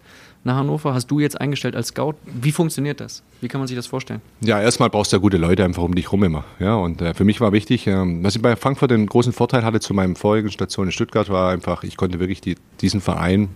[0.45, 2.15] nach Hannover, hast du jetzt eingestellt als Scout.
[2.25, 3.23] Wie funktioniert das?
[3.41, 4.23] Wie kann man sich das vorstellen?
[4.41, 6.45] Ja, erstmal brauchst du ja gute Leute einfach um dich rum immer.
[6.59, 9.65] Ja, und äh, für mich war wichtig, ähm, was ich bei Frankfurt den großen Vorteil
[9.65, 13.51] hatte zu meinem vorigen Station in Stuttgart, war einfach, ich konnte wirklich die, diesen Verein,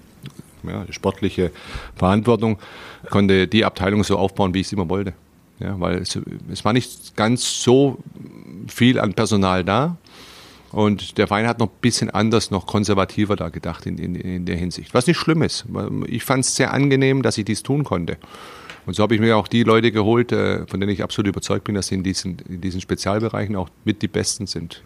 [0.69, 1.51] ja, sportliche
[1.97, 2.59] Verantwortung,
[3.11, 5.15] konnte die Abteilung so aufbauen, wie ich es immer wollte.
[5.61, 6.19] Ja, weil es,
[6.51, 7.99] es war nicht ganz so
[8.67, 9.97] viel an Personal da.
[10.73, 14.45] Und der Verein hat noch ein bisschen anders, noch konservativer da gedacht in, in, in
[14.45, 14.93] der Hinsicht.
[14.93, 15.65] Was nicht schlimm ist.
[16.09, 18.17] Ich fand es sehr angenehm, dass ich dies tun konnte.
[18.85, 21.65] Und so habe ich mir auch die Leute geholt, äh, von denen ich absolut überzeugt
[21.65, 24.83] bin, dass sie in diesen, in diesen Spezialbereichen auch mit die Besten sind.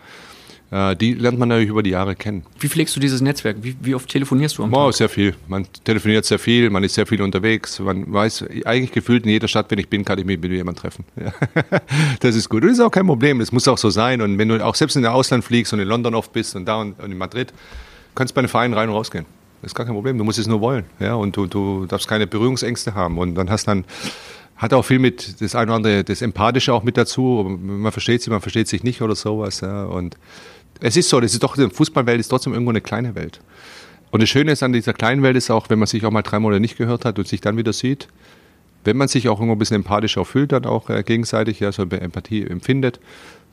[0.70, 2.44] Die lernt man natürlich über die Jahre kennen.
[2.60, 3.56] Wie pflegst du dieses Netzwerk?
[3.62, 4.94] Wie, wie oft telefonierst du am Oh, Tag?
[4.96, 5.34] sehr viel.
[5.46, 7.78] Man telefoniert sehr viel, man ist sehr viel unterwegs.
[7.80, 10.82] Man weiß, eigentlich gefühlt in jeder Stadt, wenn ich bin, kann ich mich mit jemandem
[10.82, 11.04] treffen.
[11.16, 11.32] Ja.
[12.20, 12.62] Das ist gut.
[12.62, 13.38] Und das ist auch kein Problem.
[13.38, 14.20] Das muss auch so sein.
[14.20, 16.66] Und wenn du auch selbst in der Ausland fliegst und in London oft bist und
[16.66, 17.52] da und, in Madrid,
[18.14, 19.24] kannst du bei einem Verein rein und rausgehen.
[19.62, 20.18] Das ist gar kein Problem.
[20.18, 20.84] Du musst es nur wollen.
[21.00, 21.14] Ja.
[21.14, 23.16] Und du, du darfst keine Berührungsängste haben.
[23.16, 23.84] Und dann hast dann
[24.58, 27.58] hat auch viel mit das eine oder andere, das Empathische auch mit dazu.
[27.60, 29.60] Man versteht sich, man versteht sich nicht oder sowas.
[29.62, 29.84] Ja.
[29.84, 30.16] Und
[30.80, 33.40] es ist so, das ist doch, die Fußballwelt ist trotzdem irgendwo eine kleine Welt.
[34.10, 36.22] Und das Schöne ist an dieser kleinen Welt ist auch, wenn man sich auch mal
[36.22, 38.08] drei Monate nicht gehört hat und sich dann wieder sieht,
[38.84, 41.72] wenn man sich auch irgendwo ein bisschen empathisch auch fühlt, dann auch äh, gegenseitig, ja,
[41.72, 43.00] so Empathie empfindet,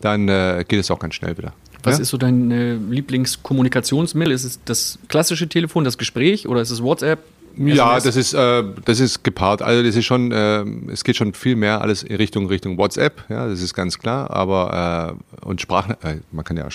[0.01, 1.53] dann äh, geht es auch ganz schnell wieder.
[1.83, 2.03] Was ja?
[2.03, 4.33] ist so dein äh, Lieblingskommunikationsmittel?
[4.33, 7.19] Ist es das klassische Telefon, das Gespräch oder ist es WhatsApp?
[7.57, 8.03] Ja, SMS?
[8.03, 9.61] das ist, äh, das ist gepaart.
[9.61, 13.23] Also das ist schon, äh, es geht schon viel mehr alles in Richtung, Richtung WhatsApp,
[13.29, 14.29] ja, das ist ganz klar.
[14.31, 16.67] Aber äh, und Sprach, äh, man kann ja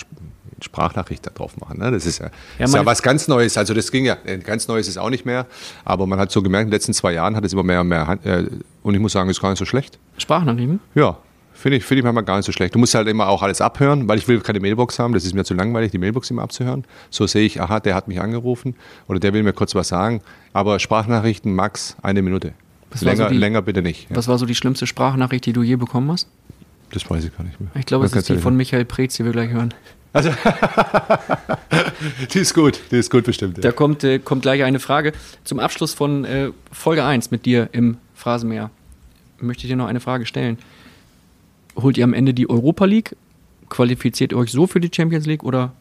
[0.62, 1.78] Sprachnachricht da drauf machen.
[1.78, 1.90] Ne?
[1.90, 3.56] Das ist ja, Ja, ist ja was ganz Neues.
[3.56, 5.46] Also das ging ja, äh, ganz Neues ist auch nicht mehr.
[5.84, 7.88] Aber man hat so gemerkt, in den letzten zwei Jahren hat es immer mehr und
[7.88, 8.18] mehr.
[8.24, 8.44] Äh,
[8.82, 9.98] und ich muss sagen, ist gar nicht so schlecht.
[10.18, 10.80] Sprachnachrichten?
[10.94, 11.18] Ja,
[11.54, 12.74] finde ich, finde ich manchmal gar nicht so schlecht.
[12.74, 15.12] Du musst halt immer auch alles abhören, weil ich will keine Mailbox haben.
[15.14, 16.84] Das ist mir zu langweilig, die Mailbox immer abzuhören.
[17.10, 18.74] So sehe ich, aha, der hat mich angerufen
[19.08, 20.22] oder der will mir kurz was sagen.
[20.52, 22.52] Aber Sprachnachrichten max eine Minute.
[23.02, 24.10] Länger, so die- länger bitte nicht.
[24.10, 26.28] Ja, Was war so die schlimmste Sprachnachricht, die du je bekommen hast?
[26.92, 27.70] das weiß ich gar nicht mehr.
[27.76, 29.72] Ich glaube, es Das ist die von Michael Preetz, die wir gleich hören.
[32.34, 33.62] Die ist gut, die ist gut bestimmt.
[33.64, 35.12] Da kommt, äh, kommt gleich eine Frage.
[35.44, 38.70] Zum Abschluss von äh, Folge 1 mit dir im Phrasenmäher
[39.38, 40.58] möchte ich dir noch eine Frage stellen.
[41.76, 43.16] Holt ihr am Ende die Europa League?
[43.68, 45.72] Qualifiziert ihr euch so für die Champions League oder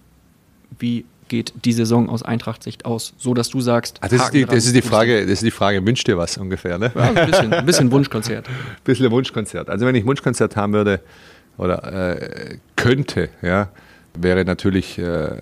[0.78, 3.14] wie geht die Saison aus Eintracht-Sicht aus?
[3.18, 5.52] So, dass du sagst, Ah, das, ist die, das ist die Frage, das ist die
[5.52, 6.92] Frage, wünscht dir was ungefähr, ne?
[6.94, 8.48] Ja, ein bisschen, ein bisschen Wunschkonzert.
[8.84, 9.70] bisschen ein Wunschkonzert.
[9.70, 11.02] Also wenn ich Wunschkonzert haben würde
[11.58, 13.70] oder äh, könnte, ja,
[14.16, 15.38] wäre natürlich äh,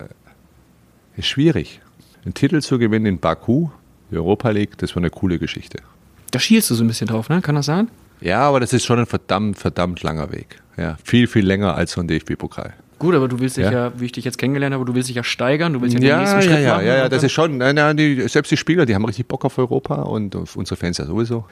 [1.19, 1.81] schwierig.
[2.23, 3.69] Einen Titel zu gewinnen in Baku,
[4.11, 5.79] die Europa League, das wäre eine coole Geschichte.
[6.31, 7.41] Da schielst du so ein bisschen drauf, ne?
[7.41, 7.89] Kann das sein?
[8.19, 10.61] Ja, aber das ist schon ein verdammt, verdammt langer Weg.
[10.75, 12.73] Ja, viel, viel länger als so ein DFB-Pokal.
[12.99, 13.71] Gut, aber du willst dich ja.
[13.71, 13.91] Ja.
[13.95, 16.09] wie ich dich jetzt kennengelernt habe, du willst dich ja steigern, du willst ja den
[16.09, 16.85] Ja, nächsten ja, Schritt ja, machen.
[16.87, 19.45] ja, ja, das ist schon, nein, nein, die, selbst die Spieler, die haben richtig Bock
[19.45, 21.45] auf Europa und auf unsere Fans ja sowieso.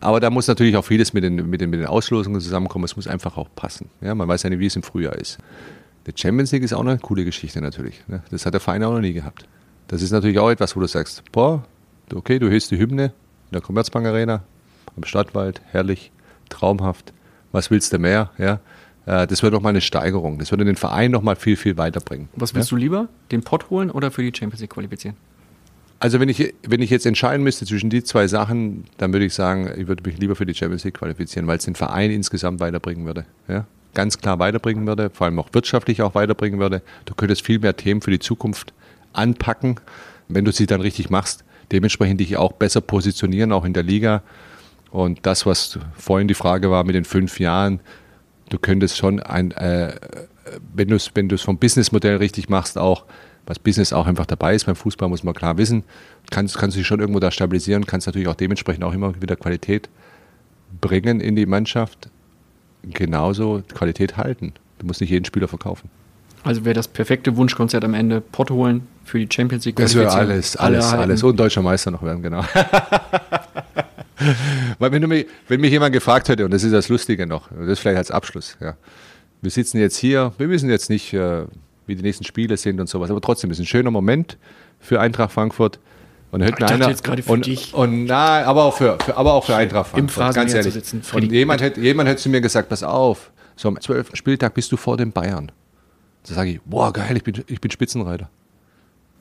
[0.00, 2.84] Aber da muss natürlich auch vieles mit den, mit den, mit den Auslosungen zusammenkommen.
[2.84, 3.88] Es muss einfach auch passen.
[4.00, 5.38] Ja, man weiß ja nicht, wie es im Frühjahr ist.
[6.06, 8.02] Die Champions League ist auch eine coole Geschichte natürlich.
[8.06, 8.22] Ne?
[8.30, 9.46] Das hat der Verein auch noch nie gehabt.
[9.88, 11.64] Das ist natürlich auch etwas, wo du sagst, boah,
[12.14, 14.42] okay, du hörst die Hymne in der Commerzbank Arena,
[14.96, 16.12] am Stadtwald, herrlich,
[16.48, 17.12] traumhaft.
[17.52, 18.30] Was willst du mehr?
[18.38, 18.60] Ja,
[19.06, 20.38] äh, das wird nochmal eine Steigerung.
[20.38, 22.28] Das würde den Verein nochmal viel, viel weiterbringen.
[22.34, 23.08] Was willst du lieber?
[23.30, 25.16] Den Pott holen oder für die Champions League qualifizieren?
[25.98, 29.32] Also wenn ich, wenn ich jetzt entscheiden müsste zwischen die zwei Sachen, dann würde ich
[29.32, 32.60] sagen, ich würde mich lieber für die Champions League qualifizieren, weil es den Verein insgesamt
[32.60, 33.24] weiterbringen würde.
[33.48, 33.66] Ja?
[33.96, 36.82] Ganz klar weiterbringen würde, vor allem auch wirtschaftlich auch weiterbringen würde.
[37.06, 38.74] Du könntest viel mehr Themen für die Zukunft
[39.14, 39.80] anpacken,
[40.28, 41.44] wenn du sie dann richtig machst.
[41.72, 44.22] Dementsprechend dich auch besser positionieren, auch in der Liga.
[44.90, 47.80] Und das, was vorhin die Frage war mit den fünf Jahren,
[48.50, 49.94] du könntest schon ein, äh,
[50.74, 53.06] wenn du es wenn vom Businessmodell richtig machst, auch
[53.46, 55.84] was Business auch einfach dabei ist beim Fußball, muss man klar wissen,
[56.30, 59.36] kannst, kannst du dich schon irgendwo da stabilisieren, kannst natürlich auch dementsprechend auch immer wieder
[59.36, 59.88] Qualität
[60.82, 62.10] bringen in die Mannschaft,
[62.92, 64.52] genauso Qualität halten.
[64.78, 65.90] Du musst nicht jeden Spieler verkaufen.
[66.44, 70.06] Also wäre das perfekte Wunschkonzert am Ende Pott holen für die Champions League Das wäre
[70.06, 70.30] qualifizieren.
[70.30, 71.22] alles, Alle alles, alles.
[71.24, 72.44] Und deutscher Meister noch werden, genau.
[74.78, 77.80] Weil wenn, mich, wenn mich jemand gefragt hätte, und das ist das Lustige noch, das
[77.80, 78.76] vielleicht als Abschluss, ja.
[79.42, 81.44] Wir sitzen jetzt hier, wir wissen jetzt nicht, äh,
[81.86, 84.38] wie die nächsten Spiele sind und sowas, aber trotzdem ist ein schöner Moment
[84.80, 85.78] für Eintracht Frankfurt.
[86.30, 87.72] Und mir dachte einer, jetzt gerade für und, dich.
[87.72, 90.68] Und na, aber auch für, für, aber auch für Eintracht Im Frankfurt, ganz Phrasenmäher zu
[90.68, 90.74] ehrlich.
[90.74, 94.10] sitzen, und jemand hätte, jemand hätte zu mir gesagt, pass auf, So am 12.
[94.14, 95.52] Spieltag bist du vor den Bayern.
[96.28, 98.28] Da sage ich, boah, geil, ich bin, ich bin Spitzenreiter.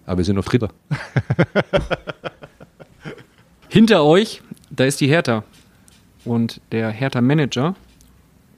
[0.05, 0.69] Aber wir sind noch Dritter.
[3.69, 5.43] Hinter euch, da ist die Hertha.
[6.23, 7.75] Und der Hertha-Manager,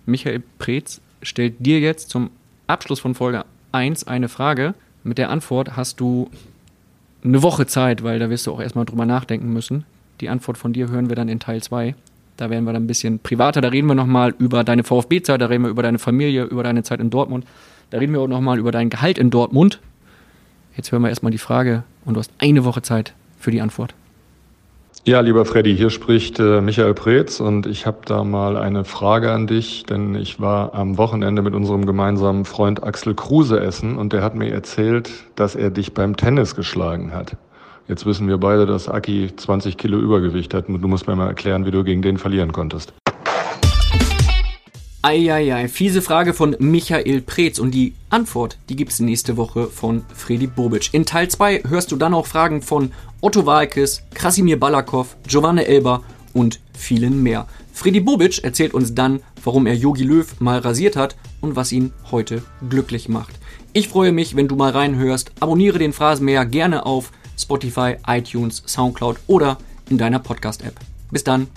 [0.05, 2.29] Michael Preetz, stellt dir jetzt zum
[2.67, 4.73] Abschluss von Folge 1 eine Frage.
[5.03, 6.29] Mit der Antwort hast du
[7.23, 9.85] eine Woche Zeit, weil da wirst du auch erstmal drüber nachdenken müssen.
[10.21, 11.95] Die Antwort von dir hören wir dann in Teil 2.
[12.37, 13.61] Da werden wir dann ein bisschen privater.
[13.61, 16.83] Da reden wir nochmal über deine VfB-Zeit, da reden wir über deine Familie, über deine
[16.83, 17.45] Zeit in Dortmund.
[17.89, 19.79] Da reden wir auch nochmal über dein Gehalt in Dortmund.
[20.75, 23.95] Jetzt hören wir erstmal die Frage und du hast eine Woche Zeit für die Antwort.
[25.07, 29.31] Ja, lieber Freddy, hier spricht äh, Michael Preetz und ich habe da mal eine Frage
[29.31, 34.11] an dich, denn ich war am Wochenende mit unserem gemeinsamen Freund Axel Kruse essen und
[34.11, 37.37] der hat mir erzählt, dass er dich beim Tennis geschlagen hat.
[37.87, 41.27] Jetzt wissen wir beide, dass Aki 20 Kilo Übergewicht hat und du musst mir mal
[41.27, 42.91] erklären, wie du gegen den verlieren konntest.
[45.03, 50.47] Eieiei, fiese Frage von Michael Preetz und die Antwort, die gibt's nächste Woche von Freddy
[50.47, 50.89] Bobic.
[50.91, 52.91] In Teil 2 hörst du dann auch Fragen von
[53.21, 56.03] Otto Walkes, Krasimir Balakov, Giovanni Elber
[56.33, 57.47] und vielen mehr.
[57.73, 61.93] Freddy Bobic erzählt uns dann, warum er Yogi Löw mal rasiert hat und was ihn
[62.11, 63.35] heute glücklich macht.
[63.73, 65.31] Ich freue mich, wenn du mal reinhörst.
[65.39, 69.59] Abonniere den Phrasenmäher gerne auf Spotify, iTunes, Soundcloud oder
[69.91, 70.73] in deiner Podcast-App.
[71.11, 71.47] Bis dann.